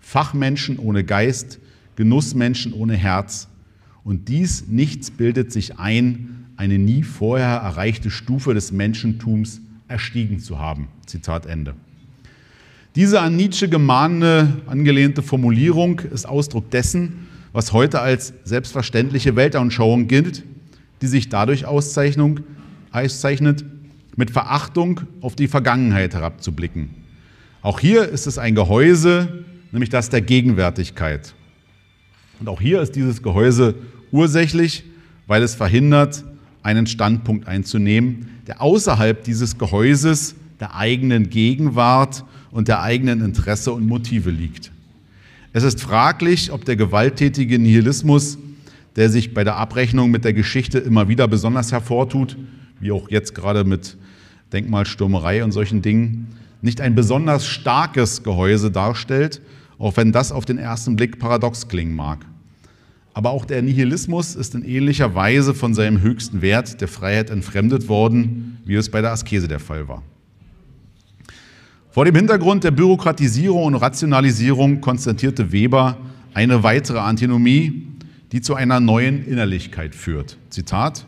Fachmenschen 0.00 0.80
ohne 0.80 1.04
Geist, 1.04 1.60
Genussmenschen 1.96 2.72
ohne 2.72 2.94
Herz. 2.94 3.48
Und 4.04 4.28
dies 4.28 4.66
nichts 4.68 5.10
bildet 5.10 5.52
sich 5.52 5.78
ein, 5.78 6.46
eine 6.56 6.78
nie 6.78 7.02
vorher 7.02 7.56
erreichte 7.56 8.10
Stufe 8.10 8.54
des 8.54 8.72
Menschentums 8.72 9.60
erstiegen 9.88 10.38
zu 10.38 10.58
haben. 10.58 10.88
Zitat 11.06 11.46
Ende. 11.46 11.74
Diese 12.94 13.20
an 13.20 13.36
Nietzsche 13.36 13.68
gemahnte, 13.68 14.62
angelehnte 14.66 15.22
Formulierung 15.22 15.98
ist 15.98 16.26
Ausdruck 16.26 16.70
dessen, 16.70 17.26
was 17.52 17.72
heute 17.72 18.00
als 18.00 18.34
selbstverständliche 18.44 19.34
Weltanschauung 19.36 20.06
gilt, 20.06 20.44
die 21.02 21.06
sich 21.06 21.28
dadurch 21.28 21.66
auszeichnet, 21.66 23.64
mit 24.16 24.30
Verachtung 24.30 25.00
auf 25.20 25.34
die 25.34 25.48
Vergangenheit 25.48 26.14
herabzublicken. 26.14 26.90
Auch 27.62 27.80
hier 27.80 28.08
ist 28.08 28.26
es 28.26 28.38
ein 28.38 28.54
Gehäuse, 28.54 29.44
nämlich 29.72 29.90
das 29.90 30.08
der 30.10 30.20
Gegenwärtigkeit. 30.20 31.34
Und 32.40 32.48
auch 32.48 32.60
hier 32.60 32.80
ist 32.80 32.96
dieses 32.96 33.22
Gehäuse 33.22 33.74
ursächlich, 34.12 34.84
weil 35.26 35.42
es 35.42 35.54
verhindert, 35.54 36.24
einen 36.62 36.86
Standpunkt 36.86 37.46
einzunehmen, 37.46 38.28
der 38.46 38.62
außerhalb 38.62 39.22
dieses 39.24 39.58
Gehäuses 39.58 40.34
der 40.60 40.74
eigenen 40.74 41.30
Gegenwart 41.30 42.24
und 42.50 42.68
der 42.68 42.82
eigenen 42.82 43.20
Interesse 43.22 43.72
und 43.72 43.86
Motive 43.86 44.30
liegt. 44.30 44.72
Es 45.52 45.62
ist 45.62 45.80
fraglich, 45.80 46.50
ob 46.52 46.64
der 46.64 46.76
gewalttätige 46.76 47.58
Nihilismus, 47.58 48.38
der 48.96 49.10
sich 49.10 49.34
bei 49.34 49.44
der 49.44 49.56
Abrechnung 49.56 50.10
mit 50.10 50.24
der 50.24 50.32
Geschichte 50.32 50.78
immer 50.78 51.08
wieder 51.08 51.28
besonders 51.28 51.70
hervortut, 51.70 52.36
wie 52.80 52.92
auch 52.92 53.10
jetzt 53.10 53.34
gerade 53.34 53.64
mit 53.64 53.96
Denkmalstürmerei 54.52 55.44
und 55.44 55.52
solchen 55.52 55.82
Dingen, 55.82 56.28
nicht 56.62 56.80
ein 56.80 56.94
besonders 56.94 57.46
starkes 57.46 58.22
Gehäuse 58.22 58.70
darstellt, 58.70 59.42
auch 59.78 59.96
wenn 59.96 60.12
das 60.12 60.32
auf 60.32 60.44
den 60.44 60.58
ersten 60.58 60.96
Blick 60.96 61.18
paradox 61.18 61.68
klingen 61.68 61.94
mag. 61.94 62.24
Aber 63.12 63.30
auch 63.30 63.44
der 63.44 63.62
Nihilismus 63.62 64.34
ist 64.34 64.54
in 64.54 64.64
ähnlicher 64.64 65.14
Weise 65.14 65.54
von 65.54 65.72
seinem 65.72 66.00
höchsten 66.00 66.42
Wert 66.42 66.80
der 66.80 66.88
Freiheit 66.88 67.30
entfremdet 67.30 67.88
worden, 67.88 68.58
wie 68.64 68.74
es 68.74 68.90
bei 68.90 69.00
der 69.00 69.12
Askese 69.12 69.46
der 69.46 69.60
Fall 69.60 69.86
war. 69.86 70.02
Vor 71.90 72.04
dem 72.04 72.16
Hintergrund 72.16 72.64
der 72.64 72.72
Bürokratisierung 72.72 73.66
und 73.66 73.76
Rationalisierung 73.76 74.80
konstatierte 74.80 75.52
Weber 75.52 75.96
eine 76.34 76.64
weitere 76.64 76.98
Antinomie, 76.98 77.86
die 78.32 78.40
zu 78.40 78.56
einer 78.56 78.80
neuen 78.80 79.24
Innerlichkeit 79.24 79.94
führt. 79.94 80.36
Zitat: 80.50 81.06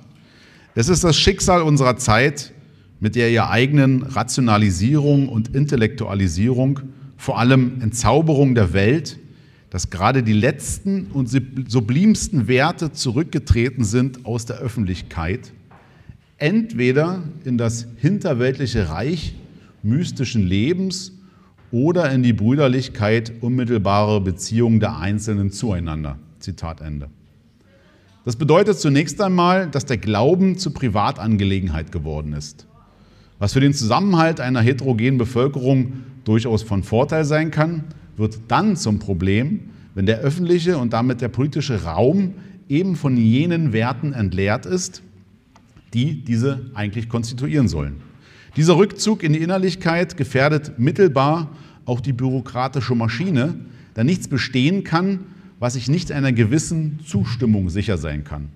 Es 0.77 0.89
ist 0.89 1.03
das 1.03 1.17
Schicksal 1.17 1.63
unserer 1.63 1.97
Zeit, 1.97 2.53
mit 3.01 3.17
der 3.17 3.31
ihr 3.33 3.51
eigenen 3.51 4.05
Rationalisierung 4.05 5.29
und 5.29 5.57
Intellektualisierung 5.57 6.81
vor 7.17 7.39
allem 7.39 7.81
Entzauberung 7.81 8.55
der 8.55 8.73
Welt, 8.73 9.19
dass 9.71 9.91
gerade 9.91 10.23
die 10.23 10.33
letzten 10.33 11.07
und 11.13 11.29
sublimsten 11.29 12.49
Werte 12.49 12.93
zurückgetreten 12.93 13.85
sind 13.85 14.25
aus 14.25 14.47
der 14.47 14.57
Öffentlichkeit, 14.57 15.53
entweder 16.39 17.23
in 17.45 17.59
das 17.59 17.87
hinterweltliche 17.97 18.89
Reich 18.89 19.35
mystischen 19.83 20.47
Lebens 20.47 21.13
oder 21.71 22.11
in 22.13 22.23
die 22.23 22.33
Brüderlichkeit 22.33 23.33
unmittelbarer 23.41 24.21
Beziehungen 24.21 24.81
der 24.81 24.99
Einzelnen 24.99 25.51
zueinander. 25.51 26.19
Zitat 26.39 26.81
Ende. 26.81 27.09
Das 28.25 28.37
bedeutet 28.37 28.79
zunächst 28.79 29.21
einmal, 29.21 29.69
dass 29.69 29.87
der 29.87 29.99
Glauben 29.99 30.59
zur 30.59 30.75
Privatangelegenheit 30.75 31.93
geworden 31.93 32.33
ist, 32.33 32.67
was 33.39 33.53
für 33.53 33.61
den 33.61 33.73
Zusammenhalt 33.73 34.41
einer 34.41 34.61
heterogenen 34.61 35.19
Bevölkerung 35.19 36.05
durchaus 36.27 36.63
von 36.63 36.83
Vorteil 36.83 37.25
sein 37.25 37.51
kann, 37.51 37.85
wird 38.19 38.39
dann 38.49 38.77
zum 38.77 38.99
Problem, 38.99 39.61
wenn 39.95 40.05
der 40.05 40.19
öffentliche 40.19 40.77
und 40.77 40.93
damit 40.93 41.23
der 41.23 41.29
politische 41.29 41.85
Raum 41.85 42.35
eben 42.69 42.97
von 42.97 43.17
jenen 43.17 43.73
Werten 43.73 44.13
entleert 44.13 44.67
ist, 44.67 45.03
die 45.95 46.23
diese 46.25 46.71
eigentlich 46.75 47.09
konstituieren 47.09 47.69
sollen. 47.69 47.97
Dieser 48.57 48.77
Rückzug 48.77 49.23
in 49.23 49.33
die 49.33 49.39
Innerlichkeit 49.39 50.17
gefährdet 50.17 50.79
mittelbar 50.79 51.51
auch 51.85 52.01
die 52.01 52.13
bürokratische 52.13 52.95
Maschine, 52.95 53.55
da 53.95 54.03
nichts 54.03 54.29
bestehen 54.29 54.83
kann, 54.83 55.21
was 55.61 55.75
sich 55.75 55.89
nicht 55.89 56.11
einer 56.11 56.33
gewissen 56.33 56.99
Zustimmung 57.07 57.71
sicher 57.71 57.97
sein 57.97 58.25
kann. 58.25 58.49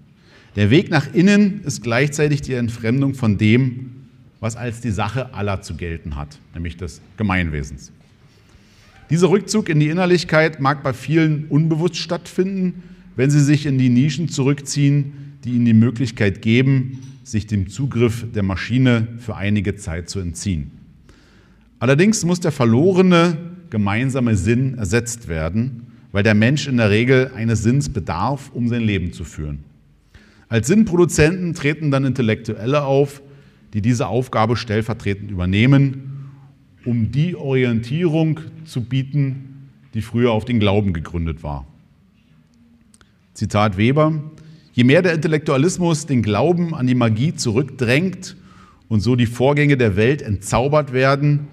Der 0.57 0.71
Weg 0.71 0.91
nach 0.91 1.15
innen 1.15 1.63
ist 1.63 1.83
gleichzeitig 1.83 2.43
die 2.43 2.55
Entfremdung 2.55 3.15
von 3.15 3.39
dem, 3.39 4.00
was 4.41 4.57
als 4.57 4.81
die 4.81 4.91
Sache 4.91 5.35
aller 5.35 5.61
zu 5.63 5.75
gelten 5.75 6.17
hat, 6.17 6.39
nämlich 6.55 6.77
des 6.77 7.01
Gemeinwesens. 7.17 7.93
Dieser 9.11 9.31
Rückzug 9.31 9.69
in 9.69 9.81
die 9.81 9.89
Innerlichkeit 9.89 10.61
mag 10.61 10.83
bei 10.83 10.93
vielen 10.93 11.47
unbewusst 11.49 11.97
stattfinden, 11.97 12.83
wenn 13.17 13.31
sie 13.31 13.41
sich 13.41 13.67
in 13.67 13.77
die 13.77 13.91
Nischen 13.91 14.29
zurückziehen, 14.29 15.37
die 15.45 15.51
ihnen 15.51 15.65
die 15.65 15.75
Möglichkeit 15.75 16.43
geben, 16.43 17.01
sich 17.25 17.47
dem 17.47 17.69
Zugriff 17.69 18.25
der 18.35 18.43
Maschine 18.43 19.09
für 19.19 19.37
einige 19.37 19.77
Zeit 19.77 20.09
zu 20.09 20.21
entziehen. 20.21 20.71
Allerdings 21.79 22.25
muss 22.25 22.41
der 22.41 22.53
verlorene 22.53 23.37
gemeinsame 23.71 24.37
Sinn 24.37 24.79
ersetzt 24.79 25.29
werden, 25.29 25.87
weil 26.13 26.23
der 26.23 26.35
Mensch 26.35 26.67
in 26.67 26.77
der 26.77 26.91
Regel 26.91 27.31
eines 27.35 27.63
Sinns 27.63 27.89
bedarf, 27.89 28.51
um 28.53 28.69
sein 28.69 28.83
Leben 28.83 29.13
zu 29.13 29.25
führen. 29.25 29.61
Als 30.49 30.67
Sinnproduzenten 30.67 31.55
treten 31.55 31.91
dann 31.91 32.05
Intellektuelle 32.05 32.83
auf, 32.83 33.23
die 33.73 33.83
diese 33.83 34.09
Aufgabe 34.09 34.57
stellvertretend 34.57 35.31
übernehmen, 35.31 36.31
um 36.85 37.13
die 37.13 37.37
Orientierung 37.37 38.41
zu 38.65 38.83
bieten, 38.83 39.69
die 39.95 40.03
früher 40.03 40.33
auf 40.33 40.45
den 40.45 40.61
Glauben 40.61 40.93
gegründet 40.93 41.43
war. 41.43 41.67
Zitat 43.35 43.77
Weber, 43.77 44.21
Je 44.73 44.85
mehr 44.85 45.03
der 45.03 45.15
Intellektualismus 45.15 46.07
den 46.07 46.23
Glauben 46.23 46.75
an 46.75 46.87
die 46.87 46.95
Magie 46.95 47.35
zurückdrängt 47.35 48.37
und 48.89 49.01
so 49.01 49.17
die 49.17 49.27
Vorgänge 49.27 49.77
der 49.77 49.97
Welt 49.97 50.23
entzaubert 50.23 50.93
werden, 50.93 51.49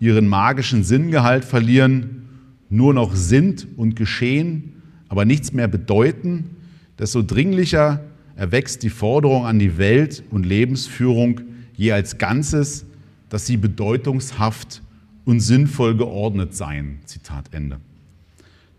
ihren 0.00 0.28
magischen 0.28 0.82
Sinngehalt 0.82 1.44
verlieren, 1.44 2.28
nur 2.68 2.92
noch 2.92 3.14
sind 3.14 3.66
und 3.76 3.94
geschehen, 3.94 4.82
aber 5.08 5.24
nichts 5.24 5.52
mehr 5.52 5.68
bedeuten, 5.68 6.50
desto 6.98 7.22
dringlicher 7.22 8.00
erwächst 8.34 8.82
die 8.82 8.90
Forderung 8.90 9.46
an 9.46 9.58
die 9.58 9.78
Welt 9.78 10.24
und 10.30 10.44
Lebensführung 10.44 11.40
je 11.76 11.92
als 11.92 12.18
Ganzes, 12.18 12.84
dass 13.28 13.46
sie 13.46 13.56
bedeutungshaft 13.56 14.82
und 15.24 15.40
sinnvoll 15.40 15.96
geordnet 15.96 16.54
seien. 16.54 17.00
Zitat 17.04 17.46
Ende. 17.52 17.78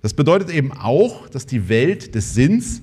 Das 0.01 0.13
bedeutet 0.13 0.49
eben 0.49 0.71
auch, 0.71 1.27
dass 1.29 1.45
die 1.45 1.69
Welt 1.69 2.15
des 2.15 2.33
Sinns 2.33 2.81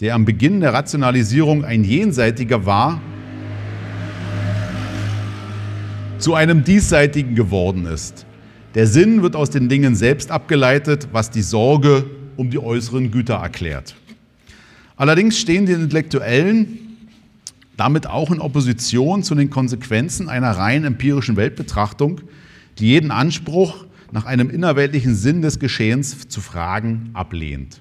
der 0.00 0.14
am 0.14 0.24
Beginn 0.24 0.60
der 0.60 0.74
Rationalisierung 0.74 1.64
ein 1.64 1.84
jenseitiger 1.84 2.66
war, 2.66 3.00
zu 6.18 6.34
einem 6.34 6.64
diesseitigen 6.64 7.34
geworden 7.34 7.86
ist. 7.86 8.26
Der 8.74 8.86
Sinn 8.86 9.22
wird 9.22 9.36
aus 9.36 9.50
den 9.50 9.68
Dingen 9.68 9.94
selbst 9.94 10.30
abgeleitet, 10.30 11.08
was 11.12 11.30
die 11.30 11.42
Sorge 11.42 12.04
um 12.36 12.50
die 12.50 12.58
äußeren 12.58 13.10
Güter 13.10 13.36
erklärt. 13.36 13.94
Allerdings 14.96 15.38
stehen 15.38 15.66
die 15.66 15.72
Intellektuellen 15.72 16.78
damit 17.76 18.06
auch 18.06 18.30
in 18.30 18.40
Opposition 18.40 19.22
zu 19.22 19.34
den 19.34 19.50
Konsequenzen 19.50 20.28
einer 20.28 20.52
rein 20.52 20.84
empirischen 20.84 21.36
Weltbetrachtung, 21.36 22.20
die 22.78 22.86
jeden 22.86 23.10
Anspruch 23.10 23.84
nach 24.12 24.24
einem 24.24 24.50
innerweltlichen 24.50 25.14
Sinn 25.14 25.42
des 25.42 25.58
Geschehens 25.58 26.28
zu 26.28 26.40
fragen 26.40 27.10
ablehnt. 27.12 27.80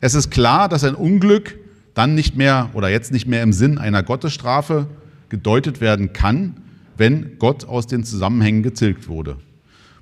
Es 0.00 0.14
ist 0.14 0.30
klar, 0.30 0.68
dass 0.68 0.84
ein 0.84 0.94
Unglück 0.94 1.58
dann 1.94 2.14
nicht 2.14 2.36
mehr 2.36 2.70
oder 2.74 2.88
jetzt 2.88 3.12
nicht 3.12 3.26
mehr 3.26 3.42
im 3.42 3.52
Sinn 3.52 3.78
einer 3.78 4.02
Gottesstrafe 4.02 4.88
gedeutet 5.28 5.80
werden 5.80 6.12
kann, 6.12 6.56
wenn 6.96 7.38
Gott 7.38 7.64
aus 7.64 7.86
den 7.86 8.04
Zusammenhängen 8.04 8.62
getilgt 8.62 9.08
wurde. 9.08 9.36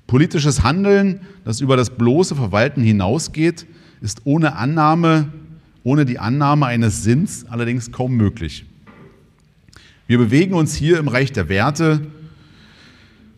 Politisches 0.07 0.63
Handeln, 0.63 1.21
das 1.45 1.61
über 1.61 1.77
das 1.77 1.91
bloße 1.91 2.35
Verwalten 2.35 2.81
hinausgeht, 2.81 3.65
ist 4.01 4.21
ohne 4.25 4.55
Annahme, 4.55 5.29
ohne 5.83 6.05
die 6.05 6.19
Annahme 6.19 6.65
eines 6.65 7.03
Sinns 7.03 7.45
allerdings 7.49 7.91
kaum 7.91 8.15
möglich. 8.15 8.65
Wir 10.13 10.19
bewegen 10.19 10.53
uns 10.53 10.75
hier 10.75 10.99
im 10.99 11.07
Reich 11.07 11.31
der 11.31 11.49
Werte 11.49 12.01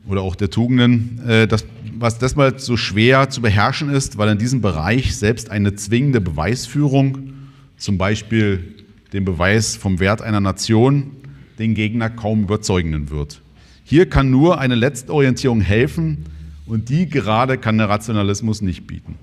oder 0.09 0.23
auch 0.23 0.35
der 0.35 0.49
Tugenden, 0.49 1.21
äh, 1.25 1.47
das 1.47 1.63
was 1.97 2.17
deshalb 2.17 2.59
so 2.59 2.75
schwer 2.75 3.29
zu 3.29 3.41
beherrschen 3.41 3.89
ist, 3.89 4.17
weil 4.17 4.27
in 4.27 4.37
diesem 4.37 4.59
Bereich 4.59 5.15
selbst 5.15 5.51
eine 5.51 5.75
zwingende 5.75 6.19
Beweisführung, 6.19 7.31
zum 7.77 7.97
Beispiel 7.97 8.75
den 9.13 9.23
Beweis 9.23 9.77
vom 9.77 10.01
Wert 10.01 10.21
einer 10.21 10.41
Nation, 10.41 11.11
den 11.59 11.75
Gegner 11.75 12.09
kaum 12.09 12.43
überzeugenden 12.43 13.09
wird. 13.09 13.39
Hier 13.85 14.09
kann 14.09 14.29
nur 14.29 14.59
eine 14.59 14.75
Letztorientierung 14.75 15.61
helfen 15.61 16.25
und 16.65 16.89
die 16.89 17.07
gerade 17.07 17.57
kann 17.57 17.77
der 17.77 17.87
Rationalismus 17.87 18.61
nicht 18.61 18.85
bieten. 18.85 19.15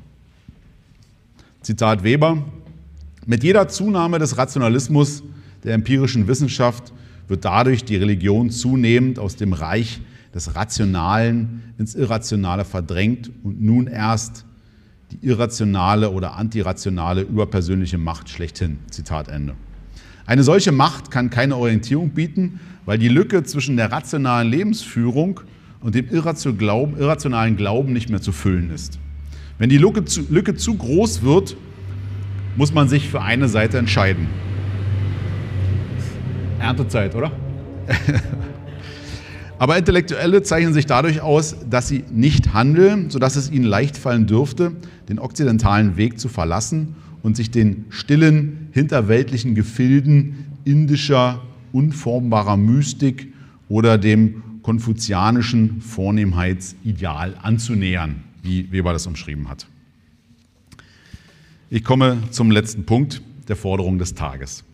Zitat 1.61 2.03
Weber, 2.03 2.46
mit 3.26 3.44
jeder 3.44 3.68
Zunahme 3.68 4.18
des 4.18 4.38
Rationalismus 4.38 5.22
der 5.64 5.74
empirischen 5.74 6.26
Wissenschaft 6.28 6.94
wird 7.28 7.44
dadurch 7.44 7.84
die 7.84 7.96
Religion 7.96 8.50
zunehmend 8.50 9.18
aus 9.18 9.36
dem 9.36 9.52
Reich 9.52 10.00
des 10.34 10.54
Rationalen 10.54 11.62
ins 11.78 11.94
Irrationale 11.94 12.64
verdrängt 12.64 13.30
und 13.42 13.60
nun 13.60 13.86
erst 13.86 14.44
die 15.10 15.26
irrationale 15.26 16.10
oder 16.10 16.36
antirationale 16.36 17.22
überpersönliche 17.22 17.98
Macht 17.98 18.30
schlechthin. 18.30 18.78
Zitat 18.90 19.28
Ende. 19.28 19.54
Eine 20.24 20.42
solche 20.42 20.72
Macht 20.72 21.10
kann 21.10 21.30
keine 21.30 21.56
Orientierung 21.56 22.10
bieten, 22.10 22.60
weil 22.86 22.98
die 22.98 23.08
Lücke 23.08 23.42
zwischen 23.44 23.76
der 23.76 23.92
rationalen 23.92 24.48
Lebensführung 24.48 25.40
und 25.80 25.94
dem 25.94 26.08
irrationalen 26.08 27.56
Glauben 27.56 27.92
nicht 27.92 28.08
mehr 28.08 28.22
zu 28.22 28.32
füllen 28.32 28.70
ist. 28.70 28.98
Wenn 29.58 29.68
die 29.68 29.78
Lücke 29.78 30.04
zu, 30.04 30.22
Lücke 30.30 30.54
zu 30.54 30.74
groß 30.74 31.22
wird, 31.22 31.56
muss 32.56 32.72
man 32.72 32.88
sich 32.88 33.08
für 33.08 33.20
eine 33.20 33.48
Seite 33.48 33.78
entscheiden. 33.78 34.28
Erntezeit, 36.62 37.14
oder? 37.14 37.32
Aber 39.58 39.76
Intellektuelle 39.76 40.42
zeichnen 40.42 40.72
sich 40.72 40.86
dadurch 40.86 41.20
aus, 41.20 41.56
dass 41.68 41.88
sie 41.88 42.04
nicht 42.10 42.54
handeln, 42.54 43.10
sodass 43.10 43.36
es 43.36 43.50
ihnen 43.50 43.64
leicht 43.64 43.96
fallen 43.96 44.26
dürfte, 44.26 44.72
den 45.08 45.18
okzidentalen 45.18 45.96
Weg 45.96 46.18
zu 46.18 46.28
verlassen 46.28 46.94
und 47.22 47.36
sich 47.36 47.50
den 47.50 47.84
stillen, 47.90 48.68
hinterweltlichen 48.72 49.54
Gefilden 49.54 50.46
indischer, 50.64 51.42
unformbarer 51.72 52.56
Mystik 52.56 53.32
oder 53.68 53.98
dem 53.98 54.42
konfuzianischen 54.62 55.80
Vornehmheitsideal 55.80 57.36
anzunähern, 57.42 58.22
wie 58.42 58.70
Weber 58.70 58.92
das 58.92 59.06
umschrieben 59.06 59.48
hat. 59.48 59.66
Ich 61.70 61.82
komme 61.84 62.18
zum 62.30 62.50
letzten 62.50 62.84
Punkt 62.84 63.22
der 63.48 63.56
Forderung 63.56 63.98
des 63.98 64.14
Tages. 64.14 64.64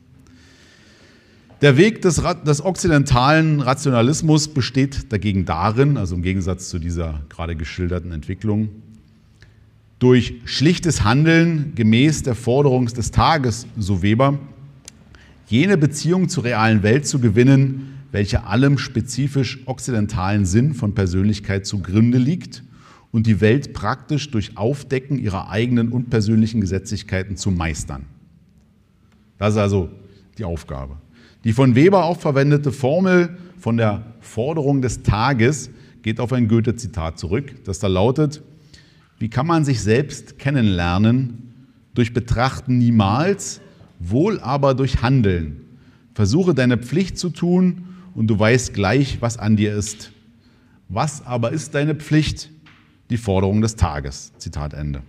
Der 1.60 1.76
Weg 1.76 2.02
des, 2.02 2.22
des, 2.46 2.64
okzidentalen 2.64 3.60
Rationalismus 3.60 4.46
besteht 4.46 5.12
dagegen 5.12 5.44
darin, 5.44 5.96
also 5.96 6.14
im 6.14 6.22
Gegensatz 6.22 6.68
zu 6.68 6.78
dieser 6.78 7.22
gerade 7.28 7.56
geschilderten 7.56 8.12
Entwicklung, 8.12 8.68
durch 9.98 10.34
schlichtes 10.44 11.02
Handeln 11.02 11.72
gemäß 11.74 12.22
der 12.22 12.36
Forderung 12.36 12.86
des 12.86 13.10
Tages, 13.10 13.66
so 13.76 14.02
Weber, 14.02 14.38
jene 15.48 15.76
Beziehung 15.76 16.28
zur 16.28 16.44
realen 16.44 16.84
Welt 16.84 17.08
zu 17.08 17.18
gewinnen, 17.18 17.94
welche 18.12 18.44
allem 18.44 18.78
spezifisch 18.78 19.58
okzidentalen 19.66 20.46
Sinn 20.46 20.74
von 20.74 20.94
Persönlichkeit 20.94 21.66
zugrunde 21.66 22.18
liegt 22.18 22.62
und 23.10 23.26
die 23.26 23.40
Welt 23.40 23.72
praktisch 23.72 24.30
durch 24.30 24.56
Aufdecken 24.56 25.18
ihrer 25.18 25.50
eigenen 25.50 25.88
unpersönlichen 25.88 26.60
Gesetzlichkeiten 26.60 27.36
zu 27.36 27.50
meistern. 27.50 28.04
Das 29.38 29.54
ist 29.54 29.58
also 29.58 29.88
die 30.38 30.44
Aufgabe. 30.44 30.98
Die 31.44 31.52
von 31.52 31.74
Weber 31.74 32.04
auch 32.04 32.18
verwendete 32.18 32.72
Formel 32.72 33.36
von 33.58 33.76
der 33.76 34.04
Forderung 34.20 34.82
des 34.82 35.02
Tages 35.02 35.70
geht 36.02 36.20
auf 36.20 36.32
ein 36.32 36.48
Goethe-Zitat 36.48 37.18
zurück, 37.18 37.64
das 37.64 37.78
da 37.78 37.86
lautet, 37.86 38.42
wie 39.18 39.28
kann 39.28 39.46
man 39.46 39.64
sich 39.64 39.80
selbst 39.80 40.38
kennenlernen? 40.38 41.54
Durch 41.94 42.12
Betrachten 42.12 42.78
niemals, 42.78 43.60
wohl 43.98 44.38
aber 44.40 44.74
durch 44.74 45.02
Handeln. 45.02 45.64
Versuche 46.14 46.54
deine 46.54 46.78
Pflicht 46.78 47.18
zu 47.18 47.30
tun 47.30 47.88
und 48.14 48.28
du 48.28 48.38
weißt 48.38 48.74
gleich, 48.74 49.18
was 49.20 49.36
an 49.36 49.56
dir 49.56 49.74
ist. 49.74 50.12
Was 50.88 51.26
aber 51.26 51.50
ist 51.50 51.74
deine 51.74 51.94
Pflicht? 51.94 52.50
Die 53.10 53.16
Forderung 53.16 53.60
des 53.60 53.76
Tages. 53.76 54.32
Zitat 54.38 54.74
Ende. 54.74 55.02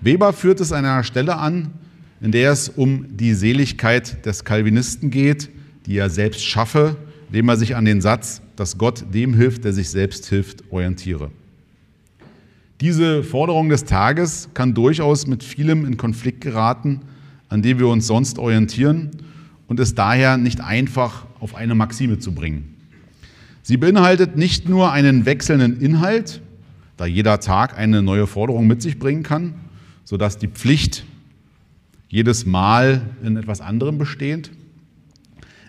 Weber 0.00 0.32
führt 0.32 0.60
es 0.60 0.72
an 0.72 0.84
einer 0.84 1.04
Stelle 1.04 1.36
an, 1.36 1.72
in 2.20 2.32
der 2.32 2.52
es 2.52 2.68
um 2.68 3.16
die 3.16 3.34
Seligkeit 3.34 4.24
des 4.26 4.44
Calvinisten 4.44 5.10
geht, 5.10 5.50
die 5.86 5.98
er 5.98 6.10
selbst 6.10 6.44
schaffe, 6.44 6.96
indem 7.28 7.48
er 7.48 7.56
sich 7.56 7.76
an 7.76 7.84
den 7.84 8.00
Satz, 8.00 8.42
dass 8.56 8.78
Gott 8.78 9.04
dem 9.12 9.34
hilft, 9.34 9.64
der 9.64 9.72
sich 9.72 9.88
selbst 9.90 10.26
hilft, 10.26 10.64
orientiere. 10.70 11.30
Diese 12.80 13.22
Forderung 13.24 13.68
des 13.68 13.84
Tages 13.84 14.48
kann 14.54 14.74
durchaus 14.74 15.26
mit 15.26 15.42
vielem 15.42 15.84
in 15.84 15.96
Konflikt 15.96 16.40
geraten, 16.40 17.00
an 17.48 17.62
dem 17.62 17.78
wir 17.78 17.88
uns 17.88 18.06
sonst 18.06 18.38
orientieren 18.38 19.10
und 19.66 19.80
ist 19.80 19.98
daher 19.98 20.36
nicht 20.36 20.60
einfach 20.60 21.26
auf 21.40 21.54
eine 21.54 21.74
Maxime 21.74 22.18
zu 22.18 22.32
bringen. 22.32 22.74
Sie 23.62 23.76
beinhaltet 23.76 24.36
nicht 24.36 24.68
nur 24.68 24.92
einen 24.92 25.26
wechselnden 25.26 25.80
Inhalt, 25.80 26.40
da 26.96 27.06
jeder 27.06 27.40
Tag 27.40 27.76
eine 27.76 28.02
neue 28.02 28.26
Forderung 28.26 28.66
mit 28.66 28.80
sich 28.80 28.98
bringen 28.98 29.22
kann, 29.22 29.54
sodass 30.04 30.38
die 30.38 30.48
Pflicht 30.48 31.04
jedes 32.08 32.46
Mal 32.46 33.02
in 33.22 33.36
etwas 33.36 33.60
anderem 33.60 33.98
besteht. 33.98 34.50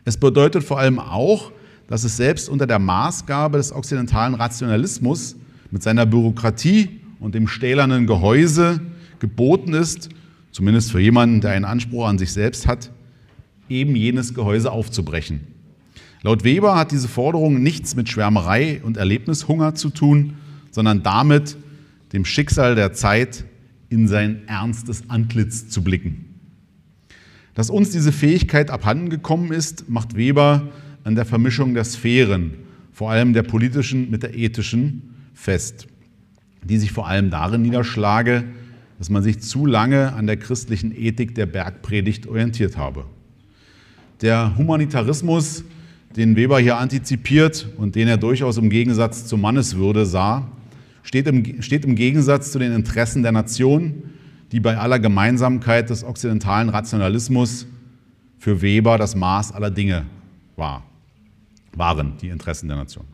Es 0.06 0.18
bedeutet 0.18 0.64
vor 0.64 0.80
allem 0.80 1.00
auch, 1.00 1.52
dass 1.88 2.04
es 2.04 2.18
selbst 2.18 2.50
unter 2.50 2.68
der 2.68 2.80
Maßgabe 2.80 3.58
des 3.58 3.74
okzidentalen 3.74 4.36
Rationalismus 4.36 5.36
mit 5.72 5.84
seiner 5.84 6.06
Bürokratie 6.06 7.02
und 7.20 7.36
dem 7.36 7.48
stählernen 7.48 8.08
Gehäuse 8.08 8.80
geboten 9.20 9.74
ist, 9.74 10.10
zumindest 10.52 10.92
für 10.92 11.00
jemanden, 11.00 11.42
der 11.42 11.52
einen 11.52 11.66
Anspruch 11.66 12.08
an 12.08 12.18
sich 12.18 12.32
selbst 12.32 12.68
hat, 12.68 12.92
eben 13.70 13.96
jenes 13.96 14.34
Gehäuse 14.34 14.72
aufzubrechen. 14.72 15.42
Laut 16.22 16.44
Weber 16.44 16.76
hat 16.76 16.92
diese 16.92 17.08
Forderung 17.08 17.62
nichts 17.62 17.96
mit 17.96 18.10
Schwärmerei 18.10 18.82
und 18.84 18.98
Erlebnishunger 18.98 19.76
zu 19.76 19.90
tun, 19.90 20.36
sondern 20.72 21.04
damit, 21.04 21.58
dem 22.14 22.26
Schicksal 22.26 22.76
der 22.76 22.94
Zeit 22.94 23.46
in 23.90 24.08
sein 24.08 24.48
ernstes 24.48 25.10
Antlitz 25.10 25.70
zu 25.70 25.84
blicken. 25.84 26.29
Dass 27.56 27.70
uns 27.70 27.90
diese 27.90 28.12
Fähigkeit 28.12 28.70
abhandengekommen 28.70 29.52
ist, 29.52 29.90
macht 29.90 30.16
Weber 30.16 30.70
an 31.04 31.16
der 31.16 31.26
Vermischung 31.26 31.74
der 31.74 31.84
Sphären, 31.84 32.54
vor 32.92 33.12
allem 33.12 33.34
der 33.34 33.44
politischen 33.44 34.10
mit 34.12 34.24
der 34.24 34.36
ethischen, 34.36 35.16
fest, 35.34 35.88
die 36.64 36.78
sich 36.78 36.92
vor 36.92 37.08
allem 37.08 37.30
darin 37.30 37.62
niederschlage, 37.62 38.44
dass 38.98 39.10
man 39.10 39.24
sich 39.24 39.40
zu 39.40 39.66
lange 39.66 40.14
an 40.14 40.28
der 40.28 40.38
christlichen 40.38 40.94
Ethik 40.94 41.34
der 41.34 41.46
Bergpredigt 41.46 42.28
orientiert 42.28 42.78
habe. 42.78 43.06
Der 44.22 44.58
Humanitarismus, 44.58 45.64
den 46.16 46.36
Weber 46.36 46.60
hier 46.60 46.78
antizipiert 46.78 47.70
und 47.78 47.96
den 47.96 48.10
er 48.10 48.18
durchaus 48.18 48.58
im 48.58 48.70
Gegensatz 48.70 49.26
zur 49.26 49.38
Manneswürde 49.38 50.06
sah, 50.06 50.52
steht 51.04 51.28
im, 51.28 51.62
steht 51.62 51.86
im 51.86 51.96
Gegensatz 51.96 52.52
zu 52.52 52.60
den 52.60 52.74
Interessen 52.74 53.24
der 53.24 53.32
Nation, 53.32 54.04
die 54.52 54.60
bei 54.60 54.78
aller 54.78 55.00
Gemeinsamkeit 55.00 55.90
des 55.90 56.04
okzidentalen 56.04 56.70
Rationalismus 56.70 57.68
für 58.38 58.62
Weber 58.62 58.98
das 58.98 59.16
Maß 59.16 59.52
aller 59.52 59.72
Dinge 59.72 60.06
war, 60.56 60.84
waren, 61.74 62.14
die 62.22 62.30
Interessen 62.30 62.68
der 62.68 62.78
Nation. 62.78 63.06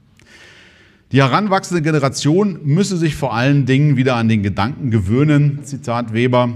Die 1.12 1.22
heranwachsende 1.22 1.82
Generation 1.82 2.60
müsse 2.64 2.98
sich 2.98 3.16
vor 3.16 3.34
allen 3.34 3.66
Dingen 3.66 3.96
wieder 3.96 4.16
an 4.16 4.28
den 4.28 4.44
Gedanken 4.44 4.92
gewöhnen, 4.92 5.64
Zitat 5.64 6.14
Weber, 6.14 6.50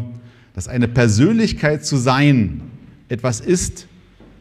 dass 0.53 0.67
eine 0.67 0.87
Persönlichkeit 0.87 1.85
zu 1.85 1.97
sein 1.97 2.61
etwas 3.09 3.41
ist, 3.41 3.87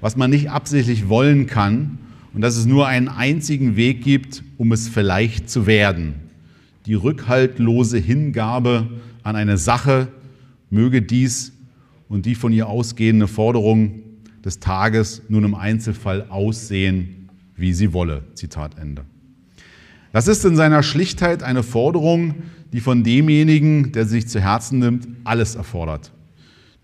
was 0.01 0.17
man 0.17 0.31
nicht 0.31 0.51
absichtlich 0.51 1.09
wollen 1.09 1.47
kann 1.47 1.99
und 2.33 2.41
dass 2.41 2.57
es 2.57 2.67
nur 2.67 2.87
einen 2.87 3.09
einzigen 3.09 3.77
Weg 3.77 4.03
gibt, 4.03 4.43
um 4.57 4.73
es 4.73 4.89
vielleicht 4.89 5.51
zu 5.51 5.67
werden. 5.67 6.15
Die 6.87 6.95
rückhaltlose 6.95 7.99
Hingabe 7.99 8.89
an 9.23 9.37
eine 9.37 9.59
Sache 9.59 10.09
möge 10.71 11.03
dies 11.03 11.53
und 12.09 12.27
die 12.27 12.35
von 12.35 12.53
ihr 12.53 12.69
ausgehende 12.69 13.29
Forderung 13.29 14.03
des 14.45 14.61
Tages 14.61 15.23
nun 15.29 15.45
im 15.45 15.55
Einzelfall 15.55 16.27
aussehen, 16.29 17.29
wie 17.57 17.73
sie 17.73 17.93
wolle. 17.93 18.23
Zitat 18.35 18.79
Ende. 18.79 19.05
Das 20.13 20.29
ist 20.29 20.45
in 20.45 20.57
seiner 20.57 20.83
Schlichtheit 20.83 21.43
eine 21.43 21.63
Forderung, 21.63 22.35
die 22.73 22.81
von 22.81 23.05
demjenigen, 23.05 23.93
der 23.93 24.07
sich 24.07 24.29
zu 24.29 24.41
Herzen 24.41 24.79
nimmt, 24.79 25.09
alles 25.25 25.55
erfordert. 25.55 26.13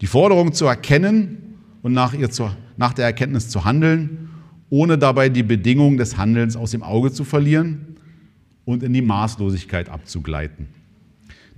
Die 0.00 0.06
Forderung 0.06 0.52
zu 0.52 0.66
erkennen 0.66 1.56
und 1.82 1.92
nach 1.92 2.14
ihr 2.14 2.30
zu 2.30 2.50
nach 2.76 2.92
der 2.92 3.04
Erkenntnis 3.04 3.48
zu 3.48 3.64
handeln, 3.64 4.30
ohne 4.70 4.98
dabei 4.98 5.28
die 5.28 5.42
Bedingungen 5.42 5.96
des 5.96 6.16
Handelns 6.16 6.56
aus 6.56 6.72
dem 6.72 6.82
Auge 6.82 7.12
zu 7.12 7.24
verlieren 7.24 7.96
und 8.64 8.82
in 8.82 8.92
die 8.92 9.02
Maßlosigkeit 9.02 9.88
abzugleiten. 9.88 10.66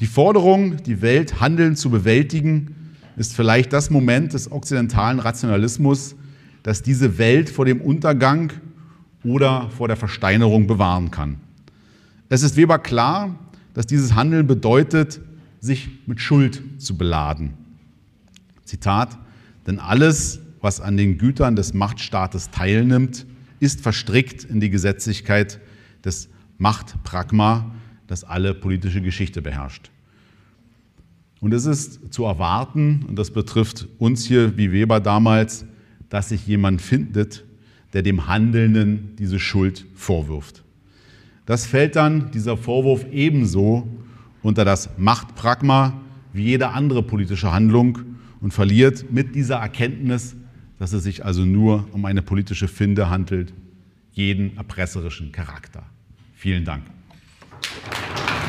Die 0.00 0.06
Forderung, 0.06 0.82
die 0.82 1.00
Welt 1.00 1.40
handeln 1.40 1.74
zu 1.74 1.90
bewältigen, 1.90 2.74
ist 3.16 3.34
vielleicht 3.34 3.72
das 3.72 3.90
Moment 3.90 4.34
des 4.34 4.50
okzidentalen 4.52 5.20
Rationalismus, 5.20 6.16
das 6.62 6.82
diese 6.82 7.16
Welt 7.18 7.48
vor 7.48 7.64
dem 7.64 7.80
Untergang 7.80 8.52
oder 9.24 9.70
vor 9.70 9.88
der 9.88 9.96
Versteinerung 9.96 10.66
bewahren 10.66 11.10
kann. 11.10 11.36
Es 12.28 12.42
ist 12.42 12.56
Weber 12.56 12.78
klar, 12.78 13.38
dass 13.72 13.86
dieses 13.86 14.14
Handeln 14.14 14.46
bedeutet, 14.46 15.20
sich 15.60 15.88
mit 16.06 16.20
Schuld 16.20 16.62
zu 16.78 16.96
beladen. 16.98 17.54
Zitat, 18.64 19.16
denn 19.66 19.78
alles, 19.78 20.40
was 20.60 20.80
an 20.80 20.96
den 20.96 21.18
Gütern 21.18 21.56
des 21.56 21.72
Machtstaates 21.72 22.50
teilnimmt, 22.50 23.26
ist 23.60 23.80
verstrickt 23.80 24.44
in 24.44 24.60
die 24.60 24.70
Gesetzlichkeit 24.70 25.60
des 26.04 26.28
Machtpragma, 26.58 27.72
das 28.06 28.24
alle 28.24 28.54
politische 28.54 29.00
Geschichte 29.00 29.42
beherrscht. 29.42 29.90
Und 31.40 31.52
es 31.52 31.66
ist 31.66 32.12
zu 32.12 32.24
erwarten, 32.24 33.04
und 33.08 33.18
das 33.18 33.30
betrifft 33.30 33.88
uns 33.98 34.24
hier 34.24 34.56
wie 34.56 34.72
Weber 34.72 35.00
damals, 35.00 35.66
dass 36.08 36.30
sich 36.30 36.46
jemand 36.46 36.80
findet, 36.80 37.44
der 37.92 38.02
dem 38.02 38.26
Handelnden 38.26 39.16
diese 39.18 39.38
Schuld 39.38 39.86
vorwirft. 39.94 40.64
Das 41.44 41.66
fällt 41.66 41.96
dann, 41.96 42.30
dieser 42.30 42.56
Vorwurf, 42.56 43.04
ebenso 43.12 43.86
unter 44.42 44.64
das 44.64 44.90
Machtpragma 44.98 46.00
wie 46.32 46.44
jede 46.44 46.68
andere 46.68 47.02
politische 47.02 47.52
Handlung 47.52 47.98
und 48.40 48.52
verliert 48.52 49.10
mit 49.10 49.34
dieser 49.34 49.56
Erkenntnis 49.56 50.36
dass 50.78 50.92
es 50.92 51.04
sich 51.04 51.24
also 51.24 51.44
nur 51.44 51.88
um 51.92 52.04
eine 52.04 52.22
politische 52.22 52.68
Finde 52.68 53.08
handelt, 53.08 53.52
jeden 54.12 54.56
erpresserischen 54.56 55.32
Charakter. 55.32 55.84
Vielen 56.34 56.64
Dank. 56.64 56.84
Thank 57.62 58.40
you. 58.40 58.45